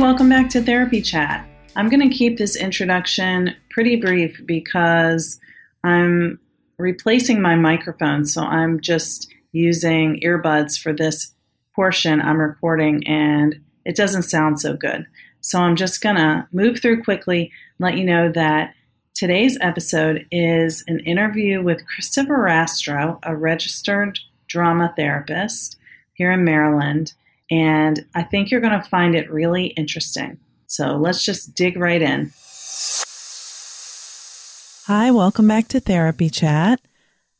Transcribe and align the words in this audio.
Welcome 0.00 0.30
back 0.30 0.48
to 0.48 0.62
Therapy 0.62 1.02
Chat. 1.02 1.46
I'm 1.76 1.90
going 1.90 2.08
to 2.08 2.16
keep 2.16 2.38
this 2.38 2.56
introduction 2.56 3.54
pretty 3.68 3.96
brief 3.96 4.40
because 4.46 5.38
I'm 5.84 6.40
replacing 6.78 7.42
my 7.42 7.54
microphone, 7.54 8.24
so 8.24 8.42
I'm 8.42 8.80
just 8.80 9.30
using 9.52 10.18
earbuds 10.24 10.80
for 10.80 10.94
this 10.94 11.34
portion 11.74 12.22
I'm 12.22 12.40
recording, 12.40 13.06
and 13.06 13.60
it 13.84 13.94
doesn't 13.94 14.22
sound 14.22 14.58
so 14.58 14.74
good. 14.74 15.06
So 15.42 15.60
I'm 15.60 15.76
just 15.76 16.00
going 16.00 16.16
to 16.16 16.48
move 16.50 16.80
through 16.80 17.02
quickly, 17.04 17.52
let 17.78 17.98
you 17.98 18.04
know 18.04 18.32
that 18.32 18.72
today's 19.12 19.58
episode 19.60 20.26
is 20.30 20.82
an 20.86 21.00
interview 21.00 21.62
with 21.62 21.84
Krista 21.84 22.26
Verrastro, 22.26 23.18
a 23.22 23.36
registered 23.36 24.18
drama 24.46 24.94
therapist 24.96 25.76
here 26.14 26.32
in 26.32 26.42
Maryland 26.42 27.12
and 27.50 28.04
I 28.14 28.22
think 28.22 28.50
you're 28.50 28.60
going 28.60 28.80
to 28.80 28.88
find 28.88 29.14
it 29.14 29.30
really 29.30 29.66
interesting. 29.68 30.38
So 30.66 30.96
let's 30.96 31.24
just 31.24 31.54
dig 31.54 31.76
right 31.76 32.00
in. 32.00 32.32
Hi, 34.86 35.10
welcome 35.10 35.48
back 35.48 35.68
to 35.68 35.80
Therapy 35.80 36.30
Chat. 36.30 36.80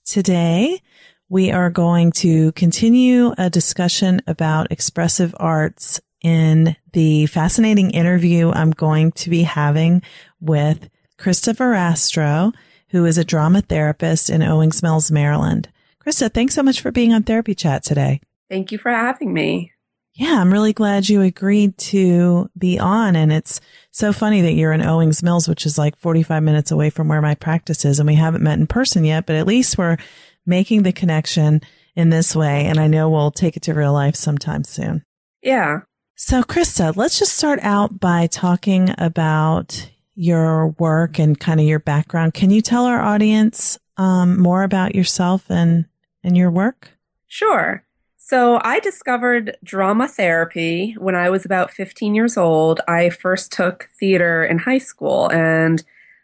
Today, 0.04 0.82
we 1.28 1.52
are 1.52 1.70
going 1.70 2.10
to 2.12 2.52
continue 2.52 3.32
a 3.38 3.48
discussion 3.48 4.20
about 4.26 4.72
expressive 4.72 5.34
arts 5.38 6.00
in 6.22 6.76
the 6.92 7.26
fascinating 7.26 7.92
interview 7.92 8.50
I'm 8.50 8.72
going 8.72 9.12
to 9.12 9.30
be 9.30 9.44
having 9.44 10.02
with 10.40 10.90
Krista 11.18 11.54
Verrastro, 11.54 12.52
who 12.88 13.04
is 13.04 13.16
a 13.16 13.24
drama 13.24 13.62
therapist 13.62 14.28
in 14.28 14.42
Owings 14.42 14.82
Mills, 14.82 15.10
Maryland. 15.10 15.68
Krista, 16.04 16.32
thanks 16.32 16.54
so 16.54 16.62
much 16.62 16.80
for 16.80 16.90
being 16.90 17.12
on 17.12 17.22
Therapy 17.22 17.54
Chat 17.54 17.84
today. 17.84 18.20
Thank 18.48 18.72
you 18.72 18.78
for 18.78 18.90
having 18.90 19.32
me. 19.32 19.72
Yeah, 20.14 20.40
I'm 20.40 20.52
really 20.52 20.72
glad 20.72 21.08
you 21.08 21.22
agreed 21.22 21.78
to 21.78 22.50
be 22.58 22.78
on. 22.78 23.16
And 23.16 23.32
it's 23.32 23.60
so 23.90 24.12
funny 24.12 24.40
that 24.42 24.52
you're 24.52 24.72
in 24.72 24.82
Owings 24.82 25.22
Mills, 25.22 25.48
which 25.48 25.64
is 25.64 25.78
like 25.78 25.96
45 25.96 26.42
minutes 26.42 26.70
away 26.70 26.90
from 26.90 27.08
where 27.08 27.22
my 27.22 27.34
practice 27.34 27.84
is. 27.84 27.98
And 27.98 28.06
we 28.06 28.16
haven't 28.16 28.42
met 28.42 28.58
in 28.58 28.66
person 28.66 29.04
yet, 29.04 29.26
but 29.26 29.36
at 29.36 29.46
least 29.46 29.78
we're 29.78 29.96
making 30.44 30.82
the 30.82 30.92
connection 30.92 31.60
in 31.94 32.10
this 32.10 32.34
way. 32.34 32.66
And 32.66 32.78
I 32.78 32.86
know 32.86 33.08
we'll 33.08 33.30
take 33.30 33.56
it 33.56 33.62
to 33.64 33.74
real 33.74 33.92
life 33.92 34.16
sometime 34.16 34.64
soon. 34.64 35.04
Yeah. 35.42 35.80
So, 36.16 36.42
Krista, 36.42 36.94
let's 36.96 37.18
just 37.18 37.36
start 37.36 37.60
out 37.62 37.98
by 37.98 38.26
talking 38.26 38.94
about 38.98 39.90
your 40.14 40.68
work 40.78 41.18
and 41.18 41.38
kind 41.38 41.60
of 41.60 41.66
your 41.66 41.78
background. 41.78 42.34
Can 42.34 42.50
you 42.50 42.60
tell 42.60 42.84
our 42.84 43.00
audience 43.00 43.78
um, 43.96 44.38
more 44.38 44.64
about 44.64 44.94
yourself 44.94 45.50
and, 45.50 45.86
and 46.22 46.36
your 46.36 46.50
work? 46.50 46.90
Sure. 47.26 47.84
So 48.30 48.60
I 48.62 48.78
discovered 48.78 49.56
drama 49.64 50.06
therapy 50.06 50.94
when 50.96 51.16
I 51.16 51.30
was 51.30 51.44
about 51.44 51.72
15 51.72 52.14
years 52.14 52.36
old. 52.36 52.80
I 52.86 53.10
first 53.10 53.50
took 53.50 53.88
theater 53.98 54.44
in 54.44 54.56
high 54.56 54.78
school 54.78 55.28
and 55.32 55.82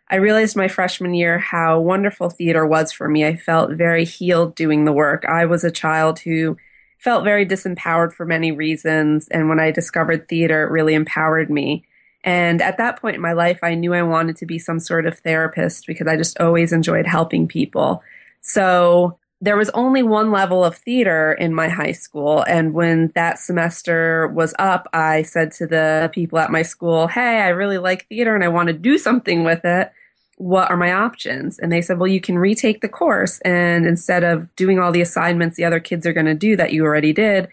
I 0.08 0.14
realized 0.14 0.54
my 0.54 0.69
freshman 0.69 1.14
year 1.14 1.41
how 1.41 1.80
wonderful 1.80 2.30
theater 2.30 2.64
was 2.64 2.92
for 2.92 3.08
me. 3.08 3.26
I 3.26 3.34
felt 3.34 3.72
very 3.72 4.04
healed 4.04 4.54
doing 4.54 4.84
the 4.84 4.92
work. 4.92 5.25
I 5.25 5.47
was 5.47 5.64
a 5.64 5.70
child 5.72 6.20
who 6.20 6.56
felt 6.98 7.25
very 7.25 7.44
disempowered 7.44 8.12
for 8.12 8.25
many 8.25 8.53
reasons. 8.53 9.26
And 9.26 9.48
when 9.48 9.59
I 9.59 9.72
discovered 9.72 10.28
theater, 10.28 10.62
it 10.62 10.70
really 10.70 10.94
empowered 10.94 11.50
me. 11.50 11.84
And 12.22 12.62
at 12.62 12.78
that 12.78 13.00
point 13.00 13.16
in 13.16 13.20
my 13.20 13.32
life, 13.32 13.59
I 13.64 13.75
knew 13.75 13.94
I 13.94 14.04
wanted 14.04 14.36
to 14.36 14.47
be 14.47 14.60
some 14.60 14.78
sort 14.78 15.06
of 15.06 15.19
therapist 15.19 15.88
because 15.88 16.06
I 16.06 16.16
just 16.16 16.38
always 16.38 16.72
enjoyed 16.72 17.09
helping 17.09 17.48
people. 17.48 18.00
So 18.42 19.19
there 19.41 19.56
was 19.56 19.69
only 19.70 20.02
one 20.02 20.30
level 20.30 20.64
of 20.64 20.76
theater 20.76 21.32
in 21.32 21.52
my 21.52 21.69
high 21.69 21.92
school. 21.92 22.42
And 22.48 22.72
when 22.72 23.12
that 23.14 23.38
semester 23.38 24.28
was 24.28 24.54
up, 24.58 24.88
I 24.92 25.22
said 25.22 25.52
to 25.52 25.66
the 25.66 26.10
people 26.14 26.38
at 26.38 26.50
my 26.50 26.62
school, 26.62 27.06
Hey, 27.06 27.41
I 27.41 27.48
really 27.48 27.78
like 27.78 28.06
theater 28.08 28.34
and 28.34 28.42
I 28.42 28.48
want 28.48 28.69
to 28.69 28.72
do 28.72 28.97
something 28.97 29.44
with 29.44 29.64
it. 29.64 29.92
What 30.38 30.70
are 30.70 30.76
my 30.76 30.92
options? 30.92 31.58
And 31.58 31.70
they 31.70 31.82
said, 31.82 31.98
Well, 31.98 32.08
you 32.08 32.20
can 32.20 32.38
retake 32.38 32.80
the 32.80 32.88
course. 32.88 33.38
And 33.41 33.86
instead 33.86 34.24
of 34.24 34.54
doing 34.56 34.78
all 34.78 34.91
the 34.91 35.02
assignments 35.02 35.56
the 35.56 35.64
other 35.64 35.80
kids 35.80 36.06
are 36.06 36.14
going 36.14 36.26
to 36.26 36.34
do 36.34 36.56
that 36.56 36.72
you 36.72 36.84
already 36.84 37.12
did, 37.12 37.48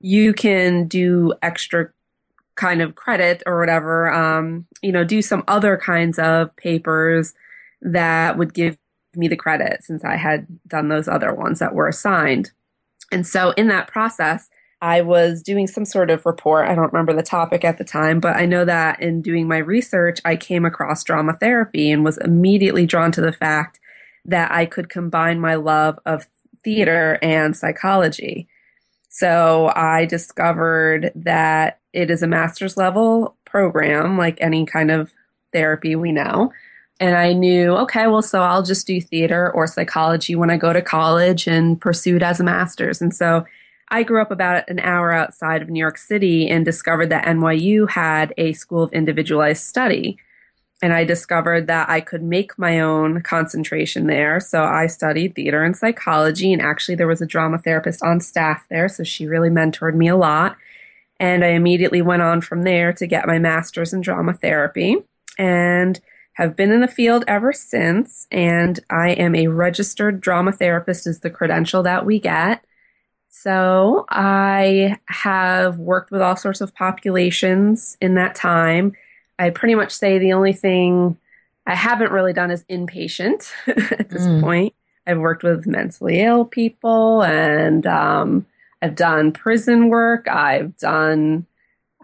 you 0.00 0.32
can 0.32 0.88
do 0.88 1.34
extra 1.42 1.90
kind 2.54 2.80
of 2.80 2.94
credit 2.94 3.42
or 3.44 3.60
whatever, 3.60 4.10
um, 4.10 4.66
you 4.80 4.90
know, 4.90 5.04
do 5.04 5.20
some 5.20 5.44
other 5.46 5.76
kinds 5.76 6.18
of 6.18 6.54
papers 6.56 7.34
that 7.82 8.38
would 8.38 8.54
give 8.54 8.78
me 9.16 9.28
the 9.28 9.36
credit 9.36 9.82
since 9.82 10.04
I 10.04 10.16
had 10.16 10.46
done 10.66 10.88
those 10.88 11.08
other 11.08 11.34
ones 11.34 11.58
that 11.58 11.74
were 11.74 11.88
assigned. 11.88 12.50
And 13.12 13.26
so 13.26 13.50
in 13.52 13.68
that 13.68 13.88
process, 13.88 14.48
I 14.82 15.00
was 15.00 15.42
doing 15.42 15.66
some 15.66 15.84
sort 15.84 16.10
of 16.10 16.26
report. 16.26 16.68
I 16.68 16.74
don't 16.74 16.92
remember 16.92 17.14
the 17.14 17.22
topic 17.22 17.64
at 17.64 17.78
the 17.78 17.84
time, 17.84 18.20
but 18.20 18.36
I 18.36 18.44
know 18.44 18.64
that 18.64 19.00
in 19.00 19.22
doing 19.22 19.48
my 19.48 19.58
research, 19.58 20.18
I 20.24 20.36
came 20.36 20.64
across 20.64 21.04
drama 21.04 21.34
therapy 21.34 21.90
and 21.90 22.04
was 22.04 22.18
immediately 22.18 22.84
drawn 22.84 23.10
to 23.12 23.20
the 23.20 23.32
fact 23.32 23.80
that 24.26 24.50
I 24.52 24.66
could 24.66 24.88
combine 24.88 25.40
my 25.40 25.54
love 25.54 25.98
of 26.04 26.26
theater 26.62 27.18
and 27.22 27.56
psychology. 27.56 28.48
So 29.08 29.72
I 29.74 30.04
discovered 30.04 31.12
that 31.14 31.80
it 31.94 32.10
is 32.10 32.22
a 32.22 32.26
master's 32.26 32.76
level 32.76 33.36
program, 33.46 34.18
like 34.18 34.36
any 34.40 34.66
kind 34.66 34.90
of 34.90 35.10
therapy 35.52 35.96
we 35.96 36.12
know. 36.12 36.52
And 36.98 37.14
I 37.14 37.34
knew, 37.34 37.72
okay, 37.76 38.06
well, 38.06 38.22
so 38.22 38.40
I'll 38.40 38.62
just 38.62 38.86
do 38.86 39.00
theater 39.00 39.50
or 39.52 39.66
psychology 39.66 40.34
when 40.34 40.50
I 40.50 40.56
go 40.56 40.72
to 40.72 40.80
college 40.80 41.46
and 41.46 41.78
pursue 41.80 42.16
it 42.16 42.22
as 42.22 42.40
a 42.40 42.44
master's. 42.44 43.02
And 43.02 43.14
so 43.14 43.44
I 43.88 44.02
grew 44.02 44.20
up 44.20 44.30
about 44.30 44.68
an 44.68 44.80
hour 44.80 45.12
outside 45.12 45.62
of 45.62 45.68
New 45.68 45.78
York 45.78 45.98
City 45.98 46.48
and 46.48 46.64
discovered 46.64 47.10
that 47.10 47.26
NYU 47.26 47.88
had 47.88 48.32
a 48.38 48.54
school 48.54 48.82
of 48.82 48.92
individualized 48.92 49.62
study. 49.62 50.18
And 50.82 50.92
I 50.92 51.04
discovered 51.04 51.68
that 51.68 51.88
I 51.88 52.00
could 52.00 52.22
make 52.22 52.58
my 52.58 52.80
own 52.80 53.22
concentration 53.22 54.06
there. 54.06 54.40
So 54.40 54.62
I 54.64 54.88
studied 54.88 55.34
theater 55.34 55.62
and 55.62 55.76
psychology. 55.76 56.52
And 56.52 56.60
actually, 56.60 56.96
there 56.96 57.06
was 57.06 57.22
a 57.22 57.26
drama 57.26 57.58
therapist 57.58 58.02
on 58.02 58.20
staff 58.20 58.66
there. 58.68 58.88
So 58.88 59.04
she 59.04 59.26
really 59.26 59.48
mentored 59.50 59.94
me 59.94 60.08
a 60.08 60.16
lot. 60.16 60.56
And 61.18 61.44
I 61.44 61.48
immediately 61.48 62.02
went 62.02 62.22
on 62.22 62.40
from 62.40 62.62
there 62.62 62.92
to 62.94 63.06
get 63.06 63.26
my 63.26 63.38
master's 63.38 63.92
in 63.92 64.00
drama 64.00 64.34
therapy. 64.34 64.96
And 65.38 65.98
have 66.36 66.54
been 66.54 66.70
in 66.70 66.82
the 66.82 66.88
field 66.88 67.24
ever 67.26 67.50
since, 67.50 68.26
and 68.30 68.78
I 68.90 69.12
am 69.12 69.34
a 69.34 69.46
registered 69.46 70.20
drama 70.20 70.52
therapist, 70.52 71.06
is 71.06 71.20
the 71.20 71.30
credential 71.30 71.82
that 71.84 72.04
we 72.04 72.18
get. 72.18 72.62
So 73.30 74.04
I 74.10 74.98
have 75.06 75.78
worked 75.78 76.10
with 76.10 76.20
all 76.20 76.36
sorts 76.36 76.60
of 76.60 76.74
populations 76.74 77.96
in 78.02 78.16
that 78.16 78.34
time. 78.34 78.92
I 79.38 79.48
pretty 79.48 79.74
much 79.74 79.92
say 79.92 80.18
the 80.18 80.34
only 80.34 80.52
thing 80.52 81.16
I 81.66 81.74
haven't 81.74 82.12
really 82.12 82.34
done 82.34 82.50
is 82.50 82.64
inpatient 82.64 83.50
at 83.66 84.10
this 84.10 84.26
mm. 84.26 84.42
point. 84.42 84.74
I've 85.06 85.18
worked 85.18 85.42
with 85.42 85.66
mentally 85.66 86.20
ill 86.20 86.44
people 86.44 87.22
and 87.22 87.86
um, 87.86 88.44
I've 88.82 88.94
done 88.94 89.32
prison 89.32 89.88
work. 89.88 90.28
I've 90.28 90.76
done 90.76 91.46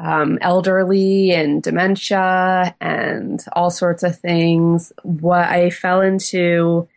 um, 0.03 0.37
elderly 0.41 1.31
and 1.31 1.63
dementia 1.63 2.75
and 2.81 3.45
all 3.53 3.71
sorts 3.71 4.03
of 4.03 4.19
things. 4.19 4.93
What 5.05 5.49
I 5.49 5.71
fell 5.71 6.01
into, 6.01 6.89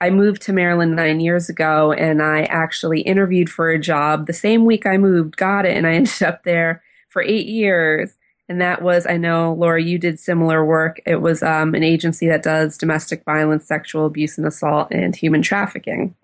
I 0.00 0.10
moved 0.10 0.42
to 0.42 0.52
Maryland 0.52 0.94
nine 0.94 1.18
years 1.18 1.48
ago 1.48 1.92
and 1.92 2.22
I 2.22 2.42
actually 2.44 3.00
interviewed 3.00 3.50
for 3.50 3.70
a 3.70 3.78
job 3.78 4.26
the 4.26 4.32
same 4.32 4.64
week 4.64 4.86
I 4.86 4.98
moved, 4.98 5.36
got 5.36 5.66
it, 5.66 5.76
and 5.76 5.86
I 5.86 5.94
ended 5.94 6.22
up 6.22 6.44
there 6.44 6.82
for 7.08 7.22
eight 7.22 7.46
years. 7.46 8.16
And 8.48 8.60
that 8.60 8.82
was, 8.82 9.06
I 9.06 9.16
know, 9.16 9.54
Laura, 9.54 9.82
you 9.82 9.98
did 9.98 10.20
similar 10.20 10.64
work. 10.64 11.00
It 11.06 11.22
was 11.22 11.42
um, 11.42 11.74
an 11.74 11.82
agency 11.82 12.28
that 12.28 12.42
does 12.42 12.78
domestic 12.78 13.24
violence, 13.24 13.66
sexual 13.66 14.06
abuse 14.06 14.36
and 14.38 14.46
assault, 14.46 14.88
and 14.90 15.16
human 15.16 15.40
trafficking. 15.42 16.14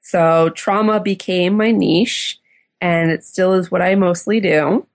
So 0.00 0.50
trauma 0.50 1.00
became 1.00 1.56
my 1.56 1.72
niche, 1.72 2.38
and 2.80 3.10
it 3.10 3.24
still 3.24 3.54
is 3.54 3.72
what 3.72 3.82
I 3.82 3.96
mostly 3.96 4.38
do. 4.38 4.86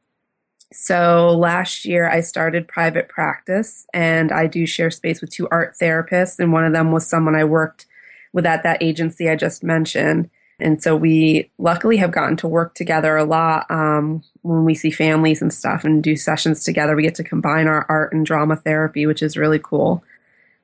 So 0.71 1.36
last 1.36 1.86
year 1.86 2.10
I 2.10 2.21
started 2.21 2.68
private 2.68 3.10
practice 3.10 3.88
and 3.94 4.31
I 4.31 4.48
do 4.48 4.66
share 4.68 4.92
space 4.92 5.19
with 5.19 5.31
two 5.31 5.48
art 5.50 5.75
therapists 5.81 6.39
and 6.39 6.54
one 6.54 6.66
of 6.66 6.74
them 6.74 6.92
was 6.92 7.07
someone 7.07 7.36
I 7.36 7.44
worked 7.44 7.88
with 8.33 8.45
at 8.45 8.63
that 8.63 8.83
agency 8.83 9.30
I 9.30 9.36
just 9.36 9.63
mentioned. 9.63 10.30
And 10.60 10.83
so 10.83 10.95
we 10.95 11.50
luckily 11.57 11.98
have 11.98 12.12
gotten 12.12 12.36
to 12.38 12.48
work 12.48 12.75
together 12.75 13.18
a 13.18 13.24
lot 13.24 13.66
um, 13.71 14.24
when 14.42 14.66
we 14.66 14.75
see 14.75 14.92
families 14.92 15.42
and 15.42 15.54
stuff 15.54 15.83
and 15.83 16.04
do 16.04 16.16
sessions 16.16 16.63
together. 16.63 16.95
We 16.95 17.04
get 17.04 17.16
to 17.16 17.24
combine 17.24 17.68
our 17.68 17.86
art 17.89 18.13
and 18.13 18.25
drama 18.25 18.57
therapy, 18.57 19.06
which 19.06 19.24
is 19.24 19.38
really 19.38 19.60
cool. 19.60 20.04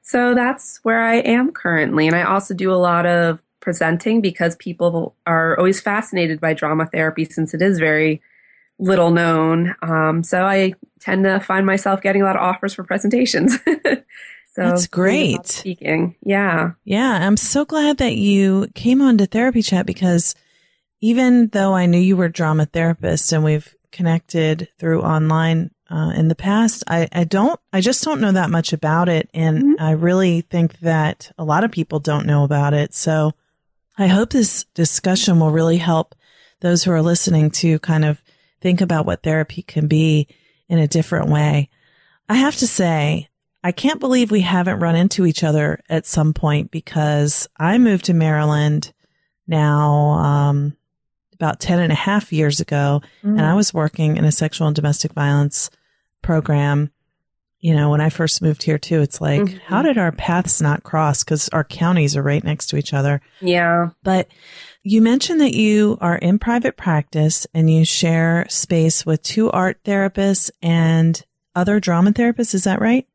So 0.01 0.35
that's 0.35 0.79
where 0.83 1.01
I 1.01 1.15
am 1.15 1.51
currently. 1.51 2.07
And 2.07 2.15
I 2.15 2.23
also 2.23 2.53
do 2.53 2.71
a 2.71 2.75
lot 2.75 3.05
of 3.05 3.41
presenting 3.59 4.21
because 4.21 4.55
people 4.57 5.15
are 5.25 5.57
always 5.57 5.81
fascinated 5.81 6.39
by 6.39 6.53
drama 6.53 6.85
therapy 6.85 7.25
since 7.25 7.53
it 7.55 7.61
is 7.61 7.79
very 7.79 8.21
little 8.79 9.11
known. 9.11 9.75
Um, 9.81 10.23
so 10.23 10.45
I 10.45 10.73
tend 10.99 11.23
to 11.23 11.39
find 11.39 11.65
myself 11.65 12.01
getting 12.01 12.21
a 12.21 12.25
lot 12.25 12.35
of 12.35 12.41
offers 12.41 12.73
for 12.73 12.83
presentations. 12.83 13.57
So 14.55 14.61
That's 14.61 14.87
great. 14.87 15.45
Speaking. 15.47 16.15
Yeah. 16.23 16.71
Yeah. 16.85 17.27
I'm 17.27 17.35
so 17.35 17.65
glad 17.65 17.97
that 17.97 18.15
you 18.15 18.69
came 18.73 19.01
on 19.01 19.17
to 19.17 19.25
therapy 19.25 19.61
chat 19.61 19.85
because 19.85 20.33
even 21.01 21.47
though 21.49 21.73
I 21.73 21.87
knew 21.87 21.99
you 21.99 22.15
were 22.15 22.25
a 22.25 22.31
drama 22.31 22.65
therapist 22.65 23.33
and 23.33 23.43
we've 23.43 23.75
connected 23.91 24.69
through 24.79 25.01
online 25.01 25.71
uh, 25.91 26.13
in 26.15 26.29
the 26.29 26.35
past, 26.35 26.85
I, 26.87 27.09
I 27.11 27.25
don't, 27.25 27.59
I 27.73 27.81
just 27.81 28.01
don't 28.05 28.21
know 28.21 28.31
that 28.31 28.49
much 28.49 28.71
about 28.71 29.09
it. 29.09 29.29
And 29.33 29.57
mm-hmm. 29.57 29.83
I 29.83 29.91
really 29.91 30.39
think 30.39 30.79
that 30.79 31.33
a 31.37 31.43
lot 31.43 31.65
of 31.65 31.71
people 31.71 31.99
don't 31.99 32.25
know 32.25 32.45
about 32.45 32.73
it. 32.73 32.93
So 32.93 33.33
I 33.97 34.07
hope 34.07 34.29
this 34.29 34.63
discussion 34.73 35.41
will 35.41 35.51
really 35.51 35.77
help 35.77 36.15
those 36.61 36.81
who 36.81 36.91
are 36.91 37.01
listening 37.01 37.51
to 37.51 37.77
kind 37.79 38.05
of 38.05 38.23
think 38.65 38.81
about 38.81 39.05
what 39.05 39.21
therapy 39.21 39.61
can 39.61 39.87
be 39.87 40.27
in 40.67 40.79
a 40.79 40.87
different 40.87 41.29
way. 41.29 41.69
I 42.27 42.33
have 42.33 42.55
to 42.55 42.67
say, 42.67 43.29
I 43.63 43.71
can't 43.71 43.99
believe 43.99 44.31
we 44.31 44.41
haven't 44.41 44.79
run 44.79 44.95
into 44.95 45.27
each 45.27 45.43
other 45.43 45.83
at 45.87 46.07
some 46.07 46.33
point 46.33 46.71
because 46.71 47.47
I 47.57 47.77
moved 47.77 48.05
to 48.05 48.15
Maryland 48.15 48.91
now, 49.45 50.13
um, 50.13 50.75
about 51.33 51.59
10 51.59 51.77
and 51.77 51.91
a 51.91 51.95
half 51.95 52.33
years 52.33 52.59
ago. 52.59 53.03
Mm. 53.23 53.37
And 53.37 53.41
I 53.41 53.53
was 53.53 53.71
working 53.71 54.17
in 54.17 54.25
a 54.25 54.31
sexual 54.31 54.65
and 54.65 54.75
domestic 54.75 55.13
violence 55.13 55.69
program. 56.23 56.89
You 57.65 57.73
know, 57.73 57.89
when 57.89 57.99
I 57.99 58.09
first 58.09 58.43
moved 58.43 58.61
here 58.61 58.77
too, 58.77 59.01
it's 59.01 59.19
like, 59.19 59.41
mm-hmm. 59.41 59.57
how 59.57 59.81
did 59.81 59.97
our 59.97 60.11
paths 60.11 60.61
not 60.61 60.83
cross? 60.83 61.23
Cause 61.23 61.49
our 61.49 61.63
counties 61.63 62.15
are 62.15 62.21
right 62.21 62.43
next 62.43 62.67
to 62.67 62.77
each 62.77 62.93
other. 62.93 63.21
Yeah. 63.41 63.89
But 64.03 64.27
you 64.83 65.01
mentioned 65.01 65.41
that 65.41 65.55
you 65.55 65.97
are 65.99 66.17
in 66.17 66.37
private 66.37 66.77
practice 66.77 67.47
and 67.55 67.67
you 67.67 67.83
share 67.83 68.45
space 68.49 69.03
with 69.03 69.23
two 69.23 69.49
art 69.49 69.83
therapists 69.83 70.51
and 70.61 71.25
other 71.55 71.79
drama 71.79 72.11
therapists. 72.11 72.53
Is 72.53 72.65
that 72.65 72.81
right? 72.81 73.07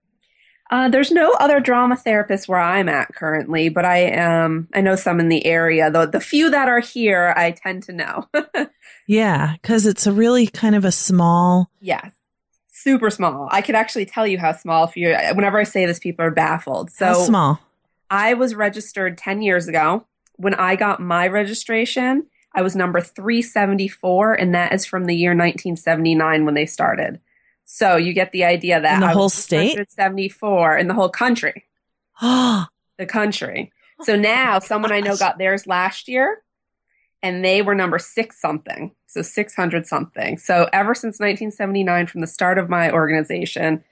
Uh, 0.68 0.88
there's 0.88 1.12
no 1.12 1.30
other 1.38 1.60
drama 1.60 1.96
therapists 2.04 2.48
where 2.48 2.58
I'm 2.58 2.88
at 2.88 3.14
currently, 3.14 3.68
but 3.68 3.84
I 3.84 3.98
am. 3.98 4.68
I 4.74 4.80
know 4.80 4.96
some 4.96 5.20
in 5.20 5.28
the 5.28 5.46
area. 5.46 5.92
Though 5.92 6.06
the 6.06 6.20
few 6.20 6.50
that 6.50 6.68
are 6.68 6.80
here, 6.80 7.32
I 7.36 7.52
tend 7.52 7.84
to 7.84 7.92
know. 7.92 8.28
yeah, 9.06 9.54
because 9.62 9.86
it's 9.86 10.08
a 10.08 10.12
really 10.12 10.48
kind 10.48 10.74
of 10.74 10.84
a 10.84 10.90
small. 10.90 11.70
Yes, 11.80 12.12
super 12.82 13.10
small. 13.10 13.48
I 13.50 13.62
could 13.62 13.74
actually 13.74 14.06
tell 14.06 14.26
you 14.26 14.38
how 14.38 14.52
small. 14.52 14.84
If 14.84 14.96
you, 14.96 15.16
whenever 15.34 15.58
I 15.58 15.64
say 15.64 15.86
this, 15.86 15.98
people 15.98 16.24
are 16.24 16.30
baffled. 16.30 16.90
So 16.90 17.06
how 17.06 17.14
small. 17.14 17.60
I 18.10 18.34
was 18.34 18.54
registered 18.54 19.18
ten 19.18 19.42
years 19.42 19.68
ago. 19.68 20.06
When 20.36 20.54
I 20.54 20.76
got 20.76 21.00
my 21.00 21.28
registration, 21.28 22.26
I 22.52 22.62
was 22.62 22.74
number 22.74 23.00
374, 23.00 24.34
and 24.34 24.54
that 24.54 24.72
is 24.72 24.84
from 24.86 25.04
the 25.04 25.14
year 25.14 25.30
1979 25.30 26.44
when 26.44 26.54
they 26.54 26.66
started. 26.66 27.20
So 27.64 27.96
you 27.96 28.12
get 28.12 28.32
the 28.32 28.44
idea 28.44 28.80
that 28.80 28.94
in 28.94 29.00
the 29.00 29.06
I 29.06 29.12
whole 29.12 29.28
state, 29.28 29.78
74 29.88 30.78
in 30.78 30.88
the 30.88 30.94
whole 30.94 31.08
country. 31.08 31.66
the 32.20 32.66
country. 33.06 33.72
So 34.02 34.16
now 34.16 34.58
someone 34.58 34.92
I 34.92 35.00
know 35.00 35.16
got 35.16 35.38
theirs 35.38 35.66
last 35.66 36.08
year, 36.08 36.42
and 37.22 37.44
they 37.44 37.62
were 37.62 37.74
number 37.74 37.98
six 37.98 38.40
something, 38.40 38.92
so 39.12 39.22
600 39.22 39.86
something. 39.86 40.38
So 40.38 40.68
ever 40.72 40.94
since 40.94 41.18
1979, 41.18 42.06
from 42.06 42.20
the 42.20 42.26
start 42.28 42.58
of 42.58 42.68
my 42.68 42.92
organization, 42.92 43.82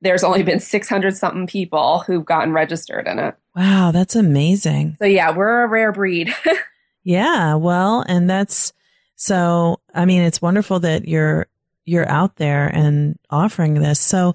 there's 0.00 0.24
only 0.24 0.42
been 0.42 0.60
600 0.60 1.16
something 1.16 1.46
people 1.46 2.00
who've 2.00 2.24
gotten 2.24 2.52
registered 2.52 3.06
in 3.06 3.18
it. 3.18 3.34
Wow, 3.54 3.90
that's 3.92 4.16
amazing. 4.16 4.96
So 4.98 5.04
yeah, 5.04 5.36
we're 5.36 5.64
a 5.64 5.68
rare 5.68 5.92
breed. 5.92 6.34
yeah, 7.04 7.54
well, 7.54 8.02
and 8.08 8.28
that's 8.28 8.72
so. 9.14 9.80
I 9.94 10.06
mean, 10.06 10.22
it's 10.22 10.40
wonderful 10.40 10.80
that 10.80 11.06
you're 11.06 11.46
you're 11.84 12.08
out 12.08 12.36
there 12.36 12.66
and 12.66 13.18
offering 13.28 13.74
this. 13.74 14.00
So 14.00 14.34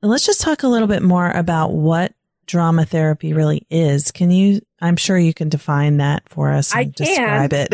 let's 0.00 0.24
just 0.24 0.40
talk 0.40 0.62
a 0.62 0.68
little 0.68 0.88
bit 0.88 1.02
more 1.02 1.30
about 1.30 1.72
what 1.72 2.14
drama 2.46 2.84
therapy 2.84 3.32
really 3.32 3.66
is. 3.70 4.10
Can 4.10 4.30
you, 4.30 4.60
I'm 4.80 4.96
sure 4.96 5.18
you 5.18 5.34
can 5.34 5.48
define 5.48 5.96
that 5.98 6.28
for 6.28 6.52
us 6.52 6.72
and 6.72 6.80
I 6.80 6.84
describe 6.84 7.52
it. 7.52 7.68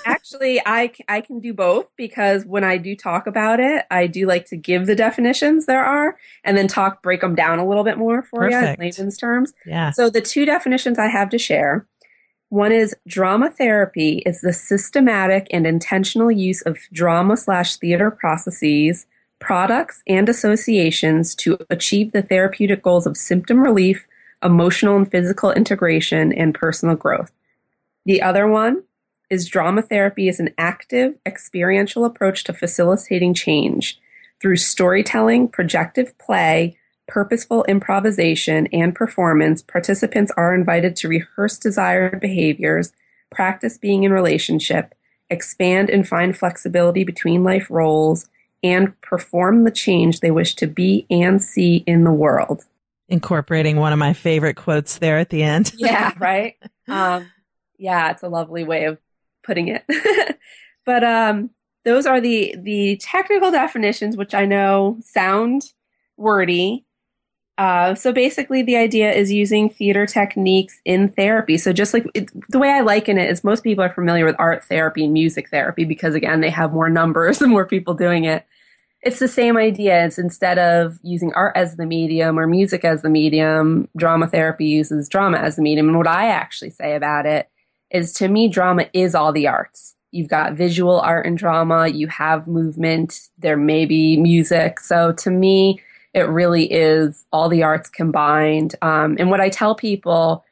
Actually, 0.06 0.60
I, 0.64 0.92
I 1.08 1.20
can 1.20 1.40
do 1.40 1.54
both 1.54 1.90
because 1.96 2.44
when 2.44 2.64
I 2.64 2.76
do 2.76 2.94
talk 2.94 3.26
about 3.26 3.60
it, 3.60 3.86
I 3.90 4.06
do 4.06 4.26
like 4.26 4.46
to 4.46 4.56
give 4.56 4.86
the 4.86 4.94
definitions 4.94 5.66
there 5.66 5.84
are 5.84 6.16
and 6.44 6.56
then 6.56 6.68
talk, 6.68 7.02
break 7.02 7.20
them 7.20 7.34
down 7.34 7.58
a 7.58 7.66
little 7.66 7.84
bit 7.84 7.98
more 7.98 8.22
for 8.22 8.40
Perfect. 8.40 8.62
you 8.62 8.86
in 8.86 8.92
layman's 8.92 9.16
terms. 9.16 9.52
Yeah. 9.64 9.90
So 9.90 10.10
the 10.10 10.20
two 10.20 10.44
definitions 10.44 10.98
I 10.98 11.06
have 11.06 11.30
to 11.30 11.38
share 11.38 11.86
one 12.50 12.72
is 12.72 12.96
drama 13.06 13.50
therapy 13.50 14.22
is 14.24 14.40
the 14.40 14.54
systematic 14.54 15.46
and 15.50 15.66
intentional 15.66 16.30
use 16.30 16.62
of 16.62 16.78
drama 16.92 17.36
slash 17.36 17.76
theater 17.76 18.10
processes, 18.10 19.06
products, 19.38 20.02
and 20.06 20.28
associations 20.28 21.34
to 21.36 21.58
achieve 21.68 22.12
the 22.12 22.22
therapeutic 22.22 22.82
goals 22.82 23.06
of 23.06 23.18
symptom 23.18 23.60
relief, 23.60 24.06
emotional 24.42 24.96
and 24.96 25.10
physical 25.10 25.52
integration, 25.52 26.32
and 26.32 26.54
personal 26.54 26.96
growth. 26.96 27.32
The 28.04 28.22
other 28.22 28.46
one 28.46 28.84
is 29.30 29.48
drama 29.48 29.82
therapy 29.82 30.28
is 30.28 30.40
an 30.40 30.54
active, 30.56 31.14
experiential 31.26 32.04
approach 32.04 32.44
to 32.44 32.52
facilitating 32.52 33.34
change 33.34 34.00
through 34.40 34.56
storytelling, 34.56 35.48
projective 35.48 36.16
play, 36.18 36.78
purposeful 37.08 37.64
improvisation, 37.64 38.68
and 38.72 38.94
performance, 38.94 39.62
participants 39.62 40.30
are 40.36 40.54
invited 40.54 40.94
to 40.96 41.08
rehearse 41.08 41.58
desired 41.58 42.20
behaviors, 42.20 42.92
practice 43.30 43.78
being 43.78 44.04
in 44.04 44.12
relationship, 44.12 44.94
expand 45.30 45.90
and 45.90 46.06
find 46.06 46.36
flexibility 46.36 47.04
between 47.04 47.42
life 47.42 47.66
roles, 47.70 48.28
and 48.62 48.98
perform 49.00 49.64
the 49.64 49.70
change 49.70 50.20
they 50.20 50.30
wish 50.30 50.54
to 50.54 50.66
be 50.66 51.06
and 51.10 51.42
see 51.42 51.82
in 51.86 52.04
the 52.04 52.12
world. 52.12 52.64
Incorporating 53.08 53.76
one 53.76 53.92
of 53.92 53.98
my 53.98 54.12
favorite 54.12 54.56
quotes 54.56 54.98
there 54.98 55.18
at 55.18 55.30
the 55.30 55.42
end. 55.42 55.72
yeah, 55.76 56.12
right. 56.18 56.56
Um, 56.90 57.30
yeah, 57.76 58.12
it's 58.12 58.22
a 58.22 58.30
lovely 58.30 58.64
way 58.64 58.84
of 58.86 58.96
putting 59.42 59.68
it. 59.68 59.84
but 60.86 61.04
um, 61.04 61.50
those 61.84 62.06
are 62.06 62.18
the 62.18 62.56
the 62.62 62.96
technical 62.96 63.50
definitions, 63.50 64.16
which 64.16 64.32
I 64.32 64.46
know 64.46 64.96
sound 65.02 65.64
wordy, 66.16 66.86
uh, 67.58 67.92
so 67.96 68.12
basically, 68.12 68.62
the 68.62 68.76
idea 68.76 69.12
is 69.12 69.32
using 69.32 69.68
theater 69.68 70.06
techniques 70.06 70.80
in 70.84 71.08
therapy. 71.08 71.58
So 71.58 71.72
just 71.72 71.92
like 71.92 72.06
it, 72.14 72.30
the 72.48 72.58
way 72.60 72.70
I 72.70 72.82
liken 72.82 73.18
it 73.18 73.28
is, 73.28 73.42
most 73.42 73.64
people 73.64 73.82
are 73.82 73.92
familiar 73.92 74.24
with 74.24 74.36
art 74.38 74.62
therapy 74.64 75.04
and 75.04 75.12
music 75.12 75.50
therapy 75.50 75.84
because 75.84 76.14
again, 76.14 76.40
they 76.40 76.50
have 76.50 76.72
more 76.72 76.88
numbers 76.88 77.42
and 77.42 77.50
more 77.50 77.66
people 77.66 77.94
doing 77.94 78.24
it. 78.24 78.46
It's 79.02 79.20
the 79.20 79.28
same 79.28 79.56
idea. 79.56 80.04
It's 80.04 80.18
instead 80.18 80.58
of 80.58 80.98
using 81.02 81.32
art 81.34 81.56
as 81.56 81.76
the 81.76 81.86
medium 81.86 82.38
or 82.38 82.46
music 82.46 82.84
as 82.84 83.02
the 83.02 83.08
medium, 83.08 83.88
drama 83.96 84.26
therapy 84.26 84.66
uses 84.66 85.08
drama 85.08 85.38
as 85.38 85.56
the 85.56 85.62
medium. 85.62 85.88
And 85.88 85.96
what 85.96 86.08
I 86.08 86.28
actually 86.28 86.70
say 86.70 86.96
about 86.96 87.24
it 87.24 87.48
is, 87.90 88.12
to 88.14 88.28
me, 88.28 88.48
drama 88.48 88.86
is 88.92 89.14
all 89.14 89.32
the 89.32 89.46
arts. 89.46 89.94
You've 90.10 90.28
got 90.28 90.54
visual 90.54 91.00
art 91.00 91.26
and 91.26 91.38
drama. 91.38 91.88
You 91.88 92.08
have 92.08 92.48
movement. 92.48 93.28
There 93.38 93.56
may 93.56 93.84
be 93.84 94.16
music. 94.16 94.80
So 94.80 95.12
to 95.12 95.30
me 95.30 95.80
it 96.14 96.28
really 96.28 96.64
is 96.64 97.24
all 97.32 97.48
the 97.48 97.62
arts 97.62 97.88
combined. 97.90 98.74
Um, 98.82 99.16
and 99.18 99.30
what 99.30 99.40
I 99.40 99.48
tell 99.48 99.74
people 99.74 100.44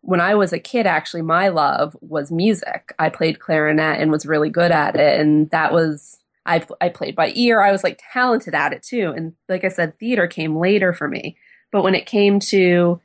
when 0.00 0.20
I 0.20 0.34
was 0.34 0.52
a 0.52 0.58
kid, 0.58 0.86
actually, 0.86 1.22
my 1.22 1.48
love 1.48 1.96
was 2.00 2.32
music. 2.32 2.92
I 2.98 3.08
played 3.08 3.38
clarinet 3.38 4.00
and 4.00 4.10
was 4.10 4.26
really 4.26 4.50
good 4.50 4.72
at 4.72 4.96
it. 4.96 5.20
And 5.20 5.48
that 5.50 5.72
was, 5.72 6.18
I, 6.44 6.64
I 6.80 6.88
played 6.88 7.14
by 7.14 7.32
ear. 7.34 7.62
I 7.62 7.72
was 7.72 7.84
like 7.84 8.00
talented 8.12 8.54
at 8.54 8.72
it 8.72 8.82
too. 8.82 9.12
And 9.16 9.34
like 9.48 9.64
I 9.64 9.68
said, 9.68 9.98
theater 9.98 10.26
came 10.26 10.56
later 10.56 10.92
for 10.92 11.08
me. 11.08 11.36
But 11.70 11.82
when 11.82 11.94
it 11.94 12.06
came 12.06 12.40
to 12.40 13.00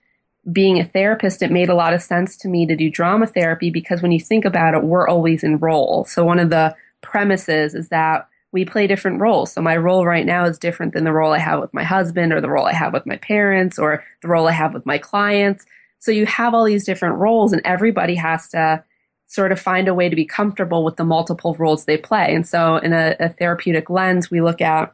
being 0.52 0.80
a 0.80 0.86
therapist, 0.86 1.42
it 1.42 1.52
made 1.52 1.70
a 1.70 1.76
lot 1.76 1.94
of 1.94 2.02
sense 2.02 2.38
to 2.38 2.48
me 2.48 2.66
to 2.66 2.76
do 2.76 2.90
drama 2.90 3.28
therapy 3.28 3.70
because 3.70 4.02
when 4.02 4.12
you 4.12 4.20
think 4.20 4.46
about 4.46 4.74
it, 4.74 4.84
we're 4.84 5.08
always 5.08 5.44
in 5.44 5.58
role. 5.58 6.06
So 6.06 6.24
one 6.24 6.40
of 6.40 6.50
the 6.50 6.76
premises 7.02 7.76
is 7.76 7.90
that 7.90 8.28
we 8.52 8.64
play 8.66 8.88
different 8.88 9.20
roles. 9.20 9.52
So 9.52 9.62
my 9.62 9.76
role 9.76 10.06
right 10.06 10.26
now 10.26 10.46
is 10.46 10.58
different 10.58 10.94
than 10.94 11.04
the 11.04 11.12
role 11.12 11.34
I 11.34 11.40
have 11.40 11.60
with 11.60 11.74
my 11.74 11.84
husband 11.84 12.34
or 12.34 12.42
the 12.42 12.50
role 12.50 12.66
I 12.66 12.74
have 12.74 12.94
with 12.94 13.06
my 13.06 13.18
parents 13.18 13.78
or 13.78 14.04
the 14.22 14.30
role 14.30 14.48
I 14.48 14.54
have 14.54 14.74
with 14.74 14.86
my 14.86 14.98
clients. 14.98 15.66
So 16.00 16.12
you 16.12 16.26
have 16.26 16.54
all 16.54 16.64
these 16.64 16.86
different 16.86 17.16
roles 17.18 17.52
and 17.52 17.62
everybody 17.66 18.16
has 18.16 18.48
to 18.50 18.84
sort 19.28 19.52
of 19.52 19.60
find 19.60 19.88
a 19.88 19.94
way 19.94 20.10
to 20.10 20.16
be 20.16 20.26
comfortable 20.26 20.84
with 20.84 20.96
the 20.96 21.04
multiple 21.04 21.56
roles 21.60 21.86
they 21.86 21.98
play. 21.98 22.34
And 22.34 22.48
so 22.48 22.78
in 22.78 22.94
a, 22.94 23.16
a 23.20 23.30
therapeutic 23.30 23.90
lens, 23.90 24.32
we 24.32 24.42
look 24.42 24.62
at 24.62 24.92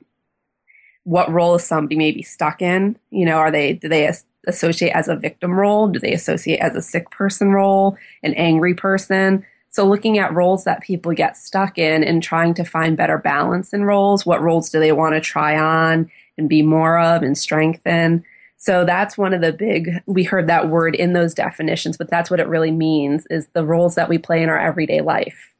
what 1.03 1.31
role 1.31 1.55
is 1.55 1.63
somebody 1.63 1.95
maybe 1.95 2.23
stuck 2.23 2.61
in? 2.61 2.97
You 3.11 3.25
know, 3.25 3.37
are 3.37 3.51
they, 3.51 3.73
do 3.73 3.87
they 3.87 4.11
associate 4.47 4.91
as 4.91 5.07
a 5.07 5.15
victim 5.15 5.53
role? 5.53 5.87
Do 5.87 5.99
they 5.99 6.13
associate 6.13 6.59
as 6.59 6.75
a 6.75 6.81
sick 6.81 7.09
person 7.11 7.51
role, 7.51 7.97
an 8.23 8.33
angry 8.33 8.73
person? 8.73 9.45
So, 9.69 9.85
looking 9.85 10.19
at 10.19 10.33
roles 10.33 10.65
that 10.65 10.81
people 10.81 11.13
get 11.13 11.35
stuck 11.35 11.79
in 11.79 12.03
and 12.03 12.21
trying 12.21 12.53
to 12.55 12.63
find 12.63 12.95
better 12.95 13.17
balance 13.17 13.73
in 13.73 13.85
roles. 13.85 14.23
What 14.23 14.41
roles 14.41 14.69
do 14.69 14.79
they 14.79 14.91
want 14.91 15.15
to 15.15 15.19
try 15.19 15.57
on 15.57 16.11
and 16.37 16.47
be 16.47 16.61
more 16.61 16.99
of 16.99 17.23
and 17.23 17.35
strengthen? 17.35 18.23
So, 18.63 18.85
that's 18.85 19.17
one 19.17 19.33
of 19.33 19.41
the 19.41 19.51
big, 19.51 20.01
we 20.05 20.23
heard 20.23 20.47
that 20.47 20.69
word 20.69 20.95
in 20.95 21.11
those 21.11 21.33
definitions, 21.33 21.97
but 21.97 22.09
that's 22.09 22.31
what 22.31 22.39
it 22.39 22.47
really 22.47 22.71
means 22.71 23.25
is 23.27 23.47
the 23.47 23.65
roles 23.65 23.95
that 23.95 24.07
we 24.07 24.17
play 24.17 24.41
in 24.41 24.47
our 24.47 24.57
everyday 24.57 25.01
life. 25.01 25.51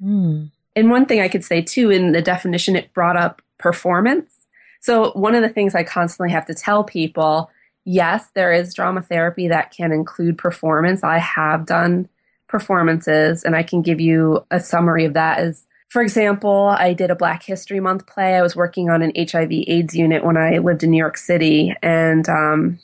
Mm. 0.00 0.52
And 0.76 0.90
one 0.90 1.06
thing 1.06 1.20
I 1.20 1.26
could 1.26 1.44
say 1.44 1.60
too, 1.60 1.90
in 1.90 2.12
the 2.12 2.22
definition, 2.22 2.76
it 2.76 2.94
brought 2.94 3.16
up 3.16 3.42
performance. 3.58 4.46
So, 4.80 5.10
one 5.12 5.34
of 5.34 5.42
the 5.42 5.48
things 5.48 5.74
I 5.74 5.82
constantly 5.82 6.30
have 6.30 6.46
to 6.46 6.54
tell 6.54 6.84
people 6.84 7.50
yes, 7.84 8.28
there 8.34 8.52
is 8.52 8.74
drama 8.74 9.00
therapy 9.00 9.48
that 9.48 9.70
can 9.70 9.92
include 9.92 10.36
performance. 10.38 11.02
I 11.02 11.18
have 11.18 11.66
done 11.66 12.08
performances, 12.48 13.44
and 13.44 13.56
I 13.56 13.62
can 13.62 13.80
give 13.82 14.00
you 14.00 14.44
a 14.50 14.60
summary 14.60 15.04
of 15.04 15.14
that. 15.14 15.40
Is 15.40 15.66
for 15.88 16.02
example, 16.02 16.74
I 16.76 16.92
did 16.92 17.10
a 17.10 17.16
Black 17.16 17.42
History 17.42 17.80
Month 17.80 18.06
play. 18.06 18.34
I 18.34 18.42
was 18.42 18.56
working 18.56 18.90
on 18.90 19.02
an 19.02 19.12
HIV/AIDS 19.16 19.94
unit 19.94 20.24
when 20.24 20.36
I 20.36 20.58
lived 20.58 20.82
in 20.82 20.90
New 20.90 20.98
York 20.98 21.16
City, 21.16 21.74
and 21.82 22.28
um, 22.28 22.78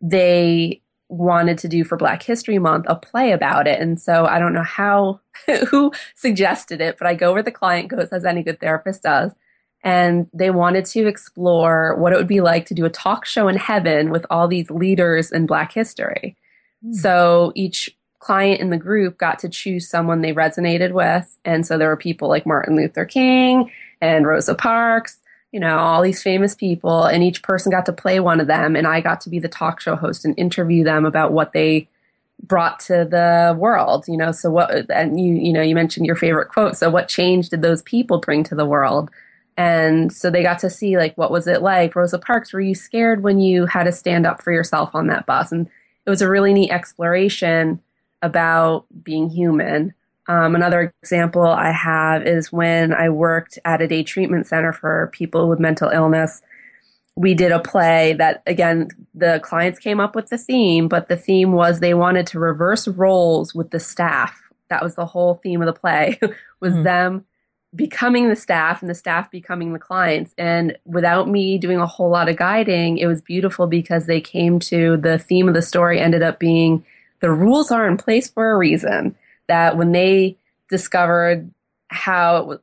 they 0.00 0.82
wanted 1.08 1.58
to 1.58 1.68
do 1.68 1.82
for 1.82 1.96
Black 1.96 2.22
History 2.22 2.58
Month 2.58 2.86
a 2.88 2.94
play 2.94 3.32
about 3.32 3.66
it. 3.66 3.80
And 3.80 4.00
so 4.00 4.26
I 4.26 4.38
don't 4.38 4.54
know 4.54 4.62
how 4.62 5.20
who 5.68 5.92
suggested 6.14 6.80
it, 6.80 6.96
but 6.98 7.06
I 7.08 7.14
go 7.14 7.32
where 7.32 7.42
the 7.42 7.50
client 7.50 7.88
goes, 7.88 8.08
as 8.08 8.24
any 8.24 8.42
good 8.42 8.60
therapist 8.60 9.02
does. 9.02 9.32
And 9.82 10.28
they 10.32 10.50
wanted 10.50 10.84
to 10.86 11.06
explore 11.06 11.96
what 11.96 12.12
it 12.12 12.16
would 12.16 12.28
be 12.28 12.42
like 12.42 12.66
to 12.66 12.74
do 12.74 12.84
a 12.84 12.90
talk 12.90 13.24
show 13.24 13.48
in 13.48 13.56
heaven 13.56 14.10
with 14.10 14.26
all 14.30 14.46
these 14.46 14.70
leaders 14.70 15.32
in 15.32 15.46
Black 15.46 15.72
history. 15.72 16.36
Mm. 16.84 16.94
So 16.94 17.52
each 17.54 17.90
client 18.20 18.60
in 18.60 18.70
the 18.70 18.76
group 18.76 19.18
got 19.18 19.38
to 19.40 19.48
choose 19.48 19.88
someone 19.88 20.20
they 20.20 20.32
resonated 20.32 20.92
with. 20.92 21.38
And 21.44 21.66
so 21.66 21.76
there 21.76 21.88
were 21.88 21.96
people 21.96 22.28
like 22.28 22.46
Martin 22.46 22.76
Luther 22.76 23.06
King 23.06 23.72
and 24.00 24.26
Rosa 24.26 24.54
Parks, 24.54 25.18
you 25.52 25.58
know, 25.58 25.78
all 25.78 26.02
these 26.02 26.22
famous 26.22 26.54
people, 26.54 27.04
and 27.04 27.24
each 27.24 27.42
person 27.42 27.72
got 27.72 27.86
to 27.86 27.92
play 27.92 28.20
one 28.20 28.40
of 28.40 28.46
them. 28.46 28.76
And 28.76 28.86
I 28.86 29.00
got 29.00 29.20
to 29.22 29.30
be 29.30 29.38
the 29.38 29.48
talk 29.48 29.80
show 29.80 29.96
host 29.96 30.24
and 30.24 30.38
interview 30.38 30.84
them 30.84 31.04
about 31.04 31.32
what 31.32 31.52
they 31.52 31.88
brought 32.42 32.78
to 32.80 33.04
the 33.04 33.56
world, 33.58 34.04
you 34.06 34.16
know. 34.16 34.32
So 34.32 34.50
what, 34.50 34.90
and 34.90 35.18
you, 35.18 35.34
you 35.34 35.52
know, 35.52 35.62
you 35.62 35.74
mentioned 35.74 36.06
your 36.06 36.16
favorite 36.16 36.50
quote. 36.50 36.76
So 36.76 36.88
what 36.90 37.08
change 37.08 37.48
did 37.48 37.62
those 37.62 37.82
people 37.82 38.18
bring 38.18 38.44
to 38.44 38.54
the 38.54 38.66
world? 38.66 39.10
And 39.56 40.12
so 40.12 40.30
they 40.30 40.42
got 40.42 40.58
to 40.60 40.70
see 40.70 40.96
like 40.96 41.16
what 41.16 41.30
was 41.30 41.46
it 41.46 41.62
like? 41.62 41.96
Rosa 41.96 42.18
Parks, 42.18 42.52
were 42.52 42.60
you 42.60 42.74
scared 42.74 43.22
when 43.22 43.40
you 43.40 43.66
had 43.66 43.84
to 43.84 43.92
stand 43.92 44.26
up 44.26 44.42
for 44.42 44.52
yourself 44.52 44.94
on 44.94 45.06
that 45.08 45.26
bus? 45.26 45.52
And 45.52 45.68
it 46.06 46.10
was 46.10 46.22
a 46.22 46.30
really 46.30 46.54
neat 46.54 46.70
exploration 46.70 47.80
about 48.22 48.86
being 49.02 49.28
human. 49.28 49.94
Um, 50.28 50.54
another 50.54 50.92
example 51.02 51.46
I 51.46 51.72
have 51.72 52.26
is 52.26 52.52
when 52.52 52.92
I 52.92 53.08
worked 53.08 53.58
at 53.64 53.82
a 53.82 53.88
day 53.88 54.02
treatment 54.02 54.46
center 54.46 54.72
for 54.72 55.10
people 55.12 55.48
with 55.48 55.58
mental 55.58 55.88
illness. 55.88 56.42
We 57.16 57.34
did 57.34 57.52
a 57.52 57.58
play 57.58 58.14
that, 58.14 58.42
again, 58.46 58.88
the 59.14 59.40
clients 59.42 59.78
came 59.78 59.98
up 60.00 60.14
with 60.14 60.28
the 60.28 60.38
theme, 60.38 60.88
but 60.88 61.08
the 61.08 61.16
theme 61.16 61.52
was 61.52 61.80
they 61.80 61.94
wanted 61.94 62.26
to 62.28 62.38
reverse 62.38 62.86
roles 62.86 63.54
with 63.54 63.70
the 63.70 63.80
staff. 63.80 64.38
That 64.68 64.82
was 64.82 64.94
the 64.94 65.06
whole 65.06 65.34
theme 65.42 65.60
of 65.60 65.66
the 65.66 65.78
play, 65.78 66.20
was 66.60 66.74
mm. 66.74 66.84
them 66.84 67.24
becoming 67.74 68.28
the 68.28 68.36
staff 68.36 68.82
and 68.82 68.90
the 68.90 68.94
staff 68.94 69.30
becoming 69.30 69.72
the 69.72 69.78
clients. 69.78 70.34
And 70.36 70.76
without 70.84 71.28
me 71.28 71.58
doing 71.58 71.78
a 71.78 71.86
whole 71.86 72.10
lot 72.10 72.28
of 72.28 72.36
guiding, 72.36 72.98
it 72.98 73.06
was 73.06 73.20
beautiful 73.20 73.66
because 73.66 74.06
they 74.06 74.20
came 74.20 74.58
to 74.60 74.96
the 74.96 75.18
theme 75.18 75.48
of 75.48 75.54
the 75.54 75.62
story 75.62 76.00
ended 76.00 76.22
up 76.22 76.38
being 76.38 76.84
the 77.20 77.30
rules 77.30 77.70
are 77.70 77.86
in 77.86 77.96
place 77.96 78.30
for 78.30 78.50
a 78.50 78.58
reason. 78.58 79.16
That 79.48 79.76
when 79.76 79.92
they 79.92 80.36
discovered 80.68 81.50
how 81.88 82.60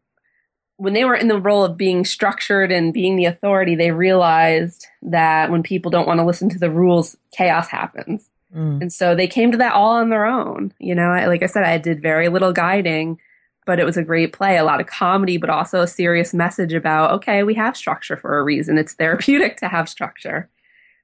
when 0.77 0.93
they 0.93 1.05
were 1.05 1.15
in 1.15 1.27
the 1.27 1.39
role 1.39 1.65
of 1.65 1.75
being 1.75 2.05
structured 2.05 2.71
and 2.71 2.93
being 2.93 3.15
the 3.15 3.25
authority, 3.25 3.75
they 3.75 3.91
realized 3.91 4.85
that 5.01 5.51
when 5.51 5.63
people 5.63 5.91
don't 5.91 6.07
want 6.07 6.19
to 6.19 6.25
listen 6.25 6.49
to 6.49 6.59
the 6.59 6.69
rules, 6.69 7.17
chaos 7.31 7.67
happens. 7.67 8.29
Mm. 8.55 8.81
And 8.83 8.93
so 8.93 9.15
they 9.15 9.27
came 9.27 9.51
to 9.51 9.57
that 9.57 9.73
all 9.73 9.95
on 9.95 10.09
their 10.09 10.25
own. 10.25 10.71
You 10.79 10.95
know, 10.95 11.09
I, 11.09 11.25
like 11.25 11.41
I 11.41 11.47
said, 11.47 11.63
I 11.63 11.79
did 11.79 12.01
very 12.01 12.29
little 12.29 12.53
guiding, 12.53 13.19
but 13.65 13.79
it 13.79 13.85
was 13.85 13.97
a 13.97 14.03
great 14.03 14.33
play, 14.33 14.57
a 14.57 14.63
lot 14.63 14.79
of 14.79 14.87
comedy, 14.87 15.37
but 15.37 15.49
also 15.49 15.81
a 15.81 15.87
serious 15.87 16.33
message 16.33 16.73
about, 16.73 17.11
okay, 17.11 17.41
we 17.41 17.55
have 17.55 17.75
structure 17.75 18.15
for 18.15 18.37
a 18.37 18.43
reason. 18.43 18.77
It's 18.77 18.93
therapeutic 18.93 19.57
to 19.57 19.67
have 19.67 19.89
structure. 19.89 20.47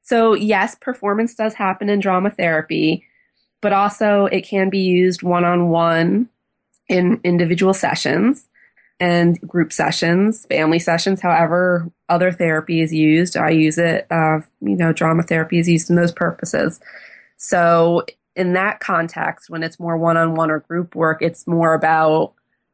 So, 0.03 0.35
yes, 0.35 0.75
performance 0.75 1.33
does 1.33 1.55
happen 1.55 1.89
in 1.89 1.99
drama 1.99 2.29
therapy 2.29 3.05
but 3.63 3.73
also 3.73 4.25
it 4.25 4.41
can 4.41 4.69
be 4.69 4.79
used 4.79 5.23
one 5.23 5.45
on 5.45 5.69
one 5.69 6.29
in 6.89 7.19
individual 7.23 7.73
sessions 7.73 8.47
and 8.99 9.39
group 9.41 9.73
sessions, 9.73 10.45
family 10.45 10.79
sessions, 10.79 11.21
however 11.21 11.89
other 12.09 12.31
therapy 12.31 12.81
is 12.81 12.93
used. 12.93 13.37
I 13.37 13.49
use 13.49 13.77
it, 13.77 14.05
uh, 14.11 14.39
you 14.61 14.75
know, 14.75 14.91
drama 14.91 15.23
therapy 15.23 15.59
is 15.59 15.67
used 15.67 15.89
in 15.89 15.95
those 15.95 16.11
purposes. 16.11 16.79
So, 17.37 18.05
in 18.35 18.53
that 18.53 18.79
context, 18.79 19.49
when 19.49 19.63
it's 19.63 19.79
more 19.79 19.97
one 19.97 20.17
on 20.17 20.35
one 20.35 20.51
or 20.51 20.59
group 20.59 20.95
work, 20.95 21.21
it's 21.21 21.47
more 21.47 21.73
about 21.73 22.33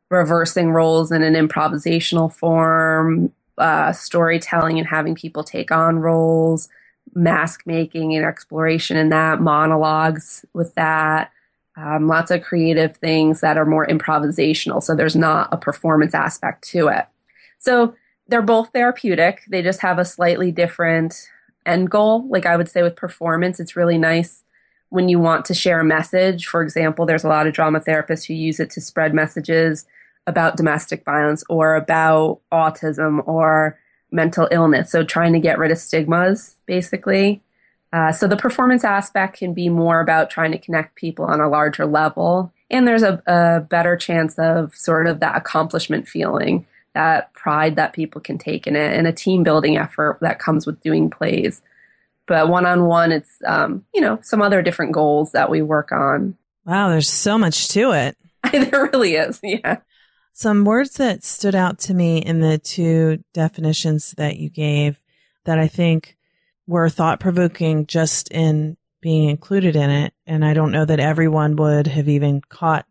reversing 0.10 0.72
roles 0.72 1.12
in 1.12 1.22
an 1.22 1.36
improvisational 1.36 2.34
form, 2.34 3.32
uh, 3.58 3.92
storytelling 3.92 4.80
and 4.80 4.88
having 4.88 5.16
people 5.16 5.44
take 5.44 5.72
on 5.72 6.00
roles, 6.00 6.70
mask 7.16 7.64
making 7.66 8.16
and 8.16 8.26
exploration 8.26 8.98
in 8.98 9.10
that, 9.10 9.42
monologues 9.42 10.46
with 10.54 10.74
that, 10.76 11.32
um, 11.78 12.08
lots 12.08 12.32
of 12.32 12.42
creative 12.42 12.98
things 12.98 13.42
that 13.42 13.58
are 13.58 13.66
more 13.66 13.88
improvisational. 13.88 14.84
So 14.84 14.96
there's 14.96 15.16
not 15.16 15.50
a 15.52 15.58
performance 15.58 16.14
aspect 16.14 16.64
to 16.70 16.88
it. 16.88 17.06
So 17.58 17.96
they're 18.28 18.42
both 18.42 18.70
therapeutic. 18.70 19.42
They 19.48 19.62
just 19.62 19.82
have 19.82 19.98
a 19.98 20.06
slightly 20.06 20.52
different 20.52 21.30
end 21.66 21.90
goal. 21.90 22.28
Like 22.30 22.46
I 22.46 22.58
would 22.58 22.70
say 22.70 22.84
with 22.84 22.96
performance, 22.96 23.60
it's 23.60 23.76
really 23.76 23.98
nice 23.98 24.44
when 24.90 25.08
you 25.08 25.20
want 25.20 25.46
to 25.46 25.54
share 25.54 25.80
a 25.80 25.86
message. 25.86 26.48
For 26.48 26.62
example, 26.62 27.06
there's 27.06 27.24
a 27.24 27.30
lot 27.30 27.48
of 27.48 27.54
drama 27.54 27.80
therapists 27.80 28.26
who 28.26 28.34
use 28.34 28.60
it 28.60 28.70
to 28.72 28.82
spread 28.82 29.14
messages 29.14 29.86
about 30.28 30.58
domestic 30.58 31.04
violence 31.06 31.44
or 31.50 31.76
about 31.76 32.40
autism 32.52 33.26
or 33.28 33.80
mental 34.12 34.48
illness. 34.52 34.92
So 34.92 35.04
trying 35.04 35.34
to 35.34 35.40
get 35.40 35.58
rid 35.58 35.72
of 35.72 35.78
stigmas, 35.78 36.56
basically. 36.66 37.42
Uh, 37.92 38.12
so 38.12 38.28
the 38.28 38.38
performance 38.38 38.84
aspect 38.84 39.38
can 39.38 39.54
be 39.54 39.70
more 39.70 40.00
about 40.00 40.30
trying 40.30 40.52
to 40.52 40.58
connect 40.58 40.96
people 40.96 41.26
on 41.26 41.42
a 41.42 41.50
larger 41.50 41.86
level. 41.86 42.54
And 42.70 42.88
there's 42.88 43.04
a, 43.04 43.22
a 43.26 43.62
better 43.62 43.98
chance 43.98 44.38
of 44.38 44.76
sort 44.76 45.08
of 45.08 45.20
that 45.22 45.36
accomplishment 45.36 46.08
feeling, 46.08 46.68
that 46.94 47.34
pride 47.34 47.76
that 47.78 47.94
people 47.94 48.22
can 48.22 48.38
take 48.38 48.68
in 48.68 48.76
it, 48.76 48.94
and 48.96 49.08
a 49.08 49.12
team 49.12 49.44
building 49.44 49.78
effort 49.78 50.20
that 50.22 50.40
comes 50.40 50.68
with 50.68 50.82
doing 50.82 51.10
plays. 51.10 51.62
But 52.28 52.48
one 52.48 52.68
on 52.68 52.86
one, 52.86 53.12
it's, 53.12 53.42
um, 53.48 53.86
you 53.94 54.02
know, 54.02 54.20
some 54.22 54.42
other 54.42 54.62
different 54.62 54.92
goals 54.92 55.32
that 55.32 55.50
we 55.50 55.64
work 55.64 55.92
on. 55.92 56.38
Wow, 56.66 56.90
there's 56.90 57.10
so 57.10 57.40
much 57.40 57.70
to 57.70 57.92
it. 57.92 58.16
there 58.52 58.90
really 58.94 59.16
is. 59.16 59.40
Yeah. 59.42 59.78
Some 60.34 60.64
words 60.64 60.92
that 60.92 61.24
stood 61.24 61.56
out 61.56 61.80
to 61.80 61.94
me 61.94 62.20
in 62.20 62.40
the 62.40 62.58
two 62.58 63.24
definitions 63.34 64.14
that 64.18 64.38
you 64.38 64.50
gave 64.50 65.02
that 65.46 65.60
I 65.60 65.68
think 65.68 66.18
were 66.68 66.90
thought 66.90 67.20
provoking 67.20 67.88
just 67.88 68.32
in 68.32 68.78
being 69.02 69.30
included 69.30 69.76
in 69.76 69.90
it. 69.90 70.14
And 70.26 70.46
I 70.46 70.54
don't 70.54 70.72
know 70.72 70.86
that 70.86 71.00
everyone 71.00 71.56
would 71.56 71.88
have 71.88 72.08
even 72.08 72.42
caught 72.42 72.86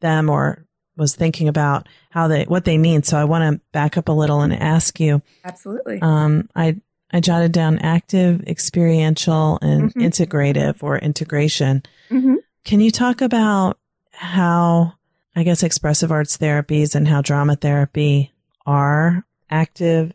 them 0.00 0.30
or 0.30 0.64
was 0.96 1.16
thinking 1.16 1.48
about 1.48 1.88
how 2.10 2.28
they, 2.28 2.44
what 2.44 2.64
they 2.64 2.78
mean. 2.78 3.02
So 3.02 3.18
I 3.18 3.24
want 3.24 3.54
to 3.54 3.60
back 3.72 3.96
up 3.98 4.08
a 4.08 4.12
little 4.12 4.42
and 4.42 4.52
ask 4.52 5.00
you. 5.00 5.22
Absolutely. 5.44 5.98
Um, 6.00 6.48
I, 6.54 6.80
I 7.12 7.20
jotted 7.20 7.52
down 7.52 7.78
active, 7.78 8.42
experiential, 8.46 9.58
and 9.60 9.90
mm-hmm. 9.90 10.00
integrative 10.00 10.82
or 10.82 10.98
integration. 10.98 11.82
Mm-hmm. 12.10 12.36
Can 12.64 12.80
you 12.80 12.90
talk 12.90 13.20
about 13.20 13.78
how 14.12 14.94
I 15.36 15.42
guess, 15.42 15.62
expressive 15.62 16.12
arts 16.12 16.36
therapies 16.36 16.94
and 16.94 17.08
how 17.08 17.22
drama 17.22 17.56
therapy 17.56 18.32
are 18.66 19.24
active, 19.50 20.12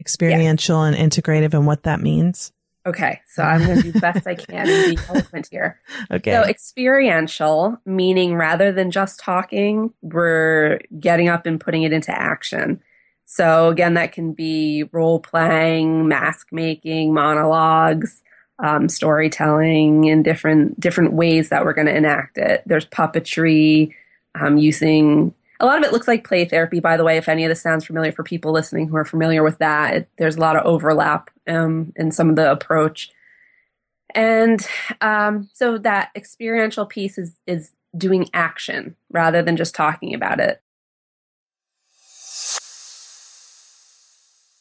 experiential, 0.00 0.82
and 0.82 0.96
integrative 0.96 1.54
and 1.54 1.66
what 1.66 1.82
that 1.84 2.00
means? 2.00 2.52
Okay, 2.86 3.20
so 3.28 3.42
I'm 3.42 3.66
going 3.66 3.82
to 3.82 3.92
do 3.92 4.00
best 4.00 4.26
I 4.26 4.34
can 4.34 4.66
and 4.66 4.96
be 4.96 5.02
eloquent 5.08 5.48
here. 5.50 5.78
Okay. 6.10 6.32
So, 6.32 6.42
experiential, 6.42 7.76
meaning 7.84 8.34
rather 8.34 8.72
than 8.72 8.90
just 8.90 9.20
talking, 9.20 9.92
we're 10.00 10.80
getting 10.98 11.28
up 11.28 11.44
and 11.44 11.60
putting 11.60 11.82
it 11.82 11.92
into 11.92 12.10
action. 12.10 12.80
So, 13.26 13.68
again, 13.68 13.94
that 13.94 14.12
can 14.12 14.32
be 14.32 14.84
role 14.90 15.20
playing, 15.20 16.08
mask 16.08 16.48
making, 16.50 17.12
monologues, 17.12 18.22
um, 18.58 18.88
storytelling, 18.88 20.08
and 20.08 20.24
different 20.24 20.80
different 20.80 21.12
ways 21.12 21.50
that 21.50 21.66
we're 21.66 21.74
going 21.74 21.88
to 21.88 21.96
enact 21.96 22.38
it. 22.38 22.62
There's 22.64 22.86
puppetry, 22.86 23.92
um, 24.40 24.58
using 24.58 25.34
a 25.60 25.66
lot 25.66 25.78
of 25.78 25.84
it 25.84 25.92
looks 25.92 26.06
like 26.06 26.26
play 26.26 26.44
therapy, 26.44 26.80
by 26.80 26.96
the 26.96 27.04
way. 27.04 27.16
If 27.16 27.28
any 27.28 27.44
of 27.44 27.48
this 27.48 27.60
sounds 27.60 27.84
familiar 27.84 28.12
for 28.12 28.22
people 28.22 28.52
listening 28.52 28.88
who 28.88 28.96
are 28.96 29.04
familiar 29.04 29.42
with 29.42 29.58
that, 29.58 29.94
it, 29.94 30.08
there's 30.16 30.36
a 30.36 30.40
lot 30.40 30.56
of 30.56 30.64
overlap 30.64 31.30
um, 31.48 31.92
in 31.96 32.12
some 32.12 32.30
of 32.30 32.36
the 32.36 32.50
approach. 32.50 33.10
And 34.14 34.64
um, 35.00 35.48
so 35.52 35.78
that 35.78 36.10
experiential 36.14 36.86
piece 36.86 37.18
is 37.18 37.34
is 37.46 37.72
doing 37.96 38.28
action 38.32 38.96
rather 39.10 39.42
than 39.42 39.56
just 39.56 39.74
talking 39.74 40.14
about 40.14 40.40
it. 40.40 40.62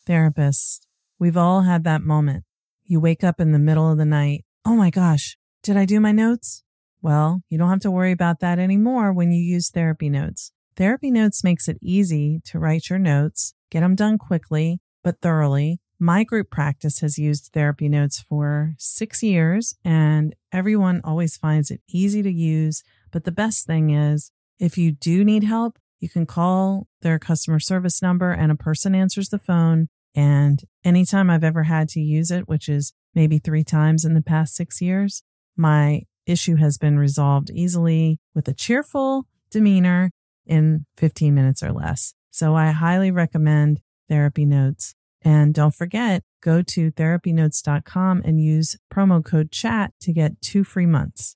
Therapist, 0.06 0.88
we've 1.20 1.38
all 1.38 1.62
had 1.62 1.84
that 1.84 2.02
moment. 2.02 2.46
You 2.86 3.00
wake 3.00 3.24
up 3.24 3.40
in 3.42 3.52
the 3.52 3.60
middle 3.60 3.92
of 3.92 3.98
the 3.98 4.06
night. 4.06 4.46
Oh 4.66 4.76
my 4.76 4.90
gosh, 4.90 5.38
did 5.62 5.78
I 5.78 5.86
do 5.86 6.00
my 6.00 6.12
notes? 6.12 6.64
Well, 7.02 7.42
you 7.50 7.58
don't 7.58 7.70
have 7.70 7.80
to 7.82 7.92
worry 7.92 8.12
about 8.12 8.40
that 8.40 8.60
anymore 8.60 9.14
when 9.14 9.32
you 9.32 9.42
use 9.42 9.70
therapy 9.70 10.10
notes. 10.10 10.52
Therapy 10.76 11.12
notes 11.12 11.44
makes 11.44 11.68
it 11.68 11.78
easy 11.82 12.42
to 12.46 12.60
write 12.60 12.90
your 12.90 13.00
notes, 13.00 13.54
get 13.72 13.82
them 13.82 13.96
done 13.96 14.18
quickly, 14.18 14.80
but 15.04 15.22
thoroughly. 15.22 15.80
My 16.00 16.24
group 16.24 16.52
practice 16.52 17.00
has 17.00 17.18
used 17.18 17.50
therapy 17.54 17.90
notes 17.90 18.20
for 18.20 18.76
six 18.78 19.24
years 19.24 19.76
and 19.84 20.36
everyone 20.52 21.02
always 21.04 21.38
finds 21.38 21.72
it 21.72 21.82
easy 21.90 22.22
to 22.22 22.32
use. 22.32 22.84
But 23.12 23.24
the 23.24 23.32
best 23.32 23.66
thing 23.66 23.90
is 23.90 24.32
if 24.60 24.78
you 24.78 24.92
do 24.92 25.24
need 25.24 25.44
help, 25.44 25.80
you 26.00 26.10
can 26.10 26.28
call 26.28 26.88
their 27.02 27.18
customer 27.18 27.60
service 27.60 28.02
number 28.02 28.32
and 28.32 28.52
a 28.52 28.56
person 28.56 28.94
answers 28.94 29.30
the 29.30 29.40
phone. 29.40 29.88
And 30.14 30.62
anytime 30.84 31.30
I've 31.30 31.44
ever 31.44 31.64
had 31.64 31.90
to 31.90 32.00
use 32.00 32.30
it, 32.30 32.48
which 32.48 32.70
is 32.70 32.94
maybe 33.16 33.40
three 33.40 33.64
times 33.64 34.06
in 34.06 34.14
the 34.14 34.22
past 34.22 34.56
six 34.56 34.82
years, 34.82 35.24
my 35.56 36.04
issue 36.28 36.58
has 36.58 36.78
been 36.78 37.00
resolved 37.00 37.50
easily 37.50 38.20
with 38.36 38.48
a 38.48 38.54
cheerful 38.54 39.26
demeanor 39.50 40.12
in 40.46 40.86
15 40.98 41.34
minutes 41.34 41.64
or 41.64 41.72
less. 41.72 42.14
So 42.30 42.56
I 42.56 42.72
highly 42.72 43.10
recommend 43.10 43.80
therapy 44.10 44.46
notes. 44.46 44.94
And 45.24 45.54
don't 45.54 45.74
forget, 45.74 46.24
go 46.42 46.62
to 46.62 46.92
therapynotes.com 46.92 48.22
and 48.24 48.40
use 48.40 48.78
promo 48.94 49.24
code 49.24 49.52
chat 49.52 49.94
to 50.02 50.14
get 50.14 50.42
two 50.42 50.64
free 50.64 50.86
months. 50.86 51.36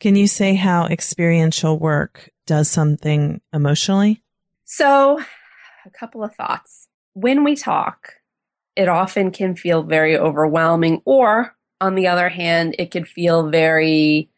Can 0.00 0.16
you 0.16 0.26
say 0.26 0.54
how 0.54 0.86
experiential 0.86 1.78
work 1.78 2.30
does 2.46 2.68
something 2.68 3.40
emotionally? 3.52 4.22
So, 4.64 5.20
a 5.86 5.90
couple 5.90 6.22
of 6.24 6.34
thoughts. 6.34 6.88
When 7.14 7.44
we 7.44 7.54
talk, 7.54 8.14
it 8.76 8.88
often 8.88 9.30
can 9.30 9.54
feel 9.54 9.82
very 9.82 10.16
overwhelming, 10.16 11.00
or 11.04 11.54
on 11.80 11.94
the 11.94 12.08
other 12.08 12.28
hand, 12.28 12.74
it 12.78 12.90
could 12.90 13.06
feel 13.06 13.48
very 13.48 14.28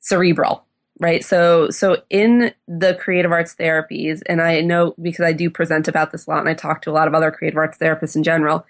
cerebral, 0.00 0.64
right? 0.98 1.24
So, 1.24 1.70
so 1.70 2.02
in 2.10 2.52
the 2.66 2.94
creative 2.94 3.32
arts 3.32 3.54
therapies, 3.54 4.22
and 4.26 4.42
I 4.42 4.60
know 4.60 4.94
because 5.00 5.24
I 5.24 5.32
do 5.32 5.48
present 5.48 5.88
about 5.88 6.12
this 6.12 6.26
a 6.26 6.30
lot, 6.30 6.40
and 6.40 6.48
I 6.48 6.54
talk 6.54 6.82
to 6.82 6.90
a 6.90 6.92
lot 6.92 7.08
of 7.08 7.14
other 7.14 7.30
creative 7.30 7.58
arts 7.58 7.78
therapists 7.78 8.16
in 8.16 8.22
general. 8.22 8.66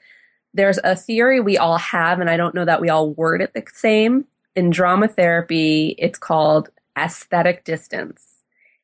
There's 0.52 0.78
a 0.84 0.94
theory 0.94 1.40
we 1.40 1.58
all 1.58 1.78
have, 1.78 2.20
and 2.20 2.30
I 2.30 2.36
don't 2.36 2.54
know 2.54 2.64
that 2.64 2.80
we 2.80 2.88
all 2.88 3.10
word 3.10 3.40
it 3.40 3.54
the 3.54 3.64
same, 3.72 4.26
in 4.56 4.70
drama 4.70 5.08
therapy, 5.08 5.94
it's 5.98 6.18
called 6.18 6.70
aesthetic 6.98 7.64
distance. 7.64 8.34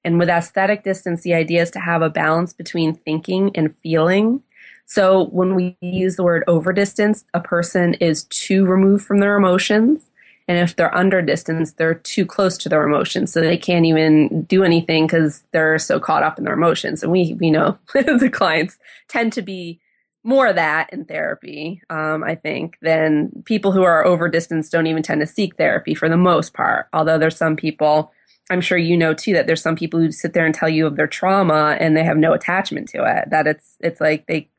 And 0.04 0.18
with 0.18 0.28
aesthetic 0.28 0.82
distance, 0.82 1.22
the 1.22 1.34
idea 1.34 1.62
is 1.62 1.70
to 1.72 1.80
have 1.80 2.02
a 2.02 2.10
balance 2.10 2.52
between 2.52 2.94
thinking 2.94 3.50
and 3.54 3.74
feeling. 3.82 4.42
So 4.86 5.26
when 5.26 5.54
we 5.54 5.76
use 5.80 6.16
the 6.16 6.24
word 6.24 6.42
over 6.46 6.72
distance, 6.72 7.24
a 7.34 7.40
person 7.40 7.94
is 7.94 8.24
too 8.24 8.66
removed 8.66 9.04
from 9.04 9.18
their 9.18 9.36
emotions. 9.36 10.10
And 10.48 10.58
if 10.58 10.74
they're 10.74 10.94
under 10.96 11.22
distance, 11.22 11.74
they're 11.74 11.94
too 11.94 12.26
close 12.26 12.58
to 12.58 12.68
their 12.68 12.82
emotions. 12.82 13.32
So 13.32 13.40
they 13.40 13.56
can't 13.56 13.86
even 13.86 14.42
do 14.44 14.64
anything 14.64 15.06
because 15.06 15.44
they're 15.52 15.78
so 15.78 16.00
caught 16.00 16.24
up 16.24 16.38
in 16.38 16.44
their 16.44 16.54
emotions. 16.54 17.02
And 17.02 17.12
we, 17.12 17.34
we 17.34 17.50
know 17.50 17.78
the 17.92 18.30
clients 18.32 18.78
tend 19.06 19.32
to 19.34 19.42
be 19.42 19.78
more 20.22 20.46
of 20.46 20.56
that 20.56 20.92
in 20.92 21.04
therapy, 21.04 21.82
um, 21.88 22.22
I 22.22 22.34
think, 22.34 22.76
than 22.82 23.30
people 23.46 23.72
who 23.72 23.82
are 23.82 24.04
over 24.04 24.28
distance 24.28 24.68
don't 24.68 24.86
even 24.86 25.02
tend 25.02 25.20
to 25.20 25.26
seek 25.26 25.56
therapy 25.56 25.94
for 25.94 26.08
the 26.08 26.16
most 26.16 26.52
part. 26.52 26.88
Although 26.92 27.18
there's 27.18 27.36
some 27.36 27.56
people, 27.56 28.12
I'm 28.50 28.60
sure 28.60 28.76
you 28.76 28.96
know 28.96 29.14
too, 29.14 29.32
that 29.32 29.46
there's 29.46 29.62
some 29.62 29.76
people 29.76 29.98
who 29.98 30.12
sit 30.12 30.34
there 30.34 30.44
and 30.44 30.54
tell 30.54 30.68
you 30.68 30.86
of 30.86 30.96
their 30.96 31.06
trauma 31.06 31.76
and 31.80 31.96
they 31.96 32.04
have 32.04 32.18
no 32.18 32.32
attachment 32.32 32.88
to 32.90 33.04
it. 33.04 33.30
That 33.30 33.46
it's 33.46 33.76
it's 33.80 34.00
like 34.00 34.26
they 34.26 34.50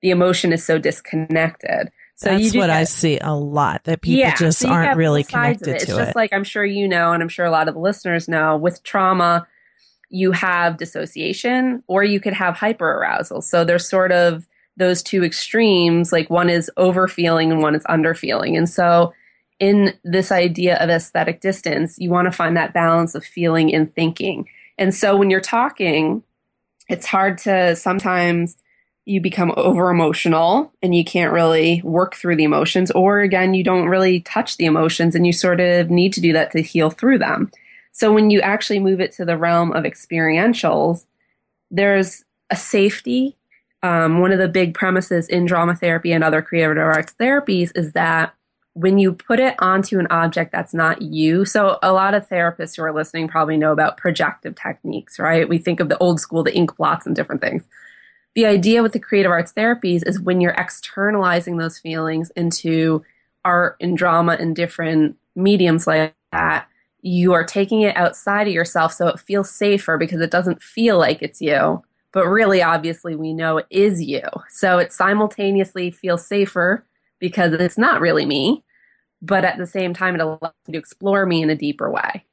the 0.00 0.10
emotion 0.10 0.52
is 0.52 0.64
so 0.64 0.78
disconnected. 0.78 1.90
So 2.16 2.30
that's 2.30 2.54
what 2.54 2.66
get, 2.66 2.70
I 2.70 2.84
see 2.84 3.18
a 3.18 3.34
lot 3.34 3.84
that 3.84 4.00
people 4.00 4.20
yeah, 4.20 4.36
just 4.36 4.60
so 4.60 4.68
aren't 4.68 4.96
really 4.96 5.24
connected 5.24 5.68
it. 5.68 5.70
to 5.70 5.74
it's 5.74 5.84
it. 5.84 5.88
It's 5.88 5.98
just 5.98 6.16
like 6.16 6.32
I'm 6.32 6.44
sure 6.44 6.64
you 6.64 6.88
know, 6.88 7.12
and 7.12 7.22
I'm 7.22 7.28
sure 7.28 7.44
a 7.44 7.50
lot 7.50 7.68
of 7.68 7.74
the 7.74 7.80
listeners 7.80 8.28
know. 8.28 8.56
With 8.56 8.82
trauma, 8.84 9.46
you 10.08 10.32
have 10.32 10.78
dissociation, 10.78 11.82
or 11.88 12.04
you 12.04 12.20
could 12.20 12.34
have 12.34 12.54
hyperarousal. 12.54 13.42
So 13.42 13.64
there's 13.64 13.88
sort 13.88 14.12
of 14.12 14.46
those 14.76 15.02
two 15.02 15.24
extremes, 15.24 16.12
like 16.12 16.30
one 16.30 16.50
is 16.50 16.70
over 16.76 17.06
feeling 17.08 17.52
and 17.52 17.62
one 17.62 17.74
is 17.74 17.84
under 17.88 18.14
feeling. 18.14 18.56
And 18.56 18.68
so, 18.68 19.12
in 19.60 19.94
this 20.02 20.32
idea 20.32 20.76
of 20.78 20.90
aesthetic 20.90 21.40
distance, 21.40 21.96
you 21.98 22.10
want 22.10 22.26
to 22.26 22.32
find 22.32 22.56
that 22.56 22.74
balance 22.74 23.14
of 23.14 23.24
feeling 23.24 23.72
and 23.72 23.92
thinking. 23.94 24.48
And 24.78 24.94
so, 24.94 25.16
when 25.16 25.30
you're 25.30 25.40
talking, 25.40 26.22
it's 26.88 27.06
hard 27.06 27.38
to 27.38 27.76
sometimes 27.76 28.56
you 29.06 29.20
become 29.20 29.52
over 29.56 29.90
emotional 29.90 30.72
and 30.82 30.94
you 30.94 31.04
can't 31.04 31.32
really 31.32 31.82
work 31.84 32.14
through 32.14 32.36
the 32.36 32.44
emotions, 32.44 32.90
or 32.90 33.20
again, 33.20 33.54
you 33.54 33.62
don't 33.62 33.88
really 33.88 34.20
touch 34.20 34.56
the 34.56 34.64
emotions 34.64 35.14
and 35.14 35.26
you 35.26 35.32
sort 35.32 35.60
of 35.60 35.90
need 35.90 36.12
to 36.14 36.20
do 36.20 36.32
that 36.32 36.50
to 36.52 36.62
heal 36.62 36.90
through 36.90 37.18
them. 37.18 37.50
So, 37.92 38.12
when 38.12 38.30
you 38.30 38.40
actually 38.40 38.80
move 38.80 39.00
it 39.00 39.12
to 39.12 39.24
the 39.24 39.38
realm 39.38 39.72
of 39.72 39.84
experientials, 39.84 41.04
there's 41.70 42.24
a 42.50 42.56
safety 42.56 43.36
um, 43.84 44.20
one 44.20 44.32
of 44.32 44.38
the 44.38 44.48
big 44.48 44.72
premises 44.72 45.28
in 45.28 45.44
drama 45.44 45.76
therapy 45.76 46.10
and 46.10 46.24
other 46.24 46.40
creative 46.40 46.78
arts 46.78 47.14
therapies 47.20 47.70
is 47.76 47.92
that 47.92 48.34
when 48.72 48.98
you 48.98 49.12
put 49.12 49.38
it 49.38 49.54
onto 49.58 49.98
an 49.98 50.06
object 50.08 50.52
that's 50.52 50.72
not 50.72 51.02
you, 51.02 51.44
so 51.44 51.78
a 51.82 51.92
lot 51.92 52.14
of 52.14 52.26
therapists 52.26 52.76
who 52.76 52.82
are 52.82 52.94
listening 52.94 53.28
probably 53.28 53.58
know 53.58 53.72
about 53.72 53.98
projective 53.98 54.54
techniques, 54.54 55.18
right? 55.18 55.46
We 55.46 55.58
think 55.58 55.80
of 55.80 55.90
the 55.90 55.98
old 55.98 56.18
school, 56.18 56.42
the 56.42 56.56
ink 56.56 56.74
blots 56.78 57.04
and 57.04 57.14
different 57.14 57.42
things. 57.42 57.62
The 58.34 58.46
idea 58.46 58.82
with 58.82 58.92
the 58.92 58.98
creative 58.98 59.30
arts 59.30 59.52
therapies 59.52 60.02
is 60.08 60.18
when 60.18 60.40
you're 60.40 60.52
externalizing 60.52 61.58
those 61.58 61.78
feelings 61.78 62.30
into 62.30 63.04
art 63.44 63.76
and 63.82 63.98
drama 63.98 64.38
and 64.40 64.56
different 64.56 65.18
mediums 65.36 65.86
like 65.86 66.14
that, 66.32 66.66
you 67.02 67.34
are 67.34 67.44
taking 67.44 67.82
it 67.82 67.94
outside 67.98 68.48
of 68.48 68.54
yourself 68.54 68.94
so 68.94 69.08
it 69.08 69.20
feels 69.20 69.50
safer 69.50 69.98
because 69.98 70.22
it 70.22 70.30
doesn't 70.30 70.62
feel 70.62 70.98
like 70.98 71.20
it's 71.20 71.42
you 71.42 71.82
but 72.14 72.26
really 72.26 72.62
obviously 72.62 73.16
we 73.16 73.34
know 73.34 73.58
it 73.58 73.66
is 73.68 74.00
you. 74.00 74.22
So 74.48 74.78
it 74.78 74.92
simultaneously 74.92 75.90
feels 75.90 76.26
safer 76.26 76.86
because 77.18 77.52
it's 77.52 77.76
not 77.76 78.00
really 78.00 78.24
me, 78.24 78.64
but 79.20 79.44
at 79.44 79.58
the 79.58 79.66
same 79.66 79.92
time 79.92 80.14
it 80.14 80.20
allows 80.20 80.52
you 80.66 80.72
to 80.72 80.78
explore 80.78 81.26
me 81.26 81.42
in 81.42 81.50
a 81.50 81.56
deeper 81.56 81.90
way. 81.90 82.24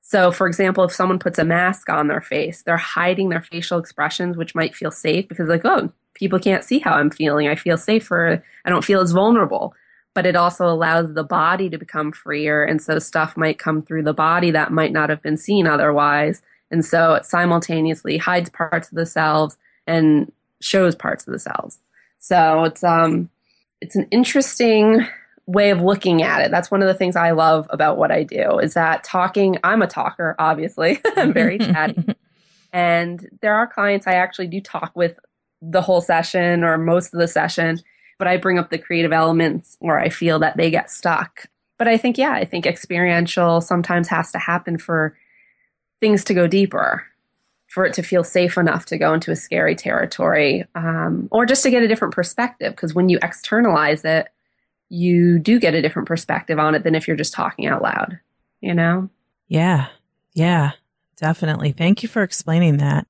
So, 0.00 0.30
for 0.30 0.46
example, 0.46 0.84
if 0.84 0.92
someone 0.92 1.18
puts 1.18 1.40
a 1.40 1.44
mask 1.44 1.90
on 1.90 2.06
their 2.06 2.20
face, 2.20 2.62
they're 2.62 2.76
hiding 2.76 3.28
their 3.28 3.42
facial 3.42 3.80
expressions, 3.80 4.36
which 4.36 4.54
might 4.54 4.72
feel 4.72 4.92
safe 4.92 5.26
because, 5.26 5.48
like, 5.48 5.64
oh, 5.64 5.90
people 6.14 6.38
can't 6.38 6.62
see 6.62 6.78
how 6.78 6.92
I'm 6.92 7.10
feeling. 7.10 7.48
I 7.48 7.56
feel 7.56 7.76
safer. 7.76 8.40
I 8.64 8.70
don't 8.70 8.84
feel 8.84 9.00
as 9.00 9.10
vulnerable. 9.10 9.74
But 10.14 10.24
it 10.24 10.36
also 10.36 10.68
allows 10.68 11.14
the 11.14 11.24
body 11.24 11.68
to 11.70 11.76
become 11.76 12.12
freer. 12.12 12.62
And 12.62 12.80
so 12.80 13.00
stuff 13.00 13.36
might 13.36 13.58
come 13.58 13.82
through 13.82 14.04
the 14.04 14.14
body 14.14 14.52
that 14.52 14.70
might 14.70 14.92
not 14.92 15.10
have 15.10 15.22
been 15.22 15.36
seen 15.36 15.66
otherwise. 15.66 16.40
And 16.70 16.84
so 16.84 17.14
it 17.14 17.26
simultaneously 17.26 18.18
hides 18.18 18.50
parts 18.50 18.88
of 18.88 18.96
the 18.96 19.06
cells 19.06 19.56
and 19.86 20.32
shows 20.60 20.94
parts 20.94 21.26
of 21.26 21.32
the 21.32 21.38
cells. 21.38 21.78
So 22.18 22.64
it's 22.64 22.82
um 22.82 23.30
it's 23.80 23.96
an 23.96 24.08
interesting 24.10 25.06
way 25.46 25.70
of 25.70 25.80
looking 25.80 26.22
at 26.22 26.40
it. 26.40 26.50
That's 26.50 26.70
one 26.70 26.82
of 26.82 26.88
the 26.88 26.94
things 26.94 27.14
I 27.14 27.30
love 27.30 27.66
about 27.70 27.98
what 27.98 28.10
I 28.10 28.24
do 28.24 28.58
is 28.58 28.74
that 28.74 29.04
talking, 29.04 29.58
I'm 29.62 29.82
a 29.82 29.86
talker, 29.86 30.34
obviously. 30.38 31.00
I'm 31.16 31.32
very 31.32 31.58
chatty. 31.58 32.16
and 32.72 33.28
there 33.42 33.54
are 33.54 33.66
clients 33.66 34.06
I 34.06 34.14
actually 34.14 34.48
do 34.48 34.60
talk 34.60 34.92
with 34.94 35.18
the 35.62 35.82
whole 35.82 36.00
session 36.00 36.64
or 36.64 36.76
most 36.78 37.14
of 37.14 37.20
the 37.20 37.28
session, 37.28 37.80
but 38.18 38.26
I 38.26 38.36
bring 38.36 38.58
up 38.58 38.70
the 38.70 38.78
creative 38.78 39.12
elements 39.12 39.76
where 39.78 39.98
I 39.98 40.08
feel 40.08 40.40
that 40.40 40.56
they 40.56 40.70
get 40.70 40.90
stuck. 40.90 41.46
But 41.78 41.88
I 41.88 41.96
think, 41.96 42.18
yeah, 42.18 42.32
I 42.32 42.44
think 42.44 42.66
experiential 42.66 43.60
sometimes 43.60 44.08
has 44.08 44.32
to 44.32 44.38
happen 44.38 44.78
for 44.78 45.16
things 46.00 46.24
to 46.24 46.34
go 46.34 46.46
deeper 46.46 47.04
for 47.68 47.84
it 47.84 47.92
to 47.94 48.02
feel 48.02 48.24
safe 48.24 48.56
enough 48.56 48.86
to 48.86 48.96
go 48.96 49.12
into 49.12 49.30
a 49.30 49.36
scary 49.36 49.74
territory 49.74 50.64
um, 50.74 51.28
or 51.30 51.44
just 51.44 51.62
to 51.62 51.70
get 51.70 51.82
a 51.82 51.88
different 51.88 52.14
perspective. 52.14 52.72
Because 52.72 52.94
when 52.94 53.08
you 53.08 53.18
externalize 53.22 54.04
it, 54.04 54.28
you 54.88 55.38
do 55.38 55.58
get 55.58 55.74
a 55.74 55.82
different 55.82 56.08
perspective 56.08 56.58
on 56.58 56.74
it 56.74 56.84
than 56.84 56.94
if 56.94 57.06
you're 57.06 57.16
just 57.16 57.34
talking 57.34 57.66
out 57.66 57.82
loud, 57.82 58.18
you 58.60 58.72
know? 58.72 59.10
Yeah. 59.48 59.88
Yeah, 60.32 60.72
definitely. 61.16 61.72
Thank 61.72 62.02
you 62.02 62.08
for 62.08 62.22
explaining 62.22 62.76
that. 62.78 63.06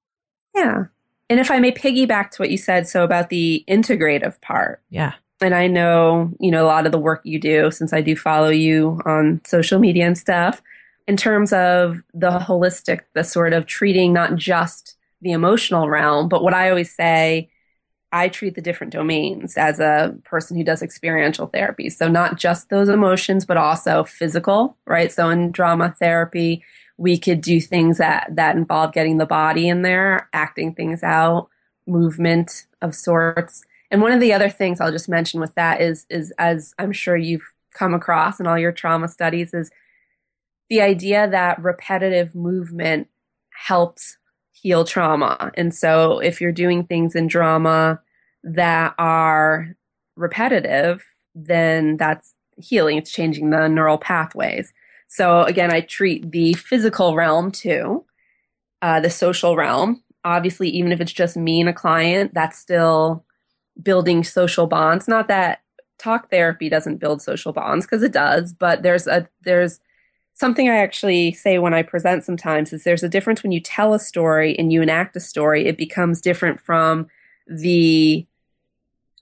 Yeah. 0.55 0.85
And 1.29 1.40
if 1.40 1.51
I 1.51 1.59
may 1.59 1.72
piggyback 1.72 2.31
to 2.31 2.42
what 2.42 2.51
you 2.51 2.57
said, 2.57 2.88
so 2.88 3.05
about 3.05 3.29
the 3.31 3.64
integrative 3.68 4.40
part. 4.40 4.81
Yeah. 4.90 5.14
And 5.40 5.55
I 5.55 5.66
know, 5.66 6.33
you 6.40 6.51
know, 6.51 6.64
a 6.64 6.66
lot 6.66 6.87
of 6.87 6.92
the 6.92 6.99
work 6.99 7.20
you 7.25 7.38
do 7.38 7.70
since 7.70 7.92
I 7.92 8.01
do 8.01 8.16
follow 8.16 8.49
you 8.49 9.01
on 9.05 9.42
social 9.44 9.79
media 9.79 10.07
and 10.07 10.16
stuff 10.16 10.62
in 11.07 11.16
terms 11.16 11.53
of 11.53 12.03
the 12.12 12.31
holistic, 12.38 13.03
the 13.14 13.25
sort 13.25 13.53
of 13.53 13.66
treating 13.66 14.12
not 14.12 14.37
just 14.37 14.97
the 15.23 15.33
emotional 15.33 15.88
realm, 15.88 16.29
but 16.29 16.42
what 16.42 16.55
I 16.55 16.69
always 16.69 16.95
say, 16.95 17.51
I 18.12 18.29
treat 18.29 18.55
the 18.55 18.62
different 18.62 18.92
domains 18.92 19.57
as 19.57 19.81
a 19.81 20.16
person 20.25 20.57
who 20.57 20.64
does 20.64 20.83
experiential 20.83 21.47
therapy. 21.47 21.90
So 21.90 22.09
not 22.09 22.37
just 22.37 22.71
those 22.71 22.88
emotions, 22.88 23.45
but 23.45 23.57
also 23.57 24.05
physical, 24.05 24.77
right? 24.87 25.12
So 25.12 25.29
in 25.29 25.51
drama 25.51 25.95
therapy, 25.99 26.64
we 26.99 27.19
could 27.19 27.40
do 27.40 27.61
things 27.61 27.99
that, 27.99 28.29
that 28.35 28.57
involve 28.57 28.92
getting 28.92 29.19
the 29.19 29.27
body 29.27 29.69
in 29.69 29.83
there, 29.83 30.29
acting 30.33 30.75
things 30.75 31.03
out, 31.03 31.49
movement 31.87 32.66
of 32.81 32.95
sorts. 32.95 33.64
And 33.90 34.01
one 34.01 34.12
of 34.12 34.21
the 34.21 34.33
other 34.33 34.49
things 34.49 34.81
I'll 34.81 34.92
just 34.92 35.09
mention 35.09 35.40
with 35.40 35.55
that 35.55 35.81
is, 35.81 36.07
is 36.09 36.33
as 36.38 36.75
I'm 36.79 36.92
sure 36.92 37.16
you've 37.16 37.53
come 37.75 37.92
across 37.92 38.40
in 38.40 38.47
all 38.47 38.59
your 38.59 38.73
trauma 38.73 39.09
studies 39.09 39.53
is 39.53 39.71
the 40.69 40.81
idea 40.81 41.29
that 41.29 41.63
repetitive 41.63 42.35
movement 42.35 43.09
helps 43.51 44.19
heal 44.53 44.85
trauma. 44.85 45.51
And 45.55 45.75
so 45.75 46.19
if 46.19 46.41
you're 46.41 46.53
doing 46.53 46.85
things 46.85 47.15
in 47.15 47.27
drama 47.27 48.01
that 48.43 48.95
are 48.99 49.77
repetitive, 50.17 51.05
then 51.35 51.97
that's 51.97 52.35
healing. 52.57 52.97
It's 52.97 53.13
changing 53.13 53.51
the 53.51 53.69
neural 53.69 53.99
pathways. 53.99 54.73
So 55.09 55.43
again, 55.43 55.73
I 55.73 55.81
treat 55.81 56.31
the 56.33 56.55
physical 56.55 57.15
realm 57.15 57.53
too, 57.53 58.05
uh, 58.83 59.01
the 59.01 59.11
social 59.11 59.57
realm. 59.57 60.03
Obviously, 60.25 60.69
even 60.71 60.91
if 60.91 61.01
it's 61.01 61.13
just 61.13 61.37
me 61.37 61.61
and 61.61 61.69
a 61.69 61.73
client, 61.73 62.35
that's 62.35 62.59
still 62.59 63.25
building 63.81 64.25
social 64.25 64.67
bonds. 64.67 65.07
Not 65.07 65.29
that 65.29 65.61
talk 65.99 66.31
therapy 66.31 66.69
doesn't 66.69 66.97
build 66.97 67.23
social 67.23 67.53
bonds 67.53 67.87
because 67.87 68.03
it 68.03 68.13
does, 68.13 68.53
but 68.53 68.83
there's 68.83 69.07
a 69.07 69.29
there's 69.43 69.81
something 70.37 70.68
I 70.68 70.77
actually 70.77 71.33
say 71.33 71.59
when 71.59 71.72
I 71.72 71.83
present 71.83 72.22
sometimes 72.22 72.72
is 72.72 72.85
there's 72.85 73.03
a 73.03 73.09
difference 73.09 73.42
when 73.42 73.53
you 73.53 73.61
tell 73.61 73.94
a 73.94 73.99
story 73.99 74.57
and 74.59 74.70
you 74.70 74.83
enact 74.83 75.16
a 75.16 75.20
story. 75.20 75.66
It 75.66 75.79
becomes 75.79 76.20
different 76.20 76.61
from 76.61 77.07
the 77.46 78.27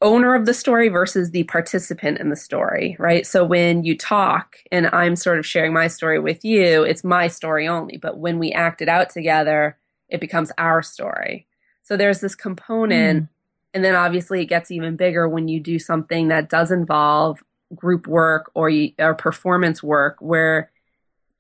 owner 0.03 0.35
of 0.35 0.45
the 0.45 0.53
story 0.53 0.89
versus 0.89 1.31
the 1.31 1.45
participant 1.45 2.19
in 2.19 2.31
the 2.31 2.37
story, 2.37 2.97
right? 2.99 3.25
So 3.27 3.45
when 3.45 3.85
you 3.85 3.97
talk 3.97 4.57
and 4.73 4.89
I'm 4.89 5.15
sort 5.15 5.39
of 5.39 5.47
sharing 5.47 5.73
my 5.73 5.87
story 5.87 6.19
with 6.19 6.45
you, 6.45 6.83
it's 6.83 7.05
my 7.05 7.29
story 7.29 7.69
only. 7.69 7.97
But 7.97 8.19
when 8.19 8.41
we 8.41 8.51
act 8.51 8.83
it 8.83 8.89
out 8.89 9.09
together, 9.09 9.79
it 10.09 10.21
becomes 10.21 10.51
our 10.59 10.83
story. 10.83 11.47
So 11.85 11.97
there's 11.97 12.21
this 12.21 12.35
component. 12.35 13.23
Mm. 13.23 13.29
And 13.73 13.85
then 13.85 13.95
obviously 13.95 14.43
it 14.43 14.47
gets 14.47 14.73
even 14.73 14.97
bigger 14.97 15.29
when 15.29 15.47
you 15.47 15.61
do 15.61 15.79
something 15.79 16.27
that 16.29 16.51
does 16.51 16.73
involve 16.73 17.43
group 17.73 18.09
work 18.09 18.51
or, 18.55 18.71
or 18.99 19.15
performance 19.15 19.83
work 19.83 20.17
where 20.21 20.71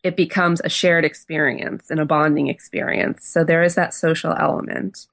it 0.05 0.17
becomes 0.17 0.61
a 0.62 0.69
shared 0.69 1.05
experience 1.05 1.90
and 1.90 1.99
a 1.99 2.05
bonding 2.05 2.49
experience. 2.49 3.27
So 3.27 3.43
there 3.43 3.62
is 3.64 3.75
that 3.75 3.95
social 3.95 4.35
element. 4.38 5.07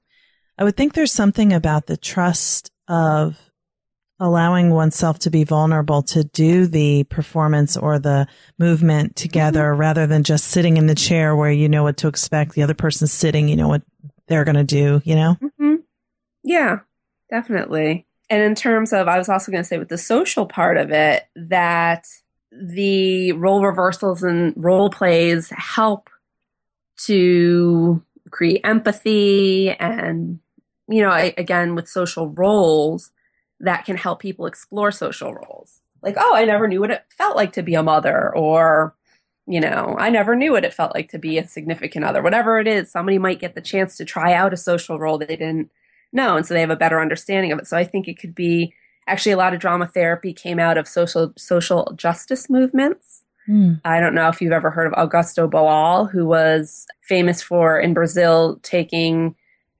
I 0.58 0.64
would 0.64 0.76
think 0.76 0.92
there's 0.92 1.12
something 1.12 1.52
about 1.52 1.86
the 1.86 1.96
trust 1.96 2.70
of 2.86 3.50
allowing 4.20 4.70
oneself 4.70 5.18
to 5.18 5.30
be 5.30 5.42
vulnerable 5.42 6.02
to 6.02 6.22
do 6.22 6.66
the 6.66 7.02
performance 7.04 7.76
or 7.76 7.98
the 7.98 8.28
movement 8.58 9.16
together 9.16 9.72
mm-hmm. 9.72 9.80
rather 9.80 10.06
than 10.06 10.22
just 10.22 10.48
sitting 10.48 10.76
in 10.76 10.86
the 10.86 10.94
chair 10.94 11.34
where 11.34 11.50
you 11.50 11.68
know 11.68 11.82
what 11.82 11.96
to 11.96 12.06
expect. 12.06 12.52
The 12.52 12.62
other 12.62 12.74
person's 12.74 13.12
sitting, 13.12 13.48
you 13.48 13.56
know 13.56 13.68
what 13.68 13.82
they're 14.28 14.44
going 14.44 14.54
to 14.56 14.62
do, 14.62 15.00
you 15.04 15.16
know? 15.16 15.36
Mm-hmm. 15.42 15.74
Yeah, 16.44 16.80
definitely. 17.30 18.06
And 18.28 18.42
in 18.42 18.54
terms 18.54 18.92
of, 18.92 19.08
I 19.08 19.18
was 19.18 19.28
also 19.28 19.50
going 19.50 19.64
to 19.64 19.68
say 19.68 19.78
with 19.78 19.88
the 19.88 19.98
social 19.98 20.46
part 20.46 20.76
of 20.76 20.90
it, 20.90 21.24
that 21.34 22.06
the 22.52 23.32
role 23.32 23.64
reversals 23.64 24.22
and 24.22 24.52
role 24.56 24.90
plays 24.90 25.50
help 25.50 26.10
to 26.98 28.02
create 28.30 28.60
empathy 28.64 29.70
and 29.70 30.38
you 30.88 31.02
know 31.02 31.10
I, 31.10 31.34
again 31.38 31.74
with 31.74 31.88
social 31.88 32.28
roles 32.28 33.10
that 33.60 33.84
can 33.84 33.96
help 33.96 34.20
people 34.20 34.46
explore 34.46 34.90
social 34.90 35.34
roles. 35.34 35.80
Like 36.02 36.16
oh 36.18 36.34
i 36.34 36.44
never 36.44 36.68
knew 36.68 36.80
what 36.80 36.90
it 36.90 37.04
felt 37.16 37.36
like 37.36 37.52
to 37.52 37.62
be 37.62 37.74
a 37.74 37.82
mother 37.82 38.34
or 38.34 38.94
you 39.46 39.60
know 39.60 39.96
i 39.98 40.10
never 40.10 40.36
knew 40.36 40.52
what 40.52 40.64
it 40.64 40.74
felt 40.74 40.94
like 40.94 41.10
to 41.10 41.18
be 41.18 41.38
a 41.38 41.46
significant 41.46 42.04
other. 42.04 42.22
Whatever 42.22 42.58
it 42.58 42.68
is 42.68 42.90
somebody 42.90 43.18
might 43.18 43.40
get 43.40 43.54
the 43.54 43.60
chance 43.60 43.96
to 43.96 44.04
try 44.04 44.34
out 44.34 44.52
a 44.52 44.58
social 44.58 44.98
role 44.98 45.18
they 45.18 45.26
didn't 45.26 45.70
know 46.12 46.36
and 46.36 46.44
so 46.44 46.52
they 46.54 46.60
have 46.60 46.70
a 46.70 46.76
better 46.76 47.00
understanding 47.00 47.52
of 47.52 47.58
it. 47.58 47.66
So 47.66 47.76
i 47.76 47.84
think 47.84 48.08
it 48.08 48.18
could 48.18 48.34
be 48.34 48.74
actually 49.06 49.32
a 49.32 49.36
lot 49.36 49.54
of 49.54 49.60
drama 49.60 49.86
therapy 49.86 50.32
came 50.32 50.58
out 50.58 50.78
of 50.78 50.88
social 50.88 51.32
social 51.36 51.92
justice 51.96 52.48
movements. 52.48 53.24
Mm. 53.48 53.80
I 53.84 54.00
don't 54.00 54.14
know 54.14 54.28
if 54.28 54.40
you've 54.40 54.52
ever 54.52 54.70
heard 54.70 54.86
of 54.86 54.92
Augusto 54.92 55.50
Boal, 55.50 56.10
who 56.10 56.26
was 56.26 56.86
famous 57.02 57.42
for 57.42 57.78
in 57.78 57.94
Brazil 57.94 58.60
taking 58.62 59.34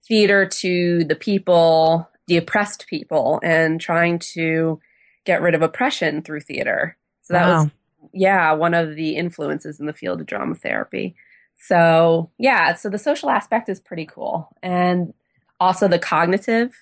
theater 0.06 0.46
to 0.46 1.04
the 1.04 1.14
people, 1.14 2.08
the 2.26 2.36
oppressed 2.36 2.86
people, 2.88 3.40
and 3.42 3.80
trying 3.80 4.18
to 4.18 4.80
get 5.24 5.42
rid 5.42 5.54
of 5.54 5.62
oppression 5.62 6.22
through 6.22 6.40
theater. 6.40 6.96
So 7.22 7.34
that 7.34 7.46
wow. 7.46 7.62
was, 7.62 7.70
yeah, 8.12 8.52
one 8.52 8.74
of 8.74 8.96
the 8.96 9.16
influences 9.16 9.78
in 9.78 9.86
the 9.86 9.92
field 9.92 10.20
of 10.20 10.26
drama 10.26 10.56
therapy. 10.56 11.14
So, 11.56 12.30
yeah, 12.38 12.74
so 12.74 12.88
the 12.88 12.98
social 12.98 13.30
aspect 13.30 13.68
is 13.68 13.78
pretty 13.78 14.06
cool. 14.06 14.48
And 14.62 15.14
also 15.60 15.86
the 15.86 16.00
cognitive 16.00 16.74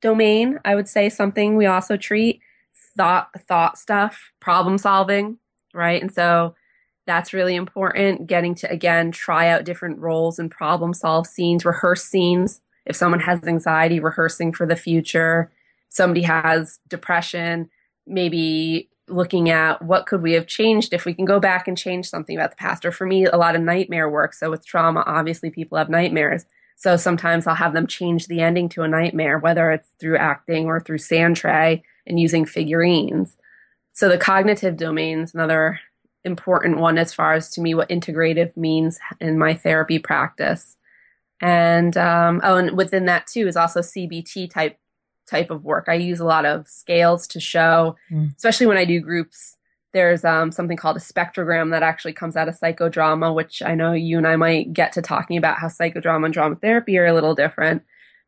domain, 0.00 0.58
I 0.64 0.74
would 0.74 0.88
say 0.88 1.08
something 1.08 1.56
we 1.56 1.66
also 1.66 1.96
treat 1.96 2.40
thought 2.96 3.28
thought 3.46 3.78
stuff, 3.78 4.32
problem 4.40 4.78
solving, 4.78 5.38
right? 5.74 6.00
And 6.00 6.12
so 6.12 6.54
that's 7.06 7.32
really 7.32 7.54
important 7.54 8.26
getting 8.26 8.54
to 8.56 8.70
again 8.70 9.10
try 9.10 9.48
out 9.48 9.64
different 9.64 9.98
roles 9.98 10.38
and 10.38 10.50
problem 10.50 10.92
solve 10.92 11.26
scenes, 11.26 11.64
rehearse 11.64 12.04
scenes. 12.04 12.60
If 12.84 12.96
someone 12.96 13.20
has 13.20 13.42
anxiety, 13.44 14.00
rehearsing 14.00 14.52
for 14.52 14.66
the 14.66 14.76
future. 14.76 15.50
Somebody 15.90 16.22
has 16.22 16.80
depression, 16.88 17.70
maybe 18.06 18.90
looking 19.08 19.50
at 19.50 19.80
what 19.82 20.06
could 20.06 20.22
we 20.22 20.32
have 20.32 20.46
changed 20.46 20.92
if 20.92 21.04
we 21.04 21.14
can 21.14 21.24
go 21.24 21.40
back 21.40 21.66
and 21.66 21.78
change 21.78 22.08
something 22.08 22.36
about 22.36 22.50
the 22.50 22.56
past 22.56 22.84
or 22.84 22.92
for 22.92 23.06
me 23.06 23.24
a 23.24 23.36
lot 23.36 23.56
of 23.56 23.62
nightmare 23.62 24.08
work 24.08 24.34
so 24.34 24.50
with 24.50 24.66
trauma 24.66 25.02
obviously 25.06 25.50
people 25.50 25.78
have 25.78 25.88
nightmares 25.88 26.44
so 26.78 26.96
sometimes 26.96 27.46
I'll 27.46 27.56
have 27.56 27.72
them 27.72 27.88
change 27.88 28.28
the 28.28 28.40
ending 28.40 28.68
to 28.70 28.82
a 28.82 28.88
nightmare, 28.88 29.38
whether 29.38 29.72
it's 29.72 29.88
through 29.98 30.16
acting 30.16 30.66
or 30.66 30.78
through 30.78 30.98
sand 30.98 31.36
tray 31.36 31.82
and 32.06 32.20
using 32.20 32.46
figurines. 32.46 33.36
So 33.92 34.08
the 34.08 34.16
cognitive 34.16 34.76
domain's 34.76 35.34
another 35.34 35.80
important 36.22 36.78
one 36.78 36.96
as 36.96 37.12
far 37.12 37.34
as 37.34 37.50
to 37.50 37.60
me 37.60 37.74
what 37.74 37.88
integrative 37.88 38.56
means 38.56 39.00
in 39.20 39.38
my 39.38 39.54
therapy 39.54 39.98
practice. 39.98 40.76
And 41.40 41.96
um, 41.96 42.40
oh, 42.44 42.56
and 42.56 42.76
within 42.76 43.06
that 43.06 43.26
too 43.26 43.48
is 43.48 43.56
also 43.56 43.80
CBT 43.80 44.48
type 44.48 44.78
type 45.26 45.50
of 45.50 45.64
work. 45.64 45.86
I 45.88 45.94
use 45.94 46.20
a 46.20 46.24
lot 46.24 46.46
of 46.46 46.68
scales 46.68 47.26
to 47.28 47.40
show, 47.40 47.96
mm. 48.08 48.34
especially 48.36 48.68
when 48.68 48.78
I 48.78 48.84
do 48.84 49.00
groups 49.00 49.56
there's 49.98 50.24
um, 50.24 50.52
something 50.52 50.76
called 50.76 50.96
a 50.96 51.00
spectrogram 51.00 51.72
that 51.72 51.82
actually 51.82 52.12
comes 52.12 52.36
out 52.36 52.48
of 52.48 52.56
psychodrama, 52.56 53.34
which 53.34 53.62
I 53.62 53.74
know 53.74 53.92
you 53.92 54.16
and 54.16 54.28
I 54.28 54.36
might 54.36 54.72
get 54.72 54.92
to 54.92 55.02
talking 55.02 55.36
about 55.36 55.58
how 55.58 55.66
psychodrama 55.66 56.26
and 56.26 56.32
drama 56.32 56.54
therapy 56.54 56.96
are 56.98 57.06
a 57.06 57.12
little 57.12 57.34
different, 57.34 57.82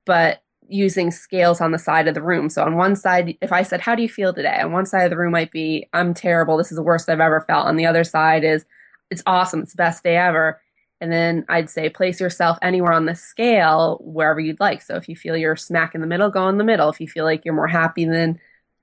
but 0.04 0.42
using 0.68 1.12
scales 1.12 1.60
on 1.60 1.70
the 1.70 1.78
side 1.78 2.08
of 2.08 2.14
the 2.14 2.22
room. 2.22 2.50
So 2.50 2.64
on 2.64 2.76
one 2.76 2.96
side, 2.96 3.36
if 3.40 3.52
I 3.52 3.62
said, 3.62 3.80
How 3.80 3.94
do 3.94 4.02
you 4.02 4.08
feel 4.08 4.34
today? 4.34 4.58
On 4.60 4.72
one 4.72 4.84
side 4.84 5.04
of 5.04 5.10
the 5.10 5.16
room 5.16 5.30
might 5.30 5.52
be, 5.52 5.88
I'm 5.92 6.12
terrible. 6.12 6.56
This 6.56 6.72
is 6.72 6.76
the 6.76 6.82
worst 6.82 7.08
I've 7.08 7.20
ever 7.20 7.42
felt. 7.42 7.68
On 7.68 7.76
the 7.76 7.86
other 7.86 8.02
side 8.02 8.42
is, 8.42 8.64
It's 9.08 9.22
awesome. 9.24 9.60
It's 9.60 9.72
the 9.72 9.76
best 9.76 10.02
day 10.02 10.16
ever. 10.16 10.60
And 11.00 11.12
then 11.12 11.44
I'd 11.48 11.70
say, 11.70 11.88
Place 11.88 12.20
yourself 12.20 12.58
anywhere 12.62 12.92
on 12.92 13.06
the 13.06 13.14
scale, 13.14 14.00
wherever 14.02 14.40
you'd 14.40 14.58
like. 14.58 14.82
So 14.82 14.96
if 14.96 15.08
you 15.08 15.14
feel 15.14 15.36
you're 15.36 15.54
smack 15.54 15.94
in 15.94 16.00
the 16.00 16.08
middle, 16.08 16.30
go 16.30 16.48
in 16.48 16.58
the 16.58 16.64
middle. 16.64 16.88
If 16.88 17.00
you 17.00 17.06
feel 17.06 17.24
like 17.24 17.44
you're 17.44 17.54
more 17.54 17.68
happy 17.68 18.06
than 18.06 18.40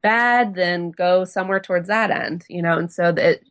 bad, 0.08 0.56
then 0.56 0.91
go 0.91 1.26
somewhere 1.26 1.60
towards 1.60 1.89
that 1.89 2.12
end, 2.12 2.46
you 2.48 2.62
know? 2.62 2.78
And 2.78 2.89
so 2.89 3.12
that 3.12 3.41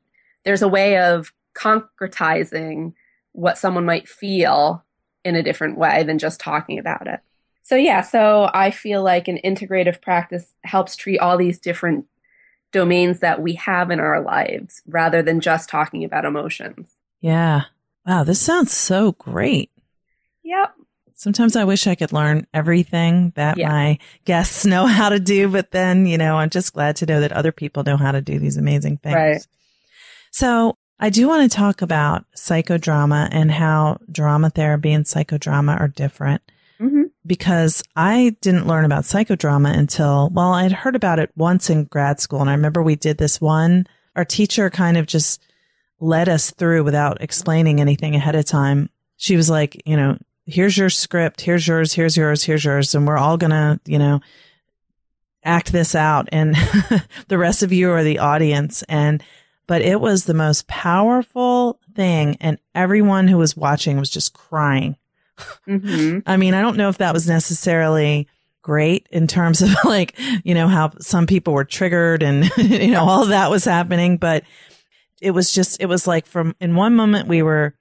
there's 0.46 0.62
a 0.62 0.68
way 0.68 0.96
of 0.96 1.34
concretizing 1.54 2.94
what 3.32 3.58
someone 3.58 3.84
might 3.84 4.08
feel 4.08 4.82
in 5.22 5.36
a 5.36 5.42
different 5.42 5.76
way 5.76 6.02
than 6.02 6.18
just 6.18 6.40
talking 6.40 6.78
about 6.78 7.06
it. 7.06 7.20
So, 7.62 7.76
yeah, 7.76 8.00
so 8.00 8.48
I 8.54 8.70
feel 8.70 9.02
like 9.02 9.28
an 9.28 9.38
integrative 9.44 10.00
practice 10.00 10.54
helps 10.64 10.96
treat 10.96 11.18
all 11.18 11.36
these 11.36 11.58
different 11.58 12.06
domains 12.72 13.20
that 13.20 13.42
we 13.42 13.54
have 13.56 13.90
in 13.90 14.00
our 14.00 14.22
lives 14.22 14.80
rather 14.86 15.22
than 15.22 15.40
just 15.40 15.68
talking 15.68 16.04
about 16.04 16.24
emotions. 16.24 16.88
Yeah. 17.20 17.64
Wow, 18.06 18.24
this 18.24 18.40
sounds 18.40 18.72
so 18.72 19.12
great. 19.12 19.70
Yep. 20.42 20.75
Sometimes 21.16 21.56
I 21.56 21.64
wish 21.64 21.86
I 21.86 21.94
could 21.96 22.12
learn 22.12 22.46
everything 22.54 23.32
that 23.34 23.56
Yeah. 23.58 23.68
my 23.68 23.98
guests 24.24 24.64
know 24.72 24.86
how 24.86 25.08
to 25.08 25.18
do, 25.18 25.48
but 25.48 25.72
then, 25.72 26.06
you 26.06 26.16
know, 26.18 26.36
I'm 26.36 26.50
just 26.50 26.72
glad 26.72 26.96
to 26.96 27.06
know 27.06 27.20
that 27.20 27.32
other 27.32 27.52
people 27.52 27.82
know 27.82 27.96
how 27.96 28.12
to 28.12 28.20
do 28.20 28.38
these 28.38 28.56
amazing 28.56 28.98
things. 28.98 29.14
Right. 29.14 29.46
So 30.30 30.76
I 31.00 31.10
do 31.10 31.28
want 31.28 31.50
to 31.50 31.56
talk 31.56 31.82
about 31.82 32.24
psychodrama 32.36 33.28
and 33.32 33.50
how 33.50 33.98
drama 34.10 34.50
therapy 34.50 34.92
and 34.92 35.04
psychodrama 35.04 35.78
are 35.80 35.88
different 35.88 36.42
hmm 36.78 37.02
because 37.26 37.82
I 37.96 38.36
didn't 38.40 38.68
learn 38.68 38.84
about 38.84 39.02
psychodrama 39.02 39.76
until, 39.76 40.30
well, 40.32 40.52
I'd 40.52 40.70
heard 40.70 40.94
about 40.94 41.18
it 41.18 41.30
once 41.34 41.68
in 41.70 41.82
grad 41.84 42.20
school. 42.20 42.40
And 42.40 42.48
I 42.48 42.52
remember 42.52 42.84
we 42.84 42.94
did 42.94 43.18
this 43.18 43.40
one, 43.40 43.86
our 44.14 44.24
teacher 44.24 44.70
kind 44.70 44.96
of 44.96 45.06
just 45.06 45.42
led 45.98 46.28
us 46.28 46.52
through 46.52 46.84
without 46.84 47.20
explaining 47.20 47.80
anything 47.80 48.14
ahead 48.14 48.36
of 48.36 48.44
time. 48.44 48.90
She 49.16 49.34
was 49.36 49.50
like, 49.50 49.82
you 49.84 49.96
know, 49.96 50.18
here's 50.46 50.76
your 50.76 50.90
script, 50.90 51.40
here's 51.40 51.66
yours, 51.66 51.92
here's 51.92 52.16
yours, 52.16 52.44
here's 52.44 52.64
yours. 52.64 52.94
And 52.94 53.06
we're 53.06 53.18
all 53.18 53.36
going 53.36 53.50
to, 53.50 53.80
you 53.84 53.98
know, 53.98 54.20
act 55.44 55.72
this 55.72 55.94
out. 55.94 56.28
And 56.32 56.54
the 57.28 57.38
rest 57.38 57.62
of 57.62 57.72
you 57.72 57.90
are 57.90 58.04
the 58.04 58.20
audience. 58.20 58.82
And, 58.88 59.22
but 59.66 59.82
it 59.82 60.00
was 60.00 60.24
the 60.24 60.34
most 60.34 60.66
powerful 60.68 61.80
thing. 61.94 62.36
And 62.40 62.58
everyone 62.74 63.28
who 63.28 63.38
was 63.38 63.56
watching 63.56 63.98
was 63.98 64.10
just 64.10 64.32
crying. 64.32 64.96
hmm 65.66 66.20
I 66.26 66.36
mean, 66.36 66.54
I 66.54 66.60
don't 66.60 66.76
know 66.76 66.88
if 66.88 66.98
that 66.98 67.12
was 67.12 67.28
necessarily 67.28 68.28
great 68.62 69.08
in 69.10 69.26
terms 69.26 69.62
of 69.62 69.70
like, 69.84 70.18
you 70.44 70.54
know, 70.54 70.68
how 70.68 70.92
some 71.00 71.26
people 71.26 71.54
were 71.54 71.64
triggered 71.64 72.22
and, 72.22 72.50
you 72.56 72.92
know, 72.92 73.04
all 73.04 73.26
that 73.26 73.50
was 73.50 73.64
happening, 73.64 74.16
but 74.16 74.44
it 75.20 75.32
was 75.32 75.52
just, 75.52 75.80
it 75.80 75.86
was 75.86 76.06
like 76.06 76.26
from 76.26 76.54
in 76.60 76.74
one 76.74 76.94
moment 76.94 77.28
we 77.28 77.42
were 77.42 77.74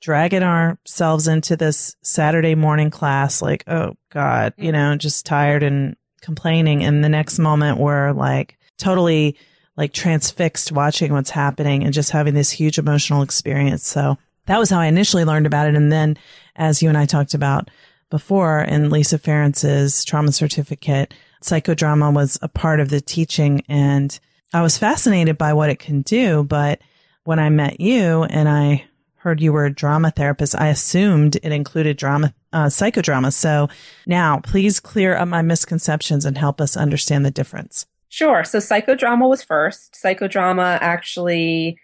dragging 0.00 0.42
ourselves 0.42 1.28
into 1.28 1.56
this 1.56 1.96
Saturday 2.02 2.54
morning 2.54 2.90
class, 2.90 3.42
like, 3.42 3.64
oh 3.66 3.96
God, 4.10 4.54
you 4.56 4.64
mm-hmm. 4.64 4.72
know, 4.72 4.96
just 4.96 5.26
tired 5.26 5.62
and 5.62 5.96
complaining. 6.22 6.84
And 6.84 7.02
the 7.02 7.08
next 7.08 7.38
moment 7.38 7.78
we're 7.78 8.12
like 8.12 8.58
totally 8.78 9.36
like 9.76 9.92
transfixed 9.92 10.72
watching 10.72 11.12
what's 11.12 11.30
happening 11.30 11.84
and 11.84 11.94
just 11.94 12.10
having 12.10 12.34
this 12.34 12.50
huge 12.50 12.78
emotional 12.78 13.22
experience. 13.22 13.86
So 13.86 14.18
that 14.46 14.58
was 14.58 14.70
how 14.70 14.80
I 14.80 14.86
initially 14.86 15.24
learned 15.24 15.46
about 15.46 15.68
it. 15.68 15.74
And 15.74 15.90
then 15.90 16.16
as 16.56 16.82
you 16.82 16.88
and 16.88 16.98
I 16.98 17.06
talked 17.06 17.34
about 17.34 17.70
before 18.10 18.60
in 18.60 18.90
Lisa 18.90 19.18
Ferentz's 19.18 20.04
trauma 20.04 20.32
certificate, 20.32 21.14
psychodrama 21.42 22.12
was 22.12 22.38
a 22.42 22.48
part 22.48 22.80
of 22.80 22.90
the 22.90 23.00
teaching 23.00 23.62
and 23.68 24.18
I 24.52 24.62
was 24.62 24.76
fascinated 24.76 25.38
by 25.38 25.52
what 25.52 25.70
it 25.70 25.78
can 25.78 26.02
do. 26.02 26.42
But 26.42 26.80
when 27.24 27.38
I 27.38 27.48
met 27.50 27.80
you 27.80 28.24
and 28.24 28.48
I 28.48 28.84
heard 29.20 29.40
you 29.40 29.52
were 29.52 29.66
a 29.66 29.72
drama 29.72 30.10
therapist, 30.10 30.58
I 30.58 30.68
assumed 30.68 31.36
it 31.36 31.52
included 31.52 31.98
drama, 31.98 32.32
uh, 32.54 32.66
psychodrama. 32.66 33.32
So 33.34 33.68
now 34.06 34.40
please 34.40 34.80
clear 34.80 35.14
up 35.14 35.28
my 35.28 35.42
misconceptions 35.42 36.24
and 36.24 36.38
help 36.38 36.58
us 36.58 36.74
understand 36.74 37.26
the 37.26 37.30
difference. 37.30 37.86
Sure. 38.08 38.44
So 38.44 38.58
psychodrama 38.58 39.28
was 39.28 39.42
first. 39.42 39.92
Psychodrama 40.02 40.78
actually, 40.80 41.78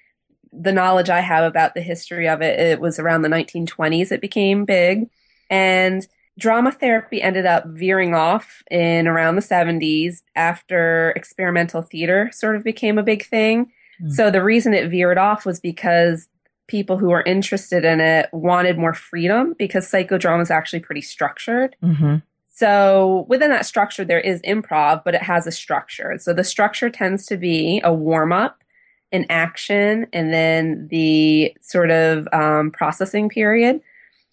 the 0.50 0.72
knowledge 0.72 1.10
I 1.10 1.20
have 1.20 1.44
about 1.44 1.74
the 1.74 1.82
history 1.82 2.26
of 2.26 2.40
it, 2.40 2.58
it 2.58 2.80
was 2.80 2.98
around 2.98 3.20
the 3.20 3.28
1920s 3.28 4.10
it 4.10 4.22
became 4.22 4.64
big. 4.64 5.10
And 5.50 6.06
drama 6.38 6.72
therapy 6.72 7.20
ended 7.20 7.44
up 7.44 7.66
veering 7.66 8.14
off 8.14 8.62
in 8.70 9.06
around 9.06 9.36
the 9.36 9.42
70s 9.42 10.22
after 10.34 11.10
experimental 11.16 11.82
theater 11.82 12.30
sort 12.32 12.56
of 12.56 12.64
became 12.64 12.96
a 12.96 13.02
big 13.02 13.26
thing. 13.26 13.70
Mm. 14.02 14.12
So 14.12 14.30
the 14.30 14.42
reason 14.42 14.72
it 14.72 14.90
veered 14.90 15.18
off 15.18 15.44
was 15.44 15.60
because 15.60 16.28
people 16.66 16.98
who 16.98 17.10
are 17.10 17.22
interested 17.22 17.84
in 17.84 18.00
it 18.00 18.28
wanted 18.32 18.78
more 18.78 18.94
freedom 18.94 19.54
because 19.58 19.90
psychodrama 19.90 20.42
is 20.42 20.50
actually 20.50 20.80
pretty 20.80 21.00
structured. 21.00 21.76
Mm-hmm. 21.82 22.16
So 22.56 23.26
within 23.28 23.50
that 23.50 23.66
structure, 23.66 24.04
there 24.04 24.20
is 24.20 24.40
improv, 24.42 25.02
but 25.04 25.14
it 25.14 25.22
has 25.22 25.46
a 25.46 25.52
structure. 25.52 26.16
So 26.18 26.32
the 26.32 26.42
structure 26.42 26.88
tends 26.88 27.26
to 27.26 27.36
be 27.36 27.80
a 27.84 27.92
warm 27.92 28.32
up, 28.32 28.64
an 29.12 29.26
action, 29.28 30.06
and 30.12 30.32
then 30.32 30.88
the 30.90 31.54
sort 31.60 31.90
of 31.90 32.26
um, 32.32 32.70
processing 32.70 33.28
period. 33.28 33.80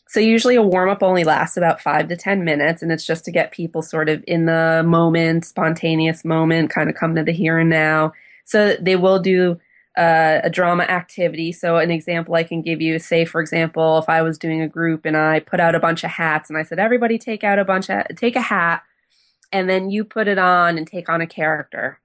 So 0.07 0.19
usually 0.19 0.55
a 0.55 0.61
warm 0.61 0.89
up 0.89 1.03
only 1.03 1.23
lasts 1.23 1.57
about 1.57 1.81
five 1.81 2.07
to 2.07 2.15
10 2.15 2.43
minutes, 2.45 2.81
and 2.81 2.91
it's 2.91 3.05
just 3.05 3.25
to 3.25 3.31
get 3.31 3.51
people 3.51 3.81
sort 3.81 4.07
of 4.09 4.23
in 4.25 4.45
the 4.45 4.83
moment, 4.85 5.43
spontaneous 5.43 6.23
moment, 6.23 6.69
kind 6.69 6.89
of 6.89 6.95
come 6.95 7.15
to 7.15 7.23
the 7.23 7.33
here 7.33 7.57
and 7.57 7.69
now. 7.69 8.13
So 8.45 8.77
they 8.79 8.95
will 8.95 9.19
do 9.19 9.59
uh, 9.97 10.41
a 10.43 10.49
drama 10.49 10.83
activity. 10.83 11.51
So, 11.51 11.77
an 11.77 11.91
example 11.91 12.35
I 12.35 12.43
can 12.43 12.61
give 12.61 12.81
you 12.81 12.97
say, 12.99 13.25
for 13.25 13.41
example, 13.41 13.99
if 13.99 14.09
I 14.09 14.21
was 14.21 14.37
doing 14.37 14.61
a 14.61 14.67
group 14.67 15.05
and 15.05 15.15
I 15.15 15.39
put 15.39 15.59
out 15.59 15.75
a 15.75 15.79
bunch 15.79 16.03
of 16.03 16.11
hats 16.11 16.49
and 16.49 16.57
I 16.57 16.63
said, 16.63 16.79
everybody 16.79 17.17
take 17.17 17.43
out 17.43 17.59
a 17.59 17.65
bunch 17.65 17.89
of, 17.89 18.03
take 18.15 18.35
a 18.35 18.41
hat, 18.41 18.83
and 19.51 19.69
then 19.69 19.91
you 19.91 20.03
put 20.03 20.27
it 20.27 20.39
on 20.39 20.77
and 20.77 20.87
take 20.87 21.09
on 21.09 21.21
a 21.21 21.27
character, 21.27 21.99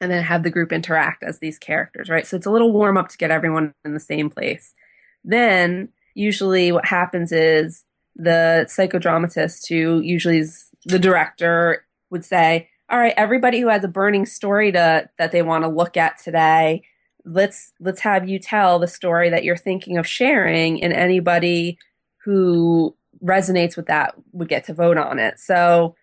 and 0.00 0.10
then 0.10 0.22
have 0.24 0.42
the 0.42 0.50
group 0.50 0.72
interact 0.72 1.22
as 1.22 1.38
these 1.38 1.58
characters, 1.58 2.08
right? 2.08 2.26
So, 2.26 2.36
it's 2.36 2.46
a 2.46 2.50
little 2.50 2.72
warm 2.72 2.96
up 2.96 3.08
to 3.08 3.18
get 3.18 3.30
everyone 3.30 3.72
in 3.84 3.94
the 3.94 4.00
same 4.00 4.30
place. 4.30 4.74
Then, 5.24 5.90
usually, 6.14 6.72
what 6.72 6.86
happens 6.86 7.30
is 7.30 7.84
the 8.16 8.66
psychodramatist, 8.68 9.68
who 9.68 10.00
usually 10.00 10.38
is 10.38 10.66
the 10.86 10.98
director, 10.98 11.86
would 12.10 12.24
say, 12.24 12.68
all 12.90 12.98
right, 12.98 13.14
everybody 13.16 13.60
who 13.60 13.68
has 13.68 13.84
a 13.84 13.88
burning 13.88 14.26
story 14.26 14.72
to, 14.72 15.08
that 15.18 15.30
they 15.30 15.42
want 15.42 15.62
to 15.62 15.68
look 15.68 15.96
at 15.96 16.18
today, 16.18 16.82
let's 17.24 17.72
let's 17.80 18.00
have 18.00 18.28
you 18.28 18.38
tell 18.38 18.78
the 18.78 18.88
story 18.88 19.30
that 19.30 19.44
you're 19.44 19.56
thinking 19.56 19.98
of 19.98 20.06
sharing 20.06 20.82
and 20.82 20.92
anybody 20.92 21.78
who 22.24 22.94
resonates 23.22 23.76
with 23.76 23.86
that 23.86 24.14
would 24.32 24.48
get 24.48 24.64
to 24.64 24.74
vote 24.74 24.96
on 24.96 25.18
it. 25.18 25.38
So 25.38 25.94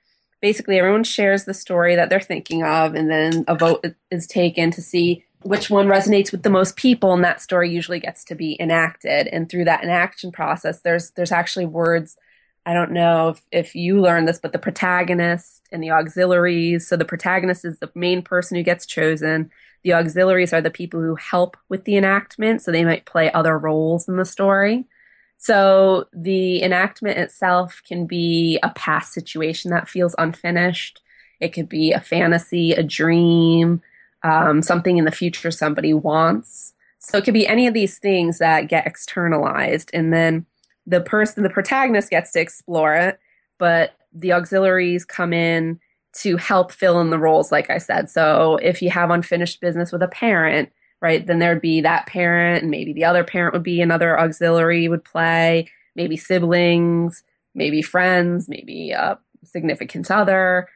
basically 0.42 0.78
everyone 0.78 1.04
shares 1.04 1.46
the 1.46 1.54
story 1.54 1.96
that 1.96 2.10
they're 2.10 2.20
thinking 2.20 2.64
of 2.64 2.94
and 2.96 3.10
then 3.10 3.46
a 3.48 3.56
vote 3.56 3.86
is 4.12 4.28
taken 4.28 4.72
to 4.72 4.82
see 4.82 5.24
which 5.42 5.70
one 5.70 5.88
resonates 5.88 6.32
with 6.32 6.44
the 6.44 6.50
most 6.50 6.76
people 6.76 7.14
and 7.14 7.24
that 7.24 7.42
story 7.42 7.72
usually 7.72 8.00
gets 8.00 8.24
to 8.26 8.36
be 8.36 8.58
enacted. 8.60 9.28
And 9.28 9.50
through 9.50 9.66
that 9.66 9.84
enaction 9.84 10.32
process 10.32 10.82
there's 10.82 11.12
there's 11.12 11.32
actually 11.32 11.66
words 11.66 12.18
i 12.66 12.74
don't 12.74 12.92
know 12.92 13.30
if, 13.30 13.42
if 13.52 13.76
you 13.76 14.02
learned 14.02 14.28
this 14.28 14.40
but 14.40 14.52
the 14.52 14.60
protagonist 14.60 15.62
and 15.72 15.84
the 15.84 15.92
auxiliaries 15.92 16.88
so 16.88 16.96
the 16.96 17.06
protagonist 17.06 17.64
is 17.64 17.80
the 17.80 17.92
main 17.96 18.22
person 18.22 18.58
who 18.58 18.64
gets 18.64 18.86
chosen 18.86 19.52
the 19.86 19.94
auxiliaries 19.94 20.52
are 20.52 20.62
the 20.62 20.72
people 20.72 21.00
who 21.00 21.14
help 21.14 21.56
with 21.70 21.86
the 21.86 21.96
enactment, 21.96 22.60
so 22.60 22.72
they 22.72 22.84
might 22.84 23.06
play 23.06 23.32
other 23.32 23.56
roles 23.56 24.10
in 24.10 24.18
the 24.18 24.26
story. 24.26 24.88
So 25.38 26.08
the 26.12 26.64
enactment 26.64 27.20
itself 27.20 27.84
can 27.88 28.08
be 28.08 28.58
a 28.64 28.72
past 28.72 29.14
situation 29.14 29.70
that 29.70 29.88
feels 29.88 30.16
unfinished. 30.18 31.02
It 31.40 31.50
could 31.50 31.70
be 31.70 31.92
a 31.92 32.00
fantasy, 32.00 32.72
a 32.72 32.82
dream, 32.82 33.80
um, 34.24 34.64
something 34.64 34.98
in 34.98 35.06
the 35.06 35.12
future 35.12 35.52
somebody 35.52 35.94
wants. 35.94 36.74
So 36.98 37.20
it 37.20 37.24
could 37.24 37.36
be 37.36 37.48
any 37.48 37.68
of 37.68 37.76
these 37.76 38.00
things 38.00 38.40
that 38.40 38.68
get 38.68 38.88
externalized, 38.88 39.92
and 39.94 40.12
then 40.12 40.48
the 40.88 41.02
person, 41.02 41.44
the 41.44 41.50
protagonist, 41.52 42.10
gets 42.10 42.32
to 42.32 42.40
explore 42.40 42.96
it, 42.96 43.20
but 43.60 43.94
the 44.12 44.34
auxiliaries 44.34 45.06
come 45.06 45.32
in 45.32 45.80
to 46.22 46.38
help 46.38 46.72
fill 46.72 47.02
in 47.02 47.10
the 47.10 47.20
roles, 47.20 47.52
like 47.52 47.70
I 47.70 47.78
said. 47.78 48.10
So 48.10 48.58
if 48.62 48.82
you 48.82 48.90
have 48.90 49.12
unfinished 49.12 49.60
business 49.60 49.92
with 49.92 50.02
a 50.02 50.08
parent, 50.08 50.72
right, 51.02 51.26
then 51.26 51.40
there'd 51.40 51.62
be 51.62 51.82
that 51.82 52.08
parent, 52.08 52.62
and 52.62 52.72
maybe 52.72 52.94
the 52.94 53.04
other 53.04 53.24
parent 53.24 53.54
would 53.54 53.64
be 53.64 53.82
another 53.82 54.20
auxiliary 54.20 54.88
would 54.88 55.04
play, 55.04 55.70
maybe 55.96 56.16
siblings, 56.16 57.24
maybe 57.54 57.82
friends, 57.82 58.48
maybe 58.48 58.92
a 58.92 59.20
significant 59.44 60.10
other. 60.10 60.70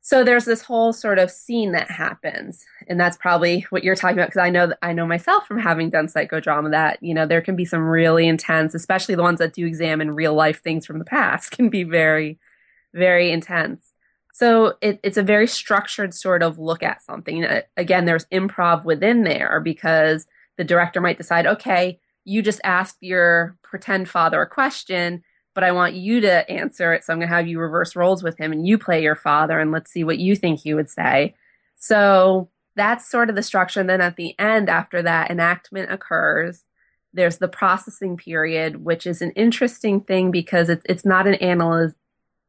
So 0.00 0.24
there's 0.24 0.46
this 0.46 0.62
whole 0.62 0.94
sort 0.94 1.18
of 1.18 1.30
scene 1.30 1.72
that 1.72 1.90
happens, 1.90 2.64
and 2.86 2.98
that's 2.98 3.18
probably 3.18 3.66
what 3.68 3.84
you're 3.84 3.94
talking 3.94 4.16
about 4.16 4.28
because 4.28 4.40
I 4.40 4.48
know 4.48 4.72
I 4.80 4.94
know 4.94 5.06
myself 5.06 5.46
from 5.46 5.58
having 5.58 5.90
done 5.90 6.06
psychodrama 6.06 6.70
that 6.70 7.02
you 7.02 7.12
know 7.12 7.26
there 7.26 7.42
can 7.42 7.56
be 7.56 7.66
some 7.66 7.82
really 7.86 8.26
intense, 8.26 8.74
especially 8.74 9.16
the 9.16 9.22
ones 9.22 9.38
that 9.38 9.52
do 9.52 9.66
examine 9.66 10.14
real 10.14 10.32
life 10.32 10.62
things 10.62 10.86
from 10.86 10.98
the 10.98 11.04
past, 11.04 11.50
can 11.56 11.68
be 11.68 11.82
very, 11.82 12.38
very 12.94 13.30
intense. 13.30 13.87
So 14.38 14.74
it, 14.80 15.00
it's 15.02 15.16
a 15.16 15.22
very 15.24 15.48
structured 15.48 16.14
sort 16.14 16.44
of 16.44 16.60
look 16.60 16.84
at 16.84 17.02
something. 17.02 17.44
Uh, 17.44 17.62
Again, 17.76 18.04
there's 18.04 18.24
improv 18.26 18.84
within 18.84 19.24
there 19.24 19.58
because 19.58 20.28
the 20.56 20.62
director 20.62 21.00
might 21.00 21.18
decide, 21.18 21.44
okay, 21.44 21.98
you 22.24 22.40
just 22.40 22.60
asked 22.62 22.98
your 23.00 23.56
pretend 23.62 24.08
father 24.08 24.40
a 24.40 24.48
question, 24.48 25.24
but 25.56 25.64
I 25.64 25.72
want 25.72 25.94
you 25.94 26.20
to 26.20 26.48
answer 26.48 26.92
it. 26.92 27.02
So 27.02 27.12
I'm 27.12 27.18
going 27.18 27.28
to 27.28 27.34
have 27.34 27.48
you 27.48 27.58
reverse 27.58 27.96
roles 27.96 28.22
with 28.22 28.38
him 28.38 28.52
and 28.52 28.64
you 28.64 28.78
play 28.78 29.02
your 29.02 29.16
father 29.16 29.58
and 29.58 29.72
let's 29.72 29.90
see 29.90 30.04
what 30.04 30.18
you 30.18 30.36
think 30.36 30.60
he 30.60 30.72
would 30.72 30.88
say. 30.88 31.34
So 31.74 32.48
that's 32.76 33.10
sort 33.10 33.30
of 33.30 33.34
the 33.34 33.42
structure. 33.42 33.80
And 33.80 33.90
then 33.90 34.00
at 34.00 34.14
the 34.14 34.38
end, 34.38 34.70
after 34.70 35.02
that 35.02 35.32
enactment 35.32 35.90
occurs, 35.90 36.62
there's 37.12 37.38
the 37.38 37.48
processing 37.48 38.16
period, 38.16 38.84
which 38.84 39.04
is 39.04 39.20
an 39.20 39.32
interesting 39.32 40.00
thing 40.00 40.30
because 40.30 40.68
it's, 40.68 40.86
it's 40.88 41.04
not 41.04 41.26
an 41.26 41.34
analysis 41.34 41.96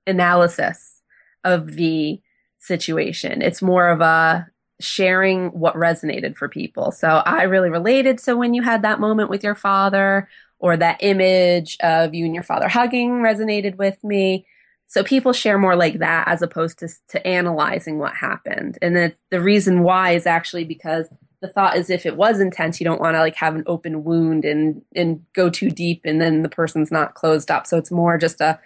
analysis 0.05 0.98
of 1.43 1.75
the 1.75 2.21
situation. 2.57 3.41
It's 3.41 3.61
more 3.61 3.89
of 3.89 4.01
a 4.01 4.47
sharing 4.81 5.49
what 5.49 5.75
resonated 5.75 6.37
for 6.37 6.47
people. 6.47 6.91
So 6.91 7.07
I 7.07 7.43
really 7.43 7.69
related 7.69 8.19
So 8.19 8.37
when 8.37 8.53
you 8.53 8.61
had 8.61 8.81
that 8.83 8.99
moment 8.99 9.29
with 9.29 9.43
your 9.43 9.55
father, 9.55 10.29
or 10.59 10.75
that 10.77 10.97
image 10.99 11.77
of 11.79 12.13
you 12.13 12.25
and 12.25 12.33
your 12.33 12.43
father 12.43 12.67
hugging 12.67 13.21
resonated 13.21 13.77
with 13.77 14.01
me. 14.03 14.45
So 14.87 15.03
people 15.03 15.33
share 15.33 15.57
more 15.57 15.75
like 15.75 15.99
that 15.99 16.27
as 16.27 16.41
opposed 16.41 16.79
to, 16.79 16.89
to 17.09 17.25
analyzing 17.25 17.99
what 17.99 18.15
happened. 18.15 18.77
And 18.81 18.95
the, 18.95 19.13
the 19.29 19.41
reason 19.41 19.83
why 19.83 20.11
is 20.11 20.25
actually 20.25 20.65
because 20.65 21.07
the 21.41 21.47
thought 21.47 21.77
is 21.77 21.89
if 21.89 22.05
it 22.05 22.17
was 22.17 22.39
intense, 22.39 22.79
you 22.79 22.85
don't 22.85 22.99
want 22.99 23.15
to 23.15 23.19
like 23.19 23.35
have 23.35 23.55
an 23.55 23.63
open 23.67 24.03
wound 24.03 24.43
and, 24.43 24.81
and 24.95 25.23
go 25.33 25.49
too 25.49 25.69
deep 25.69 26.01
and 26.03 26.19
then 26.19 26.41
the 26.41 26.49
person's 26.49 26.91
not 26.91 27.13
closed 27.13 27.49
up. 27.49 27.65
So 27.65 27.77
it's 27.77 27.91
more 27.91 28.17
just 28.17 28.41
a 28.41 28.59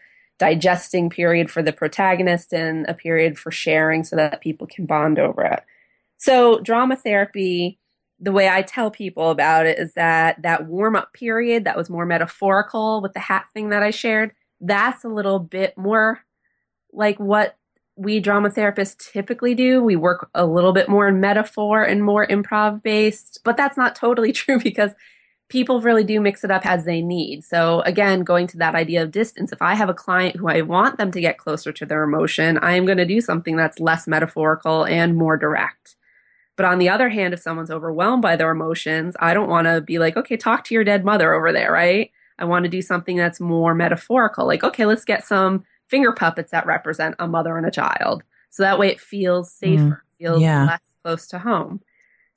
digesting 0.43 1.09
period 1.09 1.49
for 1.49 1.63
the 1.63 1.71
protagonist 1.71 2.53
and 2.53 2.85
a 2.89 2.93
period 2.93 3.39
for 3.39 3.49
sharing 3.49 4.03
so 4.03 4.17
that 4.17 4.41
people 4.41 4.67
can 4.67 4.85
bond 4.85 5.17
over 5.17 5.41
it. 5.41 5.61
So 6.17 6.59
drama 6.59 6.97
therapy 6.97 7.79
the 8.19 8.33
way 8.33 8.49
I 8.49 8.61
tell 8.61 8.91
people 8.91 9.29
about 9.29 9.65
it 9.65 9.79
is 9.79 9.93
that 9.93 10.41
that 10.41 10.65
warm 10.65 10.97
up 10.97 11.13
period 11.13 11.63
that 11.63 11.77
was 11.77 11.89
more 11.89 12.05
metaphorical 12.05 13.01
with 13.01 13.13
the 13.13 13.19
hat 13.19 13.45
thing 13.53 13.69
that 13.69 13.83
I 13.83 13.91
shared, 13.91 14.31
that's 14.59 15.05
a 15.05 15.09
little 15.09 15.39
bit 15.39 15.77
more 15.77 16.19
like 16.91 17.19
what 17.19 17.57
we 17.95 18.19
drama 18.19 18.49
therapists 18.49 19.11
typically 19.11 19.55
do. 19.55 19.81
We 19.81 19.95
work 19.95 20.29
a 20.33 20.45
little 20.45 20.73
bit 20.73 20.89
more 20.89 21.07
in 21.07 21.21
metaphor 21.21 21.83
and 21.83 22.03
more 22.03 22.27
improv 22.27 22.83
based, 22.83 23.39
but 23.45 23.55
that's 23.55 23.77
not 23.77 23.95
totally 23.95 24.31
true 24.41 24.59
because 24.59 24.91
people 25.53 25.81
really 25.81 26.03
do 26.03 26.19
mix 26.19 26.43
it 26.43 26.49
up 26.49 26.65
as 26.65 26.83
they 26.83 26.99
need. 26.99 27.43
So 27.43 27.81
again, 27.81 28.23
going 28.23 28.47
to 28.47 28.57
that 28.57 28.73
idea 28.73 29.03
of 29.03 29.11
distance, 29.11 29.51
if 29.51 29.61
I 29.61 29.75
have 29.75 29.87
a 29.87 29.93
client 29.93 30.35
who 30.35 30.49
I 30.49 30.61
want 30.61 30.97
them 30.97 31.11
to 31.11 31.21
get 31.21 31.37
closer 31.37 31.71
to 31.71 31.85
their 31.85 32.01
emotion, 32.01 32.57
I 32.57 32.73
am 32.73 32.87
going 32.87 32.97
to 32.97 33.05
do 33.05 33.21
something 33.21 33.55
that's 33.55 33.79
less 33.79 34.07
metaphorical 34.07 34.83
and 34.83 35.15
more 35.15 35.37
direct. 35.37 35.95
But 36.55 36.65
on 36.65 36.79
the 36.79 36.89
other 36.89 37.07
hand, 37.07 37.35
if 37.35 37.39
someone's 37.39 37.69
overwhelmed 37.69 38.23
by 38.23 38.35
their 38.35 38.49
emotions, 38.49 39.15
I 39.19 39.35
don't 39.35 39.47
want 39.47 39.67
to 39.67 39.79
be 39.79 39.99
like, 39.99 40.17
okay, 40.17 40.37
talk 40.37 40.63
to 40.65 40.73
your 40.73 40.83
dead 40.83 41.05
mother 41.05 41.35
over 41.35 41.53
there, 41.53 41.71
right? 41.71 42.09
I 42.39 42.45
want 42.45 42.63
to 42.63 42.69
do 42.69 42.81
something 42.81 43.15
that's 43.15 43.39
more 43.39 43.75
metaphorical. 43.75 44.47
Like, 44.47 44.63
okay, 44.63 44.87
let's 44.87 45.05
get 45.05 45.23
some 45.23 45.65
finger 45.87 46.13
puppets 46.13 46.49
that 46.49 46.65
represent 46.65 47.13
a 47.19 47.27
mother 47.27 47.57
and 47.57 47.67
a 47.67 47.71
child. 47.71 48.23
So 48.49 48.63
that 48.63 48.79
way 48.79 48.89
it 48.89 48.99
feels 48.99 49.51
safer, 49.51 49.83
mm, 49.83 50.17
feels 50.17 50.41
yeah. 50.41 50.65
less 50.65 50.81
close 51.03 51.27
to 51.27 51.37
home. 51.37 51.81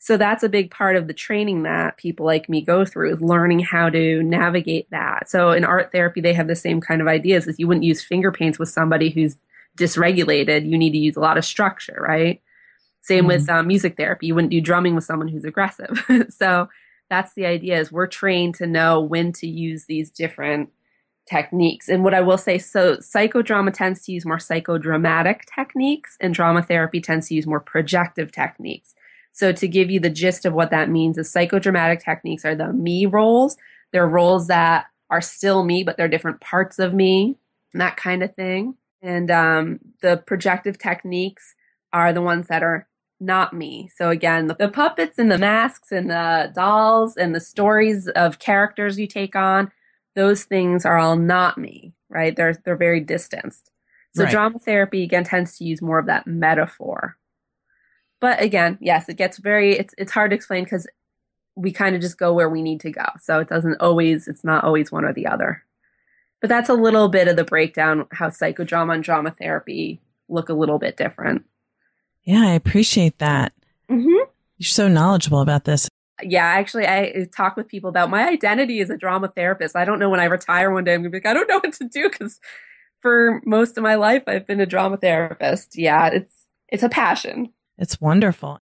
So 0.06 0.16
that's 0.16 0.44
a 0.44 0.48
big 0.48 0.70
part 0.70 0.94
of 0.94 1.08
the 1.08 1.12
training 1.12 1.64
that 1.64 1.96
people 1.96 2.24
like 2.26 2.48
me 2.48 2.60
go 2.60 2.84
through 2.84 3.12
is 3.12 3.20
learning 3.20 3.58
how 3.58 3.90
to 3.90 4.22
navigate 4.22 4.88
that. 4.92 5.28
So 5.28 5.50
in 5.50 5.64
art 5.64 5.90
therapy, 5.90 6.20
they 6.20 6.32
have 6.32 6.46
the 6.46 6.54
same 6.54 6.80
kind 6.80 7.00
of 7.00 7.08
ideas 7.08 7.48
as 7.48 7.58
you 7.58 7.66
wouldn't 7.66 7.82
use 7.82 8.04
finger 8.04 8.30
paints 8.30 8.56
with 8.56 8.68
somebody 8.68 9.10
who's 9.10 9.34
dysregulated. 9.76 10.70
You 10.70 10.78
need 10.78 10.92
to 10.92 10.96
use 10.96 11.16
a 11.16 11.20
lot 11.20 11.38
of 11.38 11.44
structure, 11.44 11.98
right? 12.08 12.40
Same 13.00 13.22
mm-hmm. 13.22 13.26
with 13.26 13.50
um, 13.50 13.66
music 13.66 13.96
therapy. 13.96 14.28
You 14.28 14.36
wouldn't 14.36 14.52
do 14.52 14.60
drumming 14.60 14.94
with 14.94 15.02
someone 15.02 15.26
who's 15.26 15.44
aggressive. 15.44 16.00
so 16.28 16.68
that's 17.10 17.34
the 17.34 17.46
idea 17.46 17.80
is 17.80 17.90
we're 17.90 18.06
trained 18.06 18.54
to 18.56 18.66
know 18.68 19.00
when 19.00 19.32
to 19.32 19.48
use 19.48 19.86
these 19.86 20.12
different 20.12 20.70
techniques. 21.28 21.88
And 21.88 22.04
what 22.04 22.14
I 22.14 22.20
will 22.20 22.38
say, 22.38 22.58
so 22.58 22.98
psychodrama 22.98 23.74
tends 23.74 24.04
to 24.04 24.12
use 24.12 24.24
more 24.24 24.38
psychodramatic 24.38 25.40
techniques 25.52 26.16
and 26.20 26.32
drama 26.32 26.62
therapy 26.62 27.00
tends 27.00 27.26
to 27.26 27.34
use 27.34 27.44
more 27.44 27.58
projective 27.58 28.30
techniques. 28.30 28.94
So 29.36 29.52
to 29.52 29.68
give 29.68 29.90
you 29.90 30.00
the 30.00 30.08
gist 30.08 30.46
of 30.46 30.54
what 30.54 30.70
that 30.70 30.88
means 30.88 31.16
the 31.16 31.22
psychodramatic 31.22 32.02
techniques 32.02 32.42
are 32.46 32.54
the 32.54 32.72
me 32.72 33.04
roles. 33.04 33.58
They're 33.92 34.08
roles 34.08 34.46
that 34.46 34.86
are 35.10 35.20
still 35.20 35.62
me, 35.62 35.84
but 35.84 35.98
they're 35.98 36.08
different 36.08 36.40
parts 36.40 36.78
of 36.78 36.94
me 36.94 37.36
and 37.74 37.80
that 37.82 37.98
kind 37.98 38.22
of 38.22 38.34
thing. 38.34 38.76
And 39.02 39.30
um, 39.30 39.80
the 40.00 40.16
projective 40.16 40.78
techniques 40.78 41.54
are 41.92 42.14
the 42.14 42.22
ones 42.22 42.48
that 42.48 42.62
are 42.62 42.88
not 43.20 43.52
me. 43.52 43.90
So 43.94 44.08
again, 44.08 44.46
the, 44.46 44.54
the, 44.54 44.68
puppets 44.68 45.18
and 45.18 45.30
the 45.30 45.36
masks 45.36 45.92
and 45.92 46.10
the 46.10 46.50
dolls 46.54 47.18
and 47.18 47.34
the 47.34 47.40
stories 47.40 48.08
of 48.08 48.38
characters 48.38 48.98
you 48.98 49.06
take 49.06 49.36
on, 49.36 49.70
those 50.14 50.44
things 50.44 50.86
are 50.86 50.96
all 50.96 51.16
not 51.16 51.58
me, 51.58 51.92
right? 52.08 52.34
They're 52.34 52.54
they're 52.64 52.74
very 52.74 53.00
distanced. 53.00 53.70
So 54.14 54.24
right. 54.24 54.32
drama 54.32 54.58
therapy 54.58 55.02
again 55.02 55.24
tends 55.24 55.58
to 55.58 55.64
use 55.64 55.82
more 55.82 55.98
of 55.98 56.06
that 56.06 56.26
metaphor. 56.26 57.18
But 58.20 58.40
again, 58.40 58.78
yes, 58.80 59.08
it 59.08 59.16
gets 59.16 59.38
very 59.38 59.76
it's 59.76 59.94
it's 59.98 60.12
hard 60.12 60.30
to 60.30 60.36
explain 60.36 60.64
because 60.64 60.86
we 61.54 61.72
kind 61.72 61.94
of 61.94 62.02
just 62.02 62.18
go 62.18 62.32
where 62.32 62.48
we 62.48 62.62
need 62.62 62.80
to 62.80 62.90
go. 62.90 63.04
So 63.20 63.40
it 63.40 63.48
doesn't 63.48 63.80
always 63.80 64.28
it's 64.28 64.44
not 64.44 64.64
always 64.64 64.90
one 64.92 65.04
or 65.04 65.12
the 65.12 65.26
other. 65.26 65.62
But 66.40 66.48
that's 66.48 66.68
a 66.68 66.74
little 66.74 67.08
bit 67.08 67.28
of 67.28 67.36
the 67.36 67.44
breakdown 67.44 68.06
how 68.12 68.28
psychodrama 68.28 68.94
and 68.94 69.04
drama 69.04 69.30
therapy 69.30 70.00
look 70.28 70.48
a 70.48 70.54
little 70.54 70.78
bit 70.78 70.96
different. 70.96 71.44
Yeah, 72.24 72.42
I 72.42 72.50
appreciate 72.50 73.18
that. 73.18 73.52
Mm-hmm. 73.88 74.30
You're 74.58 74.66
so 74.66 74.88
knowledgeable 74.88 75.40
about 75.40 75.64
this. 75.64 75.88
Yeah, 76.22 76.44
actually, 76.44 76.86
I 76.86 77.28
talk 77.34 77.56
with 77.56 77.68
people 77.68 77.90
about 77.90 78.10
my 78.10 78.26
identity 78.26 78.80
as 78.80 78.90
a 78.90 78.96
drama 78.96 79.28
therapist. 79.28 79.76
I 79.76 79.84
don't 79.84 79.98
know 79.98 80.08
when 80.08 80.20
I 80.20 80.24
retire 80.24 80.70
one 80.70 80.84
day, 80.84 80.94
I'm 80.94 81.02
going 81.02 81.12
to 81.12 81.18
be 81.18 81.18
like, 81.18 81.26
I 81.26 81.34
don't 81.34 81.48
know 81.48 81.60
what 81.62 81.74
to 81.74 81.88
do 81.88 82.08
because 82.08 82.40
for 83.00 83.42
most 83.44 83.76
of 83.76 83.82
my 83.82 83.96
life, 83.96 84.22
I've 84.26 84.46
been 84.46 84.60
a 84.60 84.66
drama 84.66 84.96
therapist. 84.96 85.76
Yeah, 85.76 86.08
it's, 86.08 86.32
it's 86.68 86.82
a 86.82 86.88
passion. 86.88 87.52
It's 87.78 88.00
wonderful. 88.00 88.60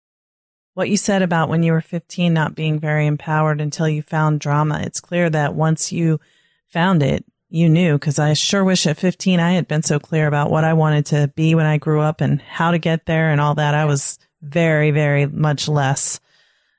What 0.74 0.88
you 0.88 0.96
said 0.96 1.22
about 1.22 1.48
when 1.48 1.62
you 1.62 1.72
were 1.72 1.80
15 1.80 2.32
not 2.32 2.54
being 2.54 2.78
very 2.78 3.06
empowered 3.06 3.60
until 3.60 3.88
you 3.88 4.02
found 4.02 4.40
drama, 4.40 4.80
it's 4.84 5.00
clear 5.00 5.28
that 5.30 5.54
once 5.54 5.92
you 5.92 6.20
found 6.68 7.02
it, 7.02 7.24
you 7.48 7.68
knew 7.68 7.94
because 7.94 8.18
I 8.18 8.32
sure 8.34 8.62
wish 8.62 8.86
at 8.86 8.96
15 8.96 9.40
I 9.40 9.52
had 9.52 9.66
been 9.66 9.82
so 9.82 9.98
clear 9.98 10.28
about 10.28 10.50
what 10.50 10.64
I 10.64 10.74
wanted 10.74 11.06
to 11.06 11.32
be 11.34 11.54
when 11.56 11.66
I 11.66 11.78
grew 11.78 12.00
up 12.00 12.20
and 12.20 12.40
how 12.40 12.70
to 12.70 12.78
get 12.78 13.06
there 13.06 13.30
and 13.30 13.40
all 13.40 13.56
that. 13.56 13.74
I 13.74 13.84
was 13.84 14.18
very, 14.40 14.92
very 14.92 15.26
much 15.26 15.68
less. 15.68 16.20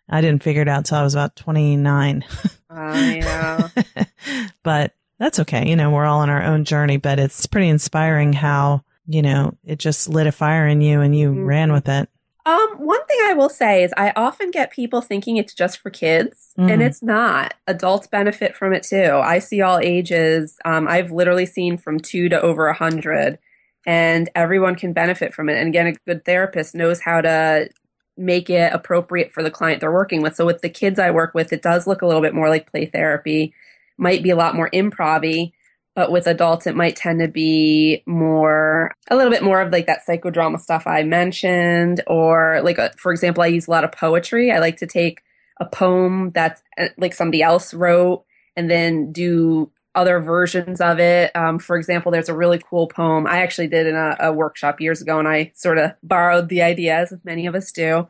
I 0.10 0.22
didn't 0.22 0.44
figure 0.44 0.62
it 0.62 0.68
out 0.68 0.80
until 0.80 0.98
I 0.98 1.04
was 1.04 1.14
about 1.14 1.36
29. 1.36 2.26
I 2.70 3.20
know. 3.20 4.06
but 4.64 4.94
that's 5.20 5.40
okay. 5.42 5.70
You 5.70 5.76
know, 5.76 5.92
we're 5.92 6.06
all 6.06 6.22
on 6.22 6.30
our 6.30 6.42
own 6.42 6.66
journey, 6.66 6.98
but 6.98 7.20
it's 7.20 7.46
pretty 7.46 7.70
inspiring 7.70 8.34
how, 8.34 8.84
you 9.06 9.22
know, 9.22 9.58
it 9.64 9.78
just 9.78 10.10
lit 10.10 10.28
a 10.28 10.32
fire 10.32 10.68
in 10.68 10.82
you 10.82 11.02
and 11.02 11.18
you 11.18 11.32
mm-hmm. 11.32 11.46
ran 11.46 11.72
with 11.72 11.88
it. 11.90 12.10
Um, 12.46 12.70
one 12.78 13.06
thing 13.06 13.20
I 13.24 13.34
will 13.34 13.50
say 13.50 13.84
is 13.84 13.94
I 13.98 14.14
often 14.16 14.50
get 14.52 14.72
people 14.72 15.02
thinking 15.02 15.38
it's 15.38 15.54
just 15.54 15.78
for 15.80 15.90
kids, 15.90 16.54
mm. 16.58 16.72
and 16.72 16.82
it's 16.82 17.04
not. 17.04 17.54
Adults 17.68 18.08
benefit 18.08 18.56
from 18.56 18.74
it 18.74 18.84
too. 18.84 19.20
I 19.22 19.40
see 19.40 19.62
all 19.62 19.78
ages. 19.78 20.58
Um, 20.66 20.88
I've 20.88 21.12
literally 21.12 21.46
seen 21.46 21.78
from 21.78 22.00
two 22.00 22.30
to 22.30 22.42
over 22.42 22.68
a 22.68 22.74
hundred, 22.74 23.38
and 23.86 24.30
everyone 24.34 24.76
can 24.76 24.94
benefit 24.94 25.34
from 25.34 25.50
it. 25.50 25.58
And 25.58 25.68
again, 25.68 25.88
a 25.88 25.94
good 26.08 26.26
therapist 26.26 26.74
knows 26.74 27.02
how 27.02 27.22
to 27.22 27.70
make 28.18 28.50
it 28.50 28.74
appropriate 28.74 29.32
for 29.32 29.44
the 29.44 29.52
client 29.52 29.80
they're 29.80 29.92
working 29.92 30.22
with. 30.22 30.36
So 30.36 30.46
with 30.46 30.62
the 30.62 30.70
kids 30.70 31.00
I 31.00 31.12
work 31.12 31.34
with, 31.34 31.54
it 31.54 31.62
does 31.62 31.88
look 31.88 32.02
a 32.02 32.08
little 32.08 32.22
bit 32.22 32.34
more 32.34 32.50
like 32.50 32.72
play 32.72 32.86
therapy. 32.86 33.54
Might 33.98 34.24
be 34.24 34.32
a 34.32 34.36
lot 34.36 34.56
more 34.56 34.70
improv 34.72 35.52
but 35.96 36.12
with 36.12 36.28
adults 36.28 36.68
it 36.68 36.76
might 36.76 36.96
tend 36.96 37.20
to 37.20 37.28
be 37.28 38.04
more 38.06 38.92
a 39.10 39.16
little 39.16 39.32
bit 39.32 39.44
more 39.44 39.62
of 39.62 39.72
like 39.72 39.88
that 39.88 40.02
psychodrama 40.08 40.60
stuff 40.60 40.88
i 40.88 41.04
mentioned 41.04 42.02
or 42.08 42.62
like 42.64 42.78
a, 42.78 42.84
uh, 42.84 42.90
for 42.98 43.12
example 43.12 43.44
i 43.44 43.48
use 43.48 43.68
a 43.68 43.72
lot 43.72 43.84
of 43.84 43.92
poetry. 43.92 44.52
I 44.52 44.60
like 44.60 44.78
to 44.78 44.88
take 44.88 45.22
a 45.60 45.66
poem 45.66 46.32
that's 46.32 46.62
uh, 46.78 46.88
like 46.98 47.14
somebody 47.14 47.44
else 47.44 47.74
wrote 47.74 48.26
and 48.56 48.70
then 48.70 49.12
do 49.12 49.72
other 49.94 50.20
versions 50.22 50.80
of 50.82 51.00
it. 51.00 51.36
Um, 51.36 51.60
for 51.60 51.78
example 51.78 52.12
there's 52.12 52.30
a 52.30 52.36
really 52.36 52.60
cool 52.60 52.88
poem. 52.88 53.28
I 53.28 53.42
actually 53.42 53.68
did 53.68 53.88
in 53.88 53.96
a, 53.96 54.16
a 54.20 54.34
workshop 54.34 54.82
years 54.82 55.02
ago 55.02 55.20
and 55.20 55.28
i 55.28 55.52
sort 55.56 55.78
of 55.78 55.92
borrowed 56.02 56.50
the 56.50 56.62
ideas 56.62 57.12
as 57.12 57.24
many 57.24 57.46
of 57.46 57.56
us 57.56 57.72
do 57.72 58.08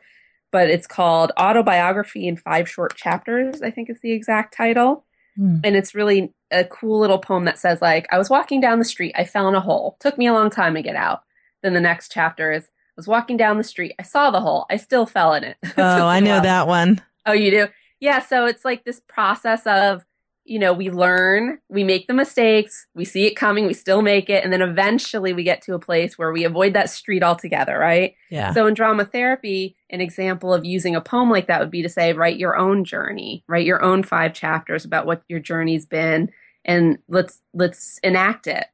but 0.50 0.68
it's 0.68 0.86
called 0.86 1.32
autobiography 1.40 2.28
in 2.28 2.36
five 2.36 2.68
short 2.68 2.96
chapters 2.96 3.62
i 3.62 3.70
think 3.70 3.90
is 3.90 4.00
the 4.00 4.12
exact 4.12 4.54
title 4.54 5.04
Mm. 5.38 5.60
And 5.64 5.76
it's 5.76 5.94
really 5.94 6.32
a 6.50 6.64
cool 6.64 7.00
little 7.00 7.18
poem 7.18 7.44
that 7.46 7.58
says, 7.58 7.80
like, 7.80 8.06
I 8.12 8.18
was 8.18 8.30
walking 8.30 8.60
down 8.60 8.78
the 8.78 8.84
street, 8.84 9.14
I 9.16 9.24
fell 9.24 9.48
in 9.48 9.54
a 9.54 9.60
hole. 9.60 9.96
Took 10.00 10.18
me 10.18 10.26
a 10.26 10.32
long 10.32 10.50
time 10.50 10.74
to 10.74 10.82
get 10.82 10.96
out. 10.96 11.22
Then 11.62 11.74
the 11.74 11.80
next 11.80 12.12
chapter 12.12 12.52
is, 12.52 12.64
I 12.64 12.94
was 12.96 13.08
walking 13.08 13.36
down 13.36 13.56
the 13.56 13.64
street, 13.64 13.94
I 13.98 14.02
saw 14.02 14.30
the 14.30 14.40
hole, 14.40 14.66
I 14.68 14.76
still 14.76 15.06
fell 15.06 15.32
in 15.34 15.44
it. 15.44 15.56
Oh, 15.78 16.06
I 16.06 16.20
know 16.20 16.40
that 16.40 16.66
one. 16.66 17.00
Oh, 17.24 17.32
you 17.32 17.50
do? 17.50 17.68
Yeah. 18.00 18.20
So 18.20 18.46
it's 18.46 18.64
like 18.64 18.84
this 18.84 19.00
process 19.08 19.66
of 19.66 20.04
you 20.44 20.58
know, 20.58 20.72
we 20.72 20.90
learn, 20.90 21.58
we 21.68 21.84
make 21.84 22.08
the 22.08 22.14
mistakes, 22.14 22.86
we 22.94 23.04
see 23.04 23.26
it 23.26 23.34
coming, 23.34 23.66
we 23.66 23.74
still 23.74 24.02
make 24.02 24.28
it, 24.28 24.42
and 24.42 24.52
then 24.52 24.62
eventually 24.62 25.32
we 25.32 25.44
get 25.44 25.62
to 25.62 25.74
a 25.74 25.78
place 25.78 26.18
where 26.18 26.32
we 26.32 26.44
avoid 26.44 26.74
that 26.74 26.90
street 26.90 27.22
altogether, 27.22 27.78
right? 27.78 28.14
Yeah. 28.28 28.52
So 28.52 28.66
in 28.66 28.74
drama 28.74 29.04
therapy, 29.04 29.76
an 29.90 30.00
example 30.00 30.52
of 30.52 30.64
using 30.64 30.96
a 30.96 31.00
poem 31.00 31.30
like 31.30 31.46
that 31.46 31.60
would 31.60 31.70
be 31.70 31.82
to 31.82 31.88
say, 31.88 32.12
write 32.12 32.38
your 32.38 32.56
own 32.56 32.84
journey, 32.84 33.44
write 33.46 33.66
your 33.66 33.82
own 33.84 34.02
five 34.02 34.34
chapters 34.34 34.84
about 34.84 35.06
what 35.06 35.22
your 35.28 35.40
journey's 35.40 35.86
been, 35.86 36.30
and 36.64 36.98
let's 37.08 37.40
let's 37.54 37.98
enact 38.02 38.46
it, 38.48 38.66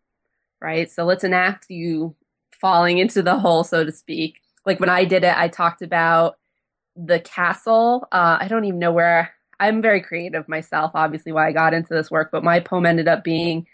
right? 0.63 0.91
So 0.91 1.05
let's 1.05 1.25
enact 1.25 1.67
you 1.69 2.17
falling 2.53 2.99
into 2.99 3.23
the 3.23 3.39
hole, 3.39 3.63
so 3.63 3.85
to 3.85 3.93
speak. 3.93 4.41
Like 4.65 4.81
when 4.81 4.91
I 4.91 5.05
did 5.05 5.23
it, 5.23 5.37
I 5.37 5.49
talked 5.49 5.83
about 5.83 6.39
the 6.97 7.21
castle. 7.21 8.09
Uh, 8.11 8.39
I 8.41 8.49
don't 8.49 8.65
even 8.65 8.79
know 8.79 8.93
where 8.93 9.33
I'm 9.61 9.83
very 9.83 10.01
creative 10.01 10.49
myself, 10.49 10.93
obviously, 10.95 11.33
why 11.33 11.49
I 11.49 11.53
got 11.53 11.75
into 11.75 11.95
this 11.95 12.11
work, 12.11 12.31
but 12.31 12.45
my 12.45 12.61
poem 12.61 12.87
ended 12.87 13.09
up 13.09 13.25
being 13.25 13.67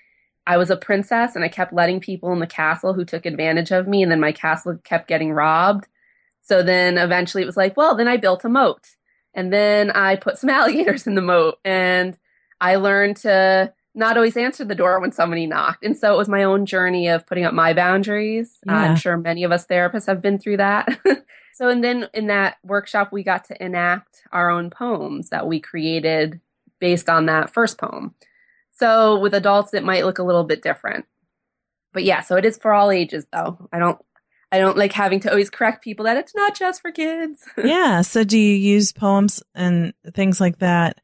I 0.46 0.58
was 0.58 0.70
a 0.70 0.76
princess 0.76 1.34
and 1.34 1.44
I 1.44 1.48
kept 1.48 1.72
letting 1.72 2.00
people 2.00 2.32
in 2.32 2.38
the 2.38 2.46
castle 2.46 2.92
who 2.92 3.04
took 3.04 3.24
advantage 3.26 3.70
of 3.70 3.88
me, 3.88 4.02
and 4.02 4.12
then 4.12 4.20
my 4.20 4.32
castle 4.32 4.78
kept 4.84 5.08
getting 5.08 5.32
robbed. 5.32 5.88
So 6.42 6.62
then 6.62 6.98
eventually 6.98 7.42
it 7.42 7.46
was 7.46 7.56
like, 7.56 7.76
well, 7.76 7.94
then 7.94 8.08
I 8.08 8.18
built 8.18 8.44
a 8.44 8.48
moat. 8.50 8.96
And 9.32 9.52
then 9.52 9.90
I 9.90 10.16
put 10.16 10.38
some 10.38 10.50
alligators 10.58 11.06
in 11.06 11.14
the 11.14 11.22
moat. 11.22 11.58
And 11.64 12.18
I 12.60 12.76
learned 12.76 13.16
to 13.18 13.72
not 13.94 14.16
always 14.16 14.36
answer 14.36 14.64
the 14.64 14.74
door 14.74 15.00
when 15.00 15.12
somebody 15.12 15.46
knocked. 15.46 15.84
And 15.84 15.96
so 15.96 16.12
it 16.12 16.16
was 16.16 16.28
my 16.28 16.42
own 16.42 16.66
journey 16.66 17.08
of 17.08 17.26
putting 17.26 17.44
up 17.44 17.54
my 17.54 17.72
boundaries. 17.72 18.58
Uh, 18.68 18.72
yeah. 18.72 18.78
I'm 18.78 18.96
sure 18.96 19.16
many 19.16 19.44
of 19.44 19.52
us 19.52 19.66
therapists 19.66 20.06
have 20.06 20.20
been 20.20 20.38
through 20.38 20.56
that. 20.56 20.98
so, 21.54 21.68
and 21.68 21.82
then 21.82 22.08
in 22.12 22.26
that 22.26 22.56
workshop, 22.64 23.12
we 23.12 23.22
got 23.22 23.44
to 23.46 23.64
enact 23.64 24.22
our 24.32 24.50
own 24.50 24.70
poems 24.70 25.30
that 25.30 25.46
we 25.46 25.60
created 25.60 26.40
based 26.80 27.08
on 27.08 27.26
that 27.26 27.50
first 27.50 27.78
poem. 27.78 28.14
So 28.72 29.20
with 29.20 29.34
adults, 29.34 29.74
it 29.74 29.84
might 29.84 30.04
look 30.04 30.18
a 30.18 30.24
little 30.24 30.44
bit 30.44 30.62
different. 30.62 31.06
But 31.92 32.02
yeah, 32.02 32.22
so 32.22 32.36
it 32.36 32.44
is 32.44 32.58
for 32.58 32.72
all 32.72 32.90
ages 32.90 33.24
though. 33.32 33.68
I 33.72 33.78
don't 33.78 33.98
I 34.50 34.58
don't 34.58 34.76
like 34.76 34.92
having 34.92 35.20
to 35.20 35.30
always 35.30 35.50
correct 35.50 35.82
people 35.82 36.04
that 36.04 36.16
it's 36.16 36.34
not 36.34 36.54
just 36.56 36.82
for 36.82 36.90
kids. 36.90 37.42
yeah. 37.64 38.02
So 38.02 38.24
do 38.24 38.38
you 38.38 38.54
use 38.54 38.92
poems 38.92 39.42
and 39.54 39.94
things 40.12 40.40
like 40.40 40.58
that 40.58 41.00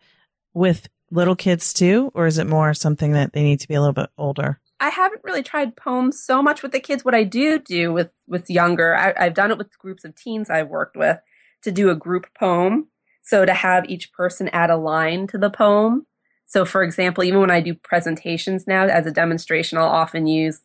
with 0.52 0.88
little 1.10 1.36
kids 1.36 1.72
too? 1.72 2.10
Or 2.14 2.26
is 2.26 2.38
it 2.38 2.46
more 2.46 2.74
something 2.74 3.12
that 3.12 3.32
they 3.32 3.42
need 3.42 3.60
to 3.60 3.68
be 3.68 3.74
a 3.74 3.80
little 3.80 3.94
bit 3.94 4.10
older? 4.16 4.60
I 4.80 4.88
haven't 4.88 5.22
really 5.24 5.42
tried 5.42 5.76
poems 5.76 6.22
so 6.22 6.42
much 6.42 6.62
with 6.62 6.72
the 6.72 6.80
kids. 6.80 7.04
What 7.04 7.14
I 7.14 7.24
do 7.24 7.58
do 7.58 7.92
with 7.92 8.12
with 8.26 8.48
younger, 8.48 8.96
I, 8.96 9.12
I've 9.18 9.34
done 9.34 9.50
it 9.50 9.58
with 9.58 9.78
groups 9.78 10.04
of 10.04 10.14
teens 10.14 10.48
I've 10.48 10.68
worked 10.68 10.96
with 10.96 11.18
to 11.62 11.70
do 11.70 11.90
a 11.90 11.94
group 11.94 12.26
poem. 12.38 12.88
So 13.22 13.44
to 13.44 13.52
have 13.52 13.84
each 13.88 14.12
person 14.12 14.48
add 14.48 14.70
a 14.70 14.76
line 14.76 15.26
to 15.28 15.38
the 15.38 15.50
poem. 15.50 16.06
So 16.46 16.64
for 16.64 16.82
example, 16.82 17.22
even 17.22 17.40
when 17.40 17.50
I 17.50 17.60
do 17.60 17.74
presentations 17.74 18.66
now 18.66 18.86
as 18.86 19.06
a 19.06 19.12
demonstration, 19.12 19.78
I'll 19.78 19.84
often 19.84 20.26
use, 20.26 20.60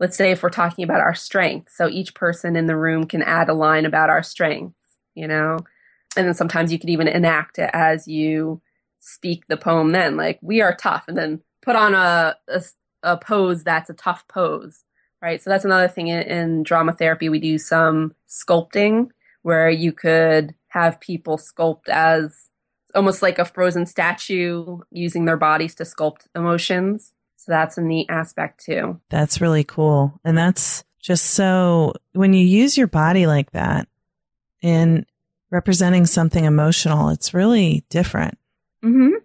let's 0.00 0.16
say 0.16 0.32
if 0.32 0.42
we're 0.42 0.50
talking 0.50 0.84
about 0.84 1.00
our 1.00 1.14
strengths. 1.14 1.76
So 1.76 1.88
each 1.88 2.14
person 2.14 2.56
in 2.56 2.66
the 2.66 2.76
room 2.76 3.04
can 3.04 3.22
add 3.22 3.48
a 3.48 3.54
line 3.54 3.86
about 3.86 4.10
our 4.10 4.22
strengths, 4.22 4.76
you 5.14 5.28
know? 5.28 5.58
And 6.16 6.26
then 6.26 6.34
sometimes 6.34 6.72
you 6.72 6.78
could 6.78 6.90
even 6.90 7.08
enact 7.08 7.58
it 7.58 7.70
as 7.72 8.08
you 8.08 8.60
speak 9.00 9.46
the 9.48 9.56
poem 9.56 9.90
then 9.90 10.16
like 10.16 10.38
we 10.42 10.60
are 10.60 10.74
tough 10.74 11.04
and 11.08 11.16
then 11.16 11.40
put 11.62 11.74
on 11.74 11.94
a, 11.94 12.36
a, 12.48 12.62
a 13.02 13.16
pose 13.16 13.64
that's 13.64 13.90
a 13.90 13.94
tough 13.94 14.26
pose 14.28 14.84
right? 15.22 15.42
So 15.42 15.50
that's 15.50 15.64
another 15.64 15.88
thing 15.88 16.08
in, 16.08 16.22
in 16.22 16.62
drama 16.62 16.92
therapy 16.92 17.28
we 17.28 17.38
do 17.38 17.58
some 17.58 18.14
sculpting 18.28 19.08
where 19.42 19.70
you 19.70 19.92
could 19.92 20.54
have 20.68 21.00
people 21.00 21.38
sculpt 21.38 21.88
as 21.88 22.48
almost 22.94 23.22
like 23.22 23.38
a 23.38 23.44
frozen 23.44 23.86
statue 23.86 24.78
using 24.90 25.24
their 25.24 25.36
bodies 25.36 25.74
to 25.76 25.84
sculpt 25.84 26.26
emotions. 26.34 27.12
So 27.36 27.52
that's 27.52 27.78
a 27.78 27.82
neat 27.82 28.06
aspect 28.10 28.64
too. 28.64 29.00
That's 29.08 29.40
really 29.40 29.64
cool. 29.64 30.20
And 30.24 30.36
that's 30.36 30.84
just 31.00 31.26
so 31.26 31.94
when 32.12 32.34
you 32.34 32.44
use 32.44 32.76
your 32.76 32.86
body 32.86 33.26
like 33.26 33.52
that 33.52 33.88
in 34.60 35.06
representing 35.50 36.06
something 36.06 36.44
emotional 36.44 37.08
it's 37.08 37.34
really 37.34 37.84
different 37.88 38.38
Mm-hmm. 38.84 39.16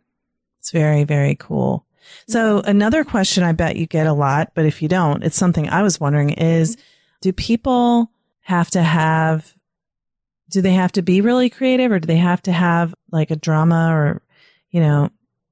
It's 0.59 0.71
very, 0.71 1.03
very 1.03 1.35
cool. 1.35 1.85
So 2.27 2.59
another 2.59 3.03
question 3.03 3.43
I 3.43 3.51
bet 3.51 3.77
you 3.77 3.87
get 3.87 4.07
a 4.07 4.13
lot, 4.13 4.51
but 4.53 4.65
if 4.65 4.81
you 4.81 4.87
don't, 4.87 5.23
it's 5.23 5.37
something 5.37 5.69
I 5.69 5.83
was 5.83 5.99
wondering 5.99 6.31
is, 6.31 6.77
do 7.21 7.33
people 7.33 8.11
have 8.41 8.69
to 8.71 8.83
have, 8.83 9.53
do 10.49 10.61
they 10.61 10.73
have 10.73 10.91
to 10.93 11.01
be 11.01 11.21
really 11.21 11.49
creative 11.49 11.91
or 11.91 11.99
do 11.99 12.05
they 12.05 12.17
have 12.17 12.41
to 12.43 12.51
have 12.51 12.93
like 13.11 13.31
a 13.31 13.35
drama 13.35 13.89
or, 13.91 14.21
you 14.69 14.81
know, 14.81 15.09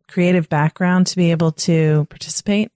creative 0.08 0.47
background 0.49 1.08
to 1.08 1.16
be 1.16 1.32
able 1.32 1.51
to 1.51 2.06
participate? 2.10 2.72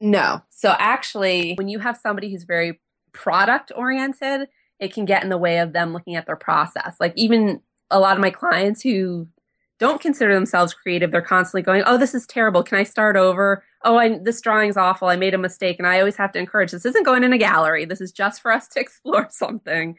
No. 0.00 0.42
So 0.50 0.74
actually, 0.78 1.54
when 1.54 1.68
you 1.68 1.78
have 1.78 1.96
somebody 1.96 2.30
who's 2.30 2.44
very 2.44 2.80
product 3.12 3.72
oriented, 3.74 4.48
it 4.78 4.92
can 4.92 5.04
get 5.04 5.22
in 5.22 5.30
the 5.30 5.38
way 5.38 5.58
of 5.58 5.72
them 5.72 5.92
looking 5.92 6.16
at 6.16 6.26
their 6.26 6.36
process. 6.36 6.96
Like 6.98 7.12
even 7.16 7.60
a 7.90 8.00
lot 8.00 8.16
of 8.16 8.20
my 8.20 8.30
clients 8.30 8.82
who 8.82 9.28
don't 9.82 10.00
consider 10.00 10.32
themselves 10.32 10.72
creative. 10.72 11.10
They're 11.10 11.20
constantly 11.20 11.62
going, 11.62 11.82
"Oh, 11.84 11.98
this 11.98 12.14
is 12.14 12.24
terrible. 12.24 12.62
Can 12.62 12.78
I 12.78 12.84
start 12.84 13.16
over? 13.16 13.64
Oh, 13.82 13.96
I, 13.96 14.16
this 14.18 14.40
drawing's 14.40 14.76
awful. 14.76 15.08
I 15.08 15.16
made 15.16 15.34
a 15.34 15.38
mistake." 15.38 15.80
And 15.80 15.88
I 15.88 15.98
always 15.98 16.14
have 16.14 16.30
to 16.32 16.38
encourage, 16.38 16.70
"This 16.70 16.86
isn't 16.86 17.04
going 17.04 17.24
in 17.24 17.32
a 17.32 17.38
gallery. 17.38 17.84
This 17.84 18.00
is 18.00 18.12
just 18.12 18.40
for 18.40 18.52
us 18.52 18.68
to 18.68 18.80
explore 18.84 19.26
something." 19.28 19.98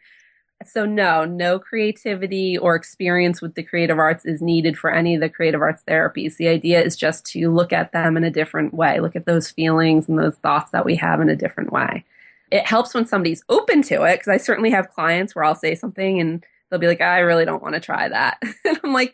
So 0.66 0.86
no, 0.86 1.26
no 1.26 1.60
creativity 1.60 2.58
or 2.58 2.76
experience 2.76 3.42
with 3.42 3.56
the 3.56 3.64
creative 3.64 4.00
arts 4.00 4.24
is 4.24 4.42
needed 4.42 4.78
for 4.78 4.90
any 4.90 5.16
of 5.16 5.20
the 5.20 5.28
creative 5.28 5.62
arts 5.62 5.84
therapies. 5.86 6.38
The 6.38 6.48
idea 6.48 6.82
is 6.82 6.96
just 6.96 7.26
to 7.34 7.52
look 7.52 7.74
at 7.74 7.92
them 7.92 8.16
in 8.16 8.24
a 8.24 8.32
different 8.32 8.74
way, 8.74 9.02
look 9.02 9.18
at 9.18 9.26
those 9.26 9.52
feelings 9.52 10.08
and 10.08 10.18
those 10.18 10.38
thoughts 10.38 10.72
that 10.72 10.86
we 10.86 10.96
have 10.96 11.20
in 11.20 11.28
a 11.28 11.36
different 11.36 11.74
way. 11.74 12.06
It 12.52 12.66
helps 12.66 12.94
when 12.94 13.06
somebody's 13.06 13.44
open 13.50 13.82
to 13.84 14.04
it 14.04 14.14
because 14.14 14.30
I 14.30 14.38
certainly 14.38 14.70
have 14.70 14.92
clients 14.92 15.36
where 15.36 15.44
I'll 15.44 15.56
say 15.56 15.76
something 15.76 16.22
and 16.22 16.46
they'll 16.70 16.80
be 16.80 16.88
like, 16.88 17.02
"I 17.02 17.20
really 17.20 17.44
don't 17.44 17.64
want 17.64 17.76
to 17.76 17.82
try 17.82 18.08
that." 18.08 18.38
and 18.66 18.80
I'm 18.82 18.94
like, 18.94 19.14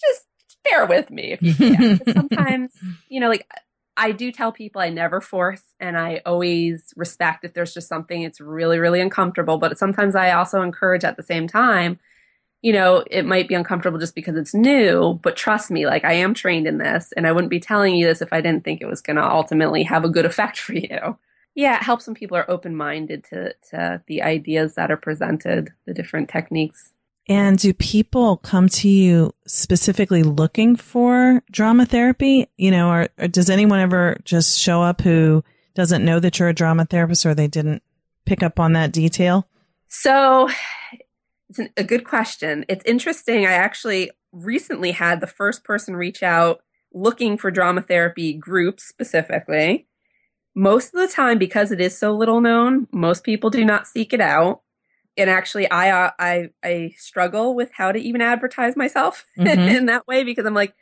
just 0.00 0.26
bear 0.64 0.86
with 0.86 1.10
me 1.10 1.32
if 1.32 1.42
you 1.42 1.54
can. 1.54 2.00
sometimes, 2.14 2.74
you 3.08 3.20
know, 3.20 3.28
like 3.28 3.46
I 3.96 4.12
do 4.12 4.32
tell 4.32 4.52
people 4.52 4.80
I 4.80 4.88
never 4.88 5.20
force 5.20 5.62
and 5.78 5.98
I 5.98 6.22
always 6.24 6.94
respect 6.96 7.44
if 7.44 7.54
there's 7.54 7.74
just 7.74 7.88
something 7.88 8.22
it's 8.22 8.40
really, 8.40 8.78
really 8.78 9.00
uncomfortable. 9.00 9.58
But 9.58 9.78
sometimes 9.78 10.14
I 10.14 10.32
also 10.32 10.62
encourage 10.62 11.04
at 11.04 11.16
the 11.16 11.22
same 11.22 11.46
time, 11.46 11.98
you 12.62 12.72
know, 12.72 13.04
it 13.10 13.24
might 13.24 13.48
be 13.48 13.54
uncomfortable 13.54 13.98
just 13.98 14.14
because 14.14 14.36
it's 14.36 14.54
new, 14.54 15.18
but 15.22 15.36
trust 15.36 15.70
me, 15.70 15.86
like 15.86 16.04
I 16.04 16.14
am 16.14 16.34
trained 16.34 16.66
in 16.66 16.78
this 16.78 17.12
and 17.16 17.26
I 17.26 17.32
wouldn't 17.32 17.50
be 17.50 17.60
telling 17.60 17.94
you 17.94 18.06
this 18.06 18.22
if 18.22 18.32
I 18.32 18.40
didn't 18.40 18.64
think 18.64 18.80
it 18.80 18.88
was 18.88 19.00
going 19.00 19.16
to 19.16 19.24
ultimately 19.24 19.82
have 19.84 20.04
a 20.04 20.10
good 20.10 20.26
effect 20.26 20.58
for 20.60 20.74
you. 20.74 21.18
Yeah, 21.54 21.76
it 21.76 21.82
helps 21.82 22.06
when 22.06 22.14
people 22.14 22.36
are 22.36 22.50
open 22.50 22.76
minded 22.76 23.24
to, 23.24 23.54
to 23.70 24.02
the 24.06 24.22
ideas 24.22 24.74
that 24.74 24.90
are 24.90 24.96
presented, 24.96 25.72
the 25.86 25.94
different 25.94 26.28
techniques. 26.28 26.92
And 27.30 27.58
do 27.58 27.72
people 27.72 28.38
come 28.38 28.68
to 28.70 28.88
you 28.88 29.32
specifically 29.46 30.24
looking 30.24 30.74
for 30.74 31.44
drama 31.48 31.86
therapy? 31.86 32.48
You 32.56 32.72
know, 32.72 32.90
or, 32.90 33.08
or, 33.18 33.28
does 33.28 33.48
anyone 33.48 33.78
ever 33.78 34.18
just 34.24 34.58
show 34.58 34.82
up 34.82 35.00
who 35.00 35.44
doesn't 35.76 36.04
know 36.04 36.18
that 36.18 36.40
you're 36.40 36.48
a 36.48 36.52
drama 36.52 36.86
therapist 36.86 37.24
or 37.24 37.32
they 37.32 37.46
didn't 37.46 37.84
pick 38.26 38.42
up 38.42 38.58
on 38.58 38.72
that 38.72 38.90
detail? 38.90 39.46
So 39.86 40.50
it's 41.48 41.60
an, 41.60 41.70
a 41.76 41.84
good 41.84 42.04
question. 42.04 42.64
It's 42.68 42.84
interesting. 42.84 43.46
I 43.46 43.52
actually 43.52 44.10
recently 44.32 44.90
had 44.90 45.20
the 45.20 45.28
first 45.28 45.62
person 45.62 45.94
reach 45.94 46.24
out 46.24 46.62
looking 46.92 47.38
for 47.38 47.52
drama 47.52 47.82
therapy 47.82 48.32
groups 48.32 48.82
specifically. 48.82 49.86
Most 50.56 50.92
of 50.92 51.00
the 51.00 51.14
time, 51.14 51.38
because 51.38 51.70
it 51.70 51.80
is 51.80 51.96
so 51.96 52.12
little 52.12 52.40
known, 52.40 52.88
most 52.90 53.22
people 53.22 53.50
do 53.50 53.64
not 53.64 53.86
seek 53.86 54.12
it 54.12 54.20
out 54.20 54.62
and 55.20 55.30
actually 55.30 55.70
I 55.70 55.90
uh, 55.90 56.10
I 56.18 56.50
I 56.62 56.94
struggle 56.96 57.54
with 57.54 57.70
how 57.72 57.92
to 57.92 57.98
even 57.98 58.20
advertise 58.20 58.76
myself 58.76 59.24
mm-hmm. 59.38 59.60
in 59.60 59.86
that 59.86 60.06
way 60.06 60.24
because 60.24 60.46
I'm 60.46 60.54
like 60.54 60.74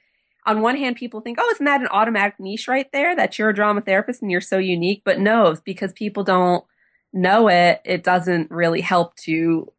on 0.46 0.62
one 0.62 0.76
hand 0.76 0.96
people 0.96 1.20
think 1.20 1.38
oh 1.40 1.50
isn't 1.50 1.64
that 1.64 1.80
an 1.80 1.88
automatic 1.88 2.38
niche 2.38 2.68
right 2.68 2.90
there 2.92 3.14
that 3.16 3.38
you're 3.38 3.50
a 3.50 3.54
drama 3.54 3.80
therapist 3.80 4.22
and 4.22 4.30
you're 4.30 4.40
so 4.40 4.58
unique? 4.58 5.02
But 5.04 5.18
no 5.18 5.56
because 5.64 5.92
people 5.92 6.24
don't 6.24 6.64
know 7.12 7.48
it 7.48 7.80
it 7.84 8.04
doesn't 8.04 8.50
really 8.50 8.80
help 8.80 9.16
to 9.16 9.72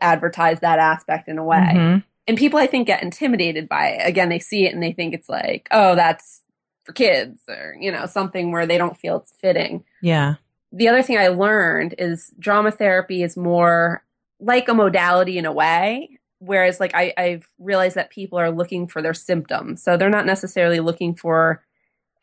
advertise 0.00 0.60
that 0.60 0.78
aspect 0.78 1.28
in 1.28 1.38
a 1.38 1.44
way. 1.44 1.58
Mm-hmm. 1.58 1.98
and 2.28 2.38
people 2.38 2.58
I 2.58 2.66
think 2.66 2.86
get 2.86 3.02
intimidated 3.02 3.68
by 3.68 3.88
it. 3.88 4.06
Again 4.06 4.28
they 4.28 4.38
see 4.38 4.66
it 4.66 4.74
and 4.74 4.82
they 4.82 4.92
think 4.92 5.14
it's 5.14 5.28
like 5.28 5.68
oh 5.70 5.94
that's 5.94 6.40
for 6.84 6.92
kids 6.92 7.42
or 7.48 7.76
you 7.80 7.92
know 7.92 8.06
something 8.06 8.52
where 8.52 8.66
they 8.66 8.78
don't 8.78 8.96
feel 8.96 9.16
it's 9.18 9.32
fitting. 9.40 9.84
Yeah 10.00 10.34
the 10.72 10.88
other 10.88 11.02
thing 11.02 11.18
I 11.18 11.28
learned 11.28 11.94
is 11.98 12.32
drama 12.38 12.70
therapy 12.70 13.22
is 13.22 13.36
more 13.36 14.02
like 14.40 14.68
a 14.68 14.74
modality 14.74 15.38
in 15.38 15.44
a 15.44 15.52
way. 15.52 16.18
Whereas, 16.38 16.80
like, 16.80 16.92
I, 16.94 17.12
I've 17.16 17.48
realized 17.58 17.94
that 17.94 18.10
people 18.10 18.36
are 18.38 18.50
looking 18.50 18.88
for 18.88 19.00
their 19.00 19.14
symptoms. 19.14 19.80
So 19.80 19.96
they're 19.96 20.10
not 20.10 20.26
necessarily 20.26 20.80
looking 20.80 21.14
for, 21.14 21.62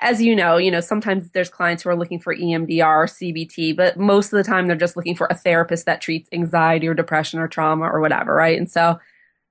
as 0.01 0.21
you 0.21 0.35
know, 0.35 0.57
you 0.57 0.71
know, 0.71 0.81
sometimes 0.81 1.31
there's 1.31 1.47
clients 1.47 1.83
who 1.83 1.89
are 1.89 1.95
looking 1.95 2.19
for 2.19 2.35
EMDR 2.35 2.85
or 2.85 3.05
CBT, 3.05 3.77
but 3.77 3.97
most 3.97 4.33
of 4.33 4.37
the 4.37 4.43
time 4.43 4.67
they're 4.67 4.75
just 4.75 4.97
looking 4.97 5.15
for 5.15 5.27
a 5.29 5.35
therapist 5.35 5.85
that 5.85 6.01
treats 6.01 6.27
anxiety 6.33 6.85
or 6.85 6.93
depression 6.93 7.39
or 7.39 7.47
trauma 7.47 7.85
or 7.85 8.01
whatever, 8.01 8.33
right? 8.33 8.57
And 8.57 8.69
so 8.69 8.99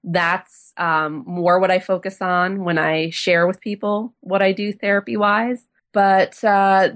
that's 0.04 0.74
um, 0.76 1.24
more 1.26 1.58
what 1.58 1.70
I 1.70 1.78
focus 1.78 2.20
on 2.20 2.62
when 2.64 2.76
I 2.76 3.08
share 3.08 3.46
with 3.46 3.60
people 3.62 4.14
what 4.20 4.42
I 4.42 4.52
do 4.52 4.72
therapy 4.72 5.16
wise. 5.16 5.66
But 5.94 6.42
uh, 6.44 6.90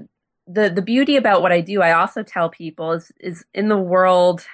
the 0.47 0.69
the 0.69 0.81
beauty 0.81 1.15
about 1.15 1.41
what 1.41 1.51
I 1.51 1.61
do, 1.61 1.81
I 1.81 1.93
also 1.93 2.23
tell 2.23 2.49
people 2.49 2.91
is 2.91 3.11
is 3.19 3.45
in 3.53 3.69
the 3.69 3.77
world, 3.77 4.45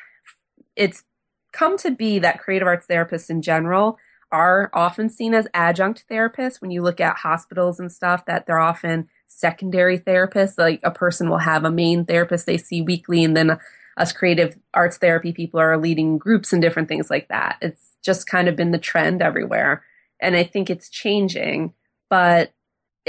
it's 0.75 1.03
come 1.51 1.77
to 1.77 1.91
be 1.91 2.19
that 2.19 2.39
creative 2.39 2.67
arts 2.67 2.85
therapists 2.87 3.29
in 3.29 3.41
general 3.41 3.97
are 4.31 4.69
often 4.73 5.09
seen 5.09 5.33
as 5.33 5.47
adjunct 5.53 6.05
therapists. 6.09 6.61
When 6.61 6.71
you 6.71 6.83
look 6.83 7.01
at 7.01 7.17
hospitals 7.17 7.79
and 7.79 7.91
stuff, 7.91 8.25
that 8.25 8.45
they're 8.45 8.59
often 8.59 9.09
secondary 9.25 9.97
therapists. 9.97 10.57
Like 10.57 10.79
a 10.83 10.91
person 10.91 11.29
will 11.29 11.39
have 11.39 11.65
a 11.65 11.71
main 11.71 12.05
therapist 12.05 12.45
they 12.45 12.57
see 12.57 12.81
weekly, 12.81 13.23
and 13.23 13.35
then 13.35 13.57
us 13.97 14.11
creative 14.11 14.57
arts 14.73 14.97
therapy 14.97 15.33
people 15.33 15.59
are 15.59 15.77
leading 15.77 16.17
groups 16.17 16.53
and 16.53 16.61
different 16.61 16.87
things 16.87 17.09
like 17.09 17.27
that. 17.29 17.57
It's 17.61 17.95
just 18.03 18.27
kind 18.27 18.47
of 18.47 18.55
been 18.55 18.71
the 18.71 18.77
trend 18.77 19.21
everywhere, 19.21 19.83
and 20.19 20.35
I 20.35 20.43
think 20.43 20.69
it's 20.69 20.89
changing. 20.89 21.73
But 22.09 22.53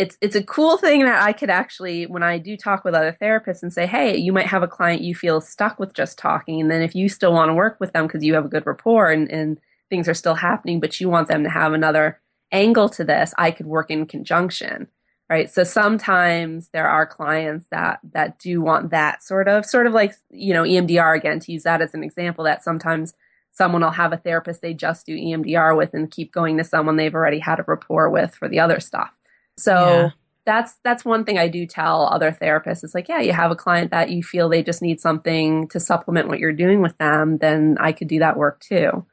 it's 0.01 0.17
it's 0.23 0.35
a 0.35 0.43
cool 0.43 0.79
thing 0.79 1.05
that 1.05 1.23
I 1.23 1.33
could 1.35 1.51
actually 1.51 2.07
when 2.07 2.23
I 2.23 2.39
do 2.39 2.57
talk 2.57 2.85
with 2.85 2.95
other 2.95 3.17
therapists 3.21 3.63
and 3.63 3.73
say, 3.73 3.87
"Hey, 3.87 4.17
you 4.17 4.33
might 4.33 4.47
have 4.47 4.63
a 4.63 4.69
client 4.69 5.03
you 5.03 5.15
feel 5.15 5.41
stuck 5.43 5.79
with 5.79 5.93
just 5.93 6.19
talking 6.19 6.61
and 6.61 6.71
then 6.71 6.81
if 6.81 6.95
you 6.95 7.09
still 7.11 7.35
want 7.35 7.51
to 7.51 7.55
work 7.55 7.79
with 7.79 7.93
them 7.93 8.07
because 8.07 8.25
you 8.25 8.35
have 8.35 8.47
a 8.47 8.49
good 8.49 8.67
rapport 8.67 9.11
and 9.11 9.31
and 9.31 9.61
things 9.91 10.09
are 10.09 10.15
still 10.15 10.37
happening, 10.37 10.81
but 10.81 11.01
you 11.01 11.09
want 11.11 11.29
them 11.29 11.43
to 11.43 11.51
have 11.51 11.73
another 11.75 12.21
angle 12.53 12.89
to 12.89 13.05
this, 13.05 13.35
I 13.37 13.51
could 13.51 13.67
work 13.67 13.91
in 13.91 14.07
conjunction." 14.07 14.89
right 15.29 15.49
so 15.49 15.63
sometimes 15.63 16.69
there 16.71 16.89
are 16.89 17.07
clients 17.07 17.67
that 17.71 18.01
that 18.13 18.39
do 18.39 18.61
want 18.61 18.91
that 18.91 19.23
sort 19.23 19.49
of 19.49 19.65
sort 19.65 19.87
of 19.87 19.93
like 19.93 20.13
you 20.31 20.53
know 20.53 20.65
emdr 20.65 21.17
again 21.17 21.39
to 21.39 21.53
use 21.53 21.63
that 21.63 21.81
as 21.81 21.95
an 21.95 22.03
example 22.03 22.45
that 22.45 22.65
sometimes 22.65 23.15
someone 23.53 23.83
will 23.83 23.91
have 23.91 24.13
a 24.13 24.17
therapist 24.17 24.61
they 24.61 24.75
just 24.75 25.07
do 25.07 25.17
emdr 25.17 25.77
with 25.77 25.95
and 25.95 26.11
keep 26.11 26.33
going 26.33 26.57
to 26.59 26.65
someone 26.65 26.97
they've 26.97 27.15
already 27.15 27.39
had 27.39 27.61
a 27.61 27.65
rapport 27.69 28.11
with 28.11 28.35
for 28.35 28.49
the 28.49 28.59
other 28.59 28.81
stuff 28.81 29.13
so 29.61 29.73
yeah. 29.73 30.11
that's 30.47 30.75
that's 30.85 31.05
one 31.05 31.25
thing 31.25 31.39
i 31.39 31.49
do 31.49 31.67
tell 31.67 32.07
other 32.07 32.33
therapists 32.33 32.83
it's 32.83 32.95
like 32.95 33.09
yeah 33.09 33.21
you 33.21 33.33
have 33.33 33.51
a 33.51 33.57
client 33.57 33.91
that 33.91 34.11
you 34.11 34.23
feel 34.23 34.49
they 34.49 34.63
just 34.63 34.83
need 34.83 35.01
something 35.01 35.69
to 35.69 35.79
supplement 35.79 36.29
what 36.29 36.39
you're 36.39 36.53
doing 36.53 36.81
with 36.81 36.97
them 36.99 37.39
then 37.39 37.77
i 37.81 37.93
could 37.93 38.09
do 38.09 38.19
that 38.19 38.37
work 38.37 38.61
too 38.61 39.05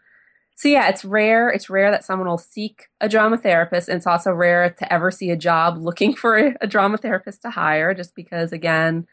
so 0.57 0.69
yeah, 0.69 0.89
it's 0.89 1.05
rare. 1.05 1.49
It's 1.49 1.69
rare 1.69 1.91
that 1.91 2.03
someone 2.03 2.27
will 2.27 2.39
seek 2.39 2.87
a 2.99 3.07
drama 3.07 3.37
therapist, 3.37 3.89
and 3.89 3.97
it's 3.97 4.07
also 4.07 4.31
rare 4.31 4.71
to 4.71 4.91
ever 4.91 5.11
see 5.11 5.29
a 5.29 5.37
job 5.37 5.77
looking 5.77 6.15
for 6.15 6.35
a, 6.35 6.55
a 6.61 6.67
drama 6.67 6.97
therapist 6.97 7.43
to 7.43 7.51
hire, 7.51 7.93
just 7.93 8.15
because 8.15 8.51
again, 8.51 9.05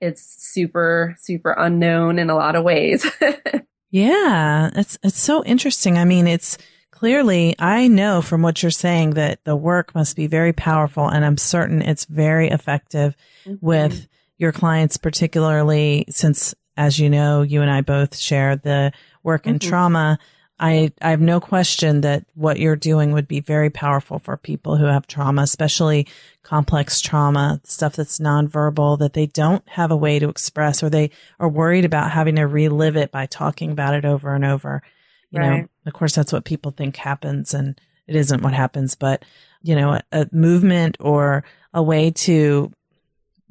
it's 0.00 0.22
super 0.38 1.16
super 1.18 1.50
unknown 1.50 2.20
in 2.20 2.30
a 2.30 2.36
lot 2.36 2.54
of 2.54 2.62
ways. 2.62 3.04
yeah, 3.90 4.70
it's 4.76 4.96
it's 5.02 5.18
so 5.18 5.44
interesting. 5.44 5.98
I 5.98 6.04
mean, 6.04 6.28
it's 6.28 6.58
clearly 6.98 7.54
I 7.58 7.88
know 7.88 8.22
from 8.22 8.42
what 8.42 8.62
you're 8.62 8.70
saying 8.70 9.10
that 9.10 9.44
the 9.44 9.56
work 9.56 9.94
must 9.94 10.16
be 10.16 10.26
very 10.26 10.52
powerful, 10.52 11.06
and 11.08 11.24
I'm 11.24 11.38
certain 11.38 11.82
it's 11.82 12.04
very 12.04 12.48
effective 12.48 13.16
mm-hmm. 13.44 13.64
with 13.64 14.08
your 14.36 14.52
clients, 14.52 14.96
particularly 14.96 16.06
since, 16.08 16.54
as 16.76 16.98
you 16.98 17.10
know, 17.10 17.42
you 17.42 17.62
and 17.62 17.70
I 17.70 17.80
both 17.80 18.16
share 18.16 18.56
the 18.56 18.92
work 19.22 19.46
in 19.46 19.58
mm-hmm. 19.58 19.68
trauma 19.68 20.18
I, 20.60 20.92
I 21.00 21.10
have 21.10 21.20
no 21.20 21.40
question 21.40 22.00
that 22.00 22.24
what 22.34 22.58
you're 22.58 22.76
doing 22.76 23.12
would 23.12 23.28
be 23.28 23.40
very 23.40 23.70
powerful 23.70 24.18
for 24.18 24.36
people 24.36 24.76
who 24.76 24.86
have 24.86 25.06
trauma, 25.06 25.42
especially 25.42 26.08
complex 26.42 27.00
trauma, 27.00 27.60
stuff 27.64 27.94
that's 27.94 28.18
nonverbal 28.18 28.98
that 28.98 29.12
they 29.12 29.26
don't 29.26 29.66
have 29.68 29.90
a 29.92 29.96
way 29.96 30.18
to 30.18 30.28
express 30.28 30.82
or 30.82 30.90
they 30.90 31.10
are 31.38 31.48
worried 31.48 31.84
about 31.84 32.10
having 32.10 32.36
to 32.36 32.46
relive 32.46 32.96
it 32.96 33.12
by 33.12 33.26
talking 33.26 33.70
about 33.70 33.94
it 33.94 34.04
over 34.04 34.34
and 34.34 34.44
over. 34.44 34.82
You 35.30 35.40
right. 35.40 35.62
know, 35.62 35.68
of 35.86 35.92
course, 35.92 36.14
that's 36.14 36.32
what 36.32 36.44
people 36.44 36.70
think 36.70 36.96
happens 36.96 37.54
and 37.54 37.80
it 38.06 38.16
isn't 38.16 38.42
what 38.42 38.54
happens, 38.54 38.94
but 38.94 39.24
you 39.62 39.74
know, 39.74 39.92
a, 39.92 40.02
a 40.12 40.28
movement 40.32 40.96
or 41.00 41.44
a 41.74 41.82
way 41.82 42.10
to 42.10 42.72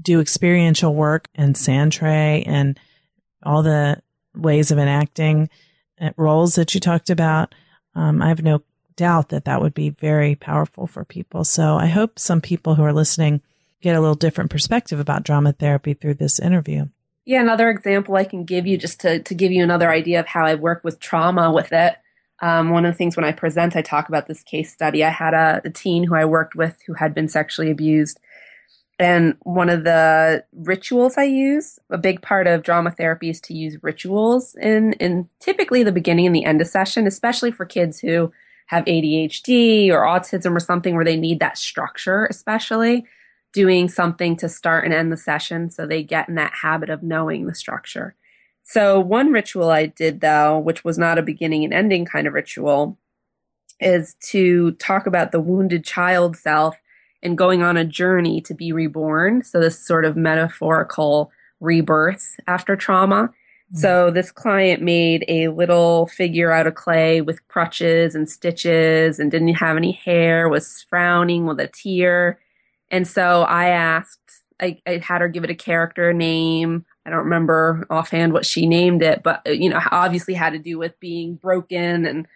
do 0.02 0.20
experiential 0.20 0.94
work 0.94 1.28
and 1.36 1.58
sand 1.58 1.92
tray 1.92 2.44
and 2.48 2.80
all 3.44 3.64
the 3.64 4.02
ways 4.36 4.72
of 4.72 4.78
enacting 4.78 5.50
roles 6.16 6.56
that 6.56 6.74
you 6.74 6.80
talked 6.80 7.10
about, 7.10 7.54
um, 7.96 8.22
I 8.22 8.30
have 8.30 8.44
no 8.44 8.62
doubt 8.96 9.30
that 9.30 9.46
that 9.46 9.62
would 9.62 9.74
be 9.74 9.90
very 9.90 10.36
powerful 10.36 10.88
for 10.88 11.06
people. 11.06 11.44
So 11.44 11.76
I 11.76 11.88
hope 11.88 12.20
some 12.20 12.42
people 12.42 12.76
who 12.76 12.84
are 12.84 12.94
listening 12.94 13.42
get 13.82 13.96
a 13.96 14.02
little 14.02 14.16
different 14.16 14.52
perspective 14.52 15.00
about 15.00 15.24
drama 15.24 15.54
therapy 15.54 15.94
through 15.94 16.16
this 16.16 16.40
interview. 16.40 16.88
Yeah, 17.28 17.42
another 17.42 17.70
example 17.70 18.16
I 18.16 18.24
can 18.24 18.44
give 18.46 18.66
you 18.66 18.78
just 18.78 19.02
to, 19.02 19.20
to 19.20 19.36
give 19.36 19.52
you 19.52 19.64
another 19.64 19.92
idea 19.92 20.20
of 20.20 20.26
how 20.26 20.46
I 20.46 20.56
work 20.56 20.84
with 20.84 21.00
trauma 21.00 21.52
with 21.52 21.72
it. 21.74 21.96
Um, 22.42 22.70
one 22.70 22.86
of 22.86 22.94
the 22.94 22.98
things 22.98 23.16
when 23.16 23.26
I 23.26 23.34
present, 23.34 23.76
I 23.76 23.82
talk 23.82 24.08
about 24.08 24.28
this 24.28 24.42
case 24.44 24.72
study. 24.72 25.04
I 25.04 25.10
had 25.10 25.34
a, 25.34 25.62
a 25.66 25.70
teen 25.70 26.04
who 26.04 26.16
I 26.16 26.26
worked 26.26 26.56
with 26.56 26.78
who 26.88 26.94
had 26.94 27.14
been 27.14 27.28
sexually 27.28 27.70
abused 27.70 28.20
and 29.00 29.36
one 29.44 29.70
of 29.70 29.84
the 29.84 30.44
rituals 30.54 31.18
I 31.18 31.24
use, 31.24 31.78
a 31.92 31.98
big 31.98 32.22
part 32.22 32.48
of 32.48 32.64
drama 32.64 32.92
therapy 32.92 33.30
is 33.30 33.40
to 33.42 33.54
use 33.54 33.78
rituals 33.84 34.56
in, 34.56 34.94
in 34.94 35.30
typically 35.40 35.84
the 35.84 35.92
beginning 35.92 36.26
and 36.26 36.36
the 36.36 36.46
end 36.46 36.62
of 36.62 36.68
session, 36.68 37.06
especially 37.06 37.52
for 37.52 37.66
kids 37.66 38.00
who 38.00 38.32
have 38.68 38.86
ADHD 38.86 39.92
or 39.92 40.02
autism 40.02 40.56
or 40.56 40.60
something 40.60 40.96
where 40.96 41.06
they 41.06 41.16
need 41.16 41.40
that 41.40 41.60
structure, 41.60 42.26
especially 42.26 43.06
doing 43.58 43.90
something 43.90 44.36
to 44.36 44.48
start 44.48 44.86
and 44.86 44.94
end 44.94 45.12
the 45.12 45.18
session 45.18 45.72
so 45.72 45.88
they 45.88 46.04
get 46.04 46.30
in 46.30 46.36
that 46.36 46.54
habit 46.62 46.92
of 46.92 47.02
knowing 47.02 47.48
the 47.48 47.56
structure. 47.56 48.14
So, 48.62 49.00
one 49.00 49.32
ritual 49.32 49.72
I 49.72 49.88
did 49.88 50.22
though, 50.22 50.60
which 50.60 50.84
was 50.84 51.00
not 51.00 51.18
a 51.18 51.24
beginning 51.24 51.64
and 51.64 51.74
ending 51.74 52.06
kind 52.06 52.28
of 52.28 52.36
ritual, 52.36 53.00
is 53.80 54.16
to 54.30 54.74
talk 54.74 55.08
about 55.08 55.32
the 55.32 55.40
wounded 55.40 55.84
child 55.84 56.38
self 56.38 56.76
and 57.24 57.36
going 57.36 57.64
on 57.64 57.78
a 57.78 57.84
journey 57.84 58.42
to 58.42 58.54
be 58.54 58.72
reborn. 58.72 59.44
So, 59.44 59.60
this 59.60 59.84
sort 59.84 60.06
of 60.06 60.16
metaphorical 60.16 61.32
rebirth 61.60 62.36
after 62.46 62.76
trauma. 62.76 63.24
Mm-hmm. 63.24 63.78
So, 63.80 64.12
this 64.12 64.32
client 64.32 64.84
made 64.84 65.26
a 65.28 65.48
little 65.48 66.06
figure 66.06 66.52
out 66.52 66.68
of 66.68 66.76
clay 66.76 67.22
with 67.22 67.48
crutches 67.48 68.14
and 68.14 68.30
stitches 68.30 69.18
and 69.18 69.32
didn't 69.32 69.56
have 69.56 69.78
any 69.78 69.94
hair, 69.94 70.48
was 70.48 70.86
frowning 70.92 71.48
with 71.48 71.60
a 71.60 71.66
tear. 71.66 72.38
And 72.90 73.08
so 73.08 73.44
I 73.44 73.70
asked, 73.70 74.20
I, 74.60 74.82
I 74.88 74.98
had 74.98 75.22
her 75.22 75.28
give 75.28 75.44
it 75.44 75.50
a 75.50 75.56
character 75.56 76.14
name. 76.14 76.86
I 77.06 77.10
don't 77.10 77.26
remember 77.26 77.86
offhand 77.90 78.34
what 78.34 78.46
she 78.46 78.66
named 78.66 79.02
it, 79.02 79.24
but 79.24 79.42
you 79.46 79.70
know, 79.70 79.80
obviously 79.92 80.34
had 80.34 80.54
to 80.54 80.60
do 80.60 80.78
with 80.78 81.00
being 81.00 81.36
broken 81.36 82.06
and 82.06 82.28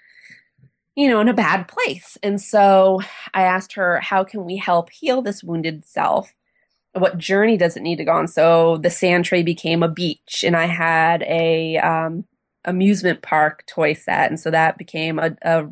you 0.96 1.08
know, 1.08 1.22
in 1.22 1.30
a 1.30 1.34
bad 1.34 1.68
place. 1.68 2.18
And 2.22 2.42
so 2.42 3.02
I 3.34 3.44
asked 3.44 3.74
her, 3.74 4.00
how 4.02 4.24
can 4.24 4.46
we 4.46 4.58
help 4.58 4.90
heal 4.90 5.22
this 5.22 5.44
wounded 5.44 5.86
self? 5.86 6.34
What 6.94 7.18
journey 7.18 7.58
does 7.58 7.78
it 7.78 7.84
need 7.84 7.98
to 7.98 8.04
go 8.06 8.12
on? 8.12 8.28
So 8.28 8.78
the 8.78 8.90
sand 8.90 9.26
tray 9.26 9.44
became 9.44 9.84
a 9.84 9.88
beach, 9.88 10.44
and 10.46 10.58
I 10.58 10.66
had 10.66 11.24
a 11.24 11.78
um, 11.78 12.26
amusement 12.66 13.22
park 13.22 13.64
toy 13.66 13.94
set, 13.94 14.30
and 14.30 14.38
so 14.38 14.52
that 14.52 14.78
became 14.78 15.18
a, 15.18 15.36
a 15.42 15.70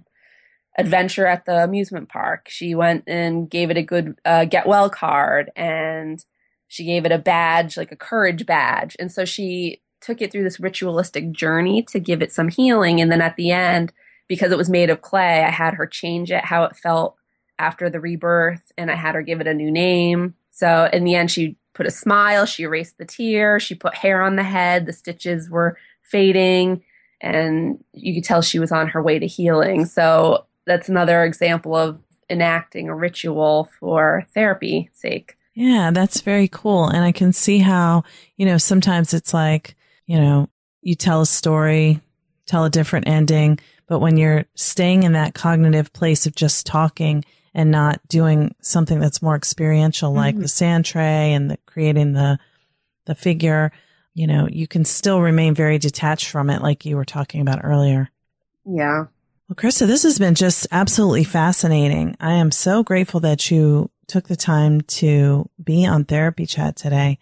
adventure 0.80 1.27
at 1.27 1.45
the 1.45 1.63
amusement 1.63 2.09
park. 2.09 2.47
She 2.49 2.75
went 2.75 3.03
and 3.07 3.49
gave 3.49 3.69
it 3.69 3.77
a 3.77 3.84
good 3.84 4.19
uh, 4.25 4.45
get 4.45 4.67
well 4.67 4.89
card, 4.89 5.51
and 5.55 6.23
she 6.67 6.86
gave 6.86 7.05
it 7.05 7.11
a 7.11 7.17
badge, 7.17 7.77
like 7.77 7.91
a 7.91 7.97
courage 7.97 8.45
badge, 8.45 8.95
and 8.99 9.11
so 9.11 9.25
she 9.25 9.82
took 10.01 10.21
it 10.21 10.32
through 10.32 10.43
this 10.43 10.59
ritualistic 10.59 11.32
journey 11.32 11.84
to 11.84 11.99
give 11.99 12.21
it 12.21 12.32
some 12.32 12.47
healing, 12.47 13.01
and 13.01 13.11
then 13.11 13.21
at 13.21 13.36
the 13.36 13.51
end 13.51 13.91
because 14.30 14.51
it 14.51 14.57
was 14.57 14.69
made 14.69 14.89
of 14.89 15.01
clay, 15.01 15.43
I 15.43 15.49
had 15.49 15.73
her 15.73 15.88
change 15.88 16.32
it 16.32 16.45
how 16.45 16.63
it 16.63 16.77
felt 16.77 17.15
after 17.57 17.89
the 17.89 17.99
rebirth 17.99 18.71
and 18.77 18.89
I 18.89 18.95
had 18.95 19.15
her 19.15 19.21
give 19.21 19.41
it 19.41 19.47
a 19.47 19.53
new 19.53 19.69
name. 19.69 20.36
So 20.51 20.88
in 20.93 21.03
the 21.03 21.15
end, 21.15 21.30
she 21.30 21.57
put 21.73 21.88
a 21.88 21.91
smile, 21.91 22.45
she 22.45 22.63
erased 22.63 22.97
the 22.97 23.05
tear, 23.05 23.59
she 23.59 23.75
put 23.75 23.95
hair 23.95 24.21
on 24.21 24.38
the 24.38 24.43
head, 24.43 24.86
the 24.86 24.93
stitches 24.93 25.49
were 25.49 25.77
fading, 26.01 26.84
and 27.21 27.84
you 27.93 28.13
could 28.13 28.23
tell 28.23 28.41
she 28.41 28.59
was 28.59 28.71
on 28.71 28.88
her 28.88 29.01
way 29.01 29.19
to 29.19 29.27
healing. 29.27 29.86
So 29.86 30.45
that's 30.66 30.89
another 30.89 31.24
example 31.24 31.76
of 31.76 31.99
enacting 32.30 32.89
a 32.89 32.95
ritual 32.95 33.70
for 33.80 34.24
therapy 34.34 34.89
sake. 34.93 35.36
Yeah, 35.55 35.91
that's 35.91 36.22
very 36.22 36.47
cool. 36.47 36.88
And 36.88 37.03
I 37.03 37.12
can 37.12 37.34
see 37.34 37.60
how, 37.60 38.03
you 38.38 38.45
know, 38.45 38.57
sometimes 38.57 39.14
it's 39.14 39.34
like, 39.34 39.76
you 40.05 40.20
know, 40.20 40.47
you 40.82 40.95
tell 40.95 41.22
a 41.22 41.26
story, 41.26 42.01
tell 42.45 42.66
a 42.66 42.70
different 42.70 43.07
ending, 43.07 43.60
but 43.88 43.99
when 43.99 44.18
you're 44.18 44.45
staying 44.55 45.03
in 45.03 45.14
that 45.14 45.34
cognitive 45.34 45.91
place 45.91 46.26
of 46.26 46.36
just 46.36 46.66
talking 46.66 47.26
and 47.53 47.72
not 47.72 47.99
doing 48.07 48.55
something 48.62 48.99
that's 48.99 49.22
more 49.22 49.36
experiential, 49.36 50.14
like 50.14 50.36
mm-hmm. 50.36 50.43
the 50.43 50.47
sand 50.47 50.86
tray 50.86 51.34
and 51.34 51.51
the 51.51 51.57
creating 51.66 52.14
the, 52.14 52.39
the 53.05 53.16
figure, 53.16 53.72
you 54.14 54.28
know, 54.28 54.47
you 54.49 54.68
can 54.68 54.86
still 54.86 55.22
remain 55.22 55.55
very 55.55 55.78
detached 55.78 56.30
from 56.30 56.49
it, 56.49 56.62
like 56.62 56.86
you 56.86 56.95
were 56.95 57.05
talking 57.05 57.41
about 57.41 57.62
earlier. 57.64 58.10
Yeah. 58.66 59.05
Well, 59.49 59.55
Krista, 59.55 59.87
this 59.87 60.03
has 60.03 60.19
been 60.19 60.35
just 60.35 60.67
absolutely 60.71 61.23
fascinating. 61.23 62.15
I 62.19 62.33
am 62.33 62.51
so 62.51 62.83
grateful 62.83 63.21
that 63.21 63.49
you 63.49 63.89
took 64.05 64.27
the 64.27 64.35
time 64.35 64.81
to 64.81 65.49
be 65.63 65.87
on 65.87 66.05
Therapy 66.05 66.45
Chat 66.45 66.75
today. 66.75 67.17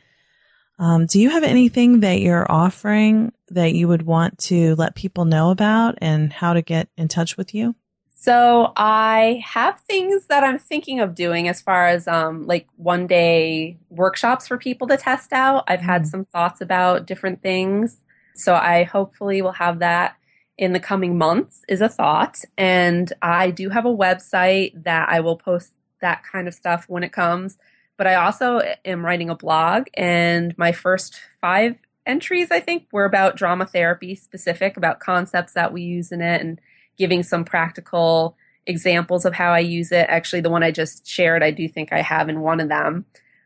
Um, 0.78 1.06
do 1.06 1.22
you 1.22 1.30
have 1.30 1.44
anything 1.44 2.02
that 2.02 2.20
you're 2.20 2.46
offering 2.52 3.32
that 3.52 3.76
you 3.76 3.88
would 3.88 4.02
want 4.02 4.40
to 4.40 4.76
let 4.76 4.94
people 4.94 5.24
know 5.24 5.52
about 5.52 6.00
and 6.02 6.34
how 6.34 6.52
to 6.52 6.62
get 6.62 6.90
in 6.98 7.08
touch 7.08 7.38
with 7.38 7.56
you? 7.56 7.76
So 8.14 8.74
I 8.76 9.42
have 9.46 9.80
things 9.80 10.26
that 10.26 10.44
I'm 10.44 10.60
thinking 10.60 11.00
of 11.00 11.16
doing 11.16 11.48
as 11.48 11.62
far 11.62 11.88
as 11.88 12.10
um, 12.10 12.46
like 12.46 12.68
one 12.76 13.08
day 13.08 13.78
workshops 13.90 14.50
for 14.50 14.58
people 14.58 14.86
to 14.88 14.98
test 14.98 15.32
out. 15.32 15.64
I've 15.70 15.80
had 15.80 16.02
mm-hmm. 16.02 16.10
some 16.10 16.26
thoughts 16.26 16.60
about 16.60 17.06
different 17.06 17.42
things. 17.42 18.02
So 18.36 18.54
I 18.54 18.84
hopefully 18.84 19.42
will 19.42 19.54
have 19.54 19.80
that 19.80 20.17
in 20.58 20.74
the 20.74 20.80
coming 20.80 21.18
months 21.18 21.64
is 21.68 21.82
a 21.82 21.90
thought. 21.90 22.44
And 22.58 23.12
I 23.22 23.52
do 23.52 23.70
have 23.70 23.86
a 23.86 23.96
website 23.96 24.84
that 24.84 25.10
I 25.10 25.20
will 25.20 25.38
post 25.38 25.72
that 26.02 26.24
kind 26.24 26.48
of 26.48 26.54
stuff 26.54 26.86
when 26.88 27.04
it 27.04 27.12
comes. 27.12 27.58
But 27.98 28.08
I 28.08 28.16
also 28.16 28.62
am 28.86 29.04
writing 29.04 29.32
a 29.32 29.36
blog, 29.36 29.88
and 29.96 30.56
my 30.56 30.72
first 30.72 31.20
five 31.42 31.78
entries, 32.06 32.52
I 32.52 32.60
think, 32.60 32.86
were 32.92 33.06
about 33.06 33.38
drama 33.38 33.66
therapy 33.66 34.14
specific, 34.14 34.78
about 34.78 35.00
concepts 35.00 35.54
that 35.54 35.74
we 35.74 35.82
use 35.82 36.12
in 36.12 36.22
it, 36.22 36.40
and 36.42 36.62
giving 36.98 37.24
some 37.24 37.44
practical 37.44 38.38
examples 38.68 39.26
of 39.26 39.34
how 39.34 39.52
I 39.52 39.60
use 39.60 39.92
it. 39.92 40.06
Actually, 40.10 40.42
the 40.42 40.50
one 40.52 40.62
I 40.62 40.70
just 40.70 41.08
shared, 41.08 41.42
I 41.42 41.50
do 41.50 41.68
think 41.68 41.92
I 41.92 42.02
have 42.02 42.30
in 42.30 42.42
one 42.42 42.60
of 42.60 42.70
them. 42.70 43.06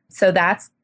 So 0.10 0.34
that's 0.34 0.70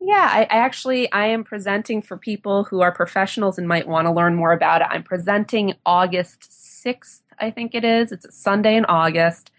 yeah, 0.00 0.28
I, 0.30 0.42
I, 0.42 0.58
actually 0.58 1.10
I 1.12 1.26
am 1.26 1.44
presenting 1.44 2.02
for 2.02 2.16
people 2.16 2.64
who 2.64 2.80
are 2.80 2.92
professionals 2.92 3.58
and 3.58 3.66
might 3.66 3.88
want 3.88 4.06
to 4.06 4.12
learn 4.12 4.34
more 4.34 4.52
about 4.52 4.80
it. 4.80 4.88
I'm 4.90 5.02
presenting 5.02 5.74
August 5.84 6.50
6th, 6.50 7.20
I 7.38 7.50
think 7.50 7.74
it 7.74 7.84
is. 7.84 8.12
It's 8.12 8.24
a 8.24 8.32
Sunday 8.32 8.76
in 8.76 8.84
August. 8.84 9.50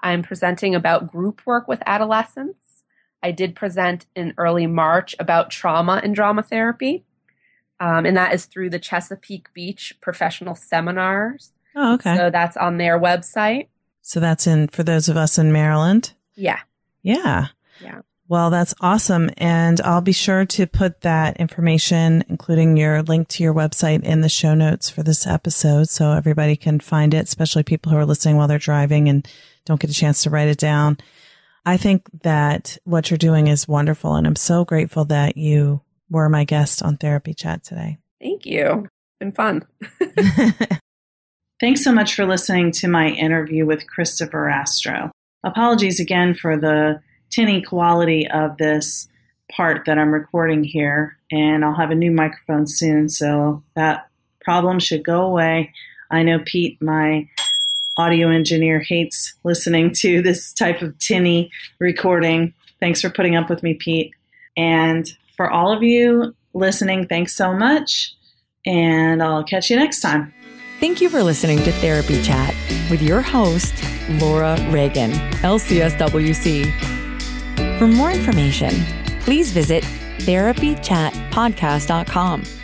I'm 0.00 0.22
presenting 0.22 0.74
about 0.74 1.10
group 1.10 1.42
work 1.44 1.66
with 1.66 1.82
adolescents. 1.86 2.84
I 3.22 3.32
did 3.32 3.56
present 3.56 4.06
in 4.14 4.34
early 4.38 4.66
March 4.66 5.16
about 5.18 5.50
trauma 5.50 6.00
and 6.04 6.14
drama 6.14 6.42
therapy. 6.42 7.04
Um, 7.80 8.06
and 8.06 8.16
that 8.16 8.34
is 8.34 8.46
through 8.46 8.70
the 8.70 8.78
Chesapeake 8.78 9.52
Beach 9.52 9.94
Professional 10.00 10.54
Seminars. 10.54 11.52
Oh, 11.74 11.94
okay. 11.94 12.16
So 12.16 12.30
that's 12.30 12.56
on 12.56 12.78
their 12.78 12.98
website. 12.98 13.68
So 14.02 14.20
that's 14.20 14.46
in 14.46 14.68
for 14.68 14.82
those 14.82 15.08
of 15.08 15.16
us 15.16 15.38
in 15.38 15.52
Maryland. 15.52 16.12
Yeah. 16.34 16.60
Yeah. 17.02 17.48
Yeah. 17.80 18.00
Well, 18.30 18.50
that's 18.50 18.74
awesome. 18.82 19.30
And 19.38 19.80
I'll 19.80 20.02
be 20.02 20.12
sure 20.12 20.44
to 20.44 20.66
put 20.66 21.00
that 21.00 21.38
information, 21.38 22.24
including 22.28 22.76
your 22.76 23.02
link 23.02 23.28
to 23.28 23.42
your 23.42 23.54
website 23.54 24.02
in 24.02 24.20
the 24.20 24.28
show 24.28 24.54
notes 24.54 24.90
for 24.90 25.02
this 25.02 25.26
episode 25.26 25.88
so 25.88 26.12
everybody 26.12 26.54
can 26.54 26.78
find 26.78 27.14
it, 27.14 27.24
especially 27.24 27.62
people 27.62 27.90
who 27.90 27.96
are 27.96 28.04
listening 28.04 28.36
while 28.36 28.46
they're 28.46 28.58
driving 28.58 29.08
and 29.08 29.26
don't 29.64 29.80
get 29.80 29.90
a 29.90 29.94
chance 29.94 30.22
to 30.22 30.30
write 30.30 30.48
it 30.48 30.58
down. 30.58 30.98
I 31.64 31.78
think 31.78 32.02
that 32.22 32.76
what 32.84 33.10
you're 33.10 33.18
doing 33.18 33.46
is 33.46 33.66
wonderful. 33.66 34.14
And 34.14 34.26
I'm 34.26 34.36
so 34.36 34.62
grateful 34.64 35.06
that 35.06 35.38
you 35.38 35.80
were 36.10 36.28
my 36.28 36.44
guest 36.44 36.82
on 36.82 36.98
Therapy 36.98 37.32
Chat 37.32 37.64
today. 37.64 37.96
Thank 38.20 38.44
you. 38.44 38.88
Been 39.20 39.32
fun. 39.32 39.66
Thanks 41.60 41.82
so 41.82 41.92
much 41.92 42.14
for 42.14 42.26
listening 42.26 42.72
to 42.72 42.88
my 42.88 43.08
interview 43.08 43.64
with 43.64 43.84
Krista 43.86 44.30
Verrastro. 44.30 45.10
Apologies 45.44 45.98
again 45.98 46.34
for 46.34 46.56
the 46.56 47.00
tinny 47.30 47.62
quality 47.62 48.28
of 48.28 48.56
this 48.56 49.08
part 49.50 49.84
that 49.86 49.98
I'm 49.98 50.12
recording 50.12 50.64
here, 50.64 51.16
and 51.30 51.64
I'll 51.64 51.74
have 51.74 51.90
a 51.90 51.94
new 51.94 52.10
microphone 52.10 52.66
soon, 52.66 53.08
so 53.08 53.62
that 53.74 54.08
problem 54.42 54.78
should 54.78 55.04
go 55.04 55.22
away. 55.22 55.72
I 56.10 56.22
know 56.22 56.40
Pete, 56.44 56.80
my 56.80 57.28
audio 57.96 58.28
engineer, 58.30 58.80
hates 58.80 59.34
listening 59.44 59.92
to 59.92 60.22
this 60.22 60.52
type 60.52 60.82
of 60.82 60.98
tinny 60.98 61.50
recording. 61.78 62.54
Thanks 62.80 63.00
for 63.00 63.10
putting 63.10 63.36
up 63.36 63.50
with 63.50 63.62
me, 63.62 63.74
Pete. 63.74 64.12
And 64.56 65.10
for 65.36 65.50
all 65.50 65.72
of 65.72 65.82
you 65.82 66.34
listening, 66.54 67.06
thanks 67.06 67.34
so 67.34 67.52
much, 67.52 68.14
and 68.66 69.22
I'll 69.22 69.44
catch 69.44 69.70
you 69.70 69.76
next 69.76 70.00
time. 70.00 70.32
Thank 70.80 71.00
you 71.00 71.08
for 71.08 71.22
listening 71.22 71.58
to 71.64 71.72
Therapy 71.72 72.22
Chat 72.22 72.54
with 72.90 73.02
your 73.02 73.20
host, 73.20 73.74
Laura 74.20 74.56
Reagan, 74.70 75.10
LCSWC. 75.42 76.97
For 77.78 77.86
more 77.86 78.10
information, 78.10 78.74
please 79.20 79.52
visit 79.52 79.84
therapychatpodcast.com 80.18 82.57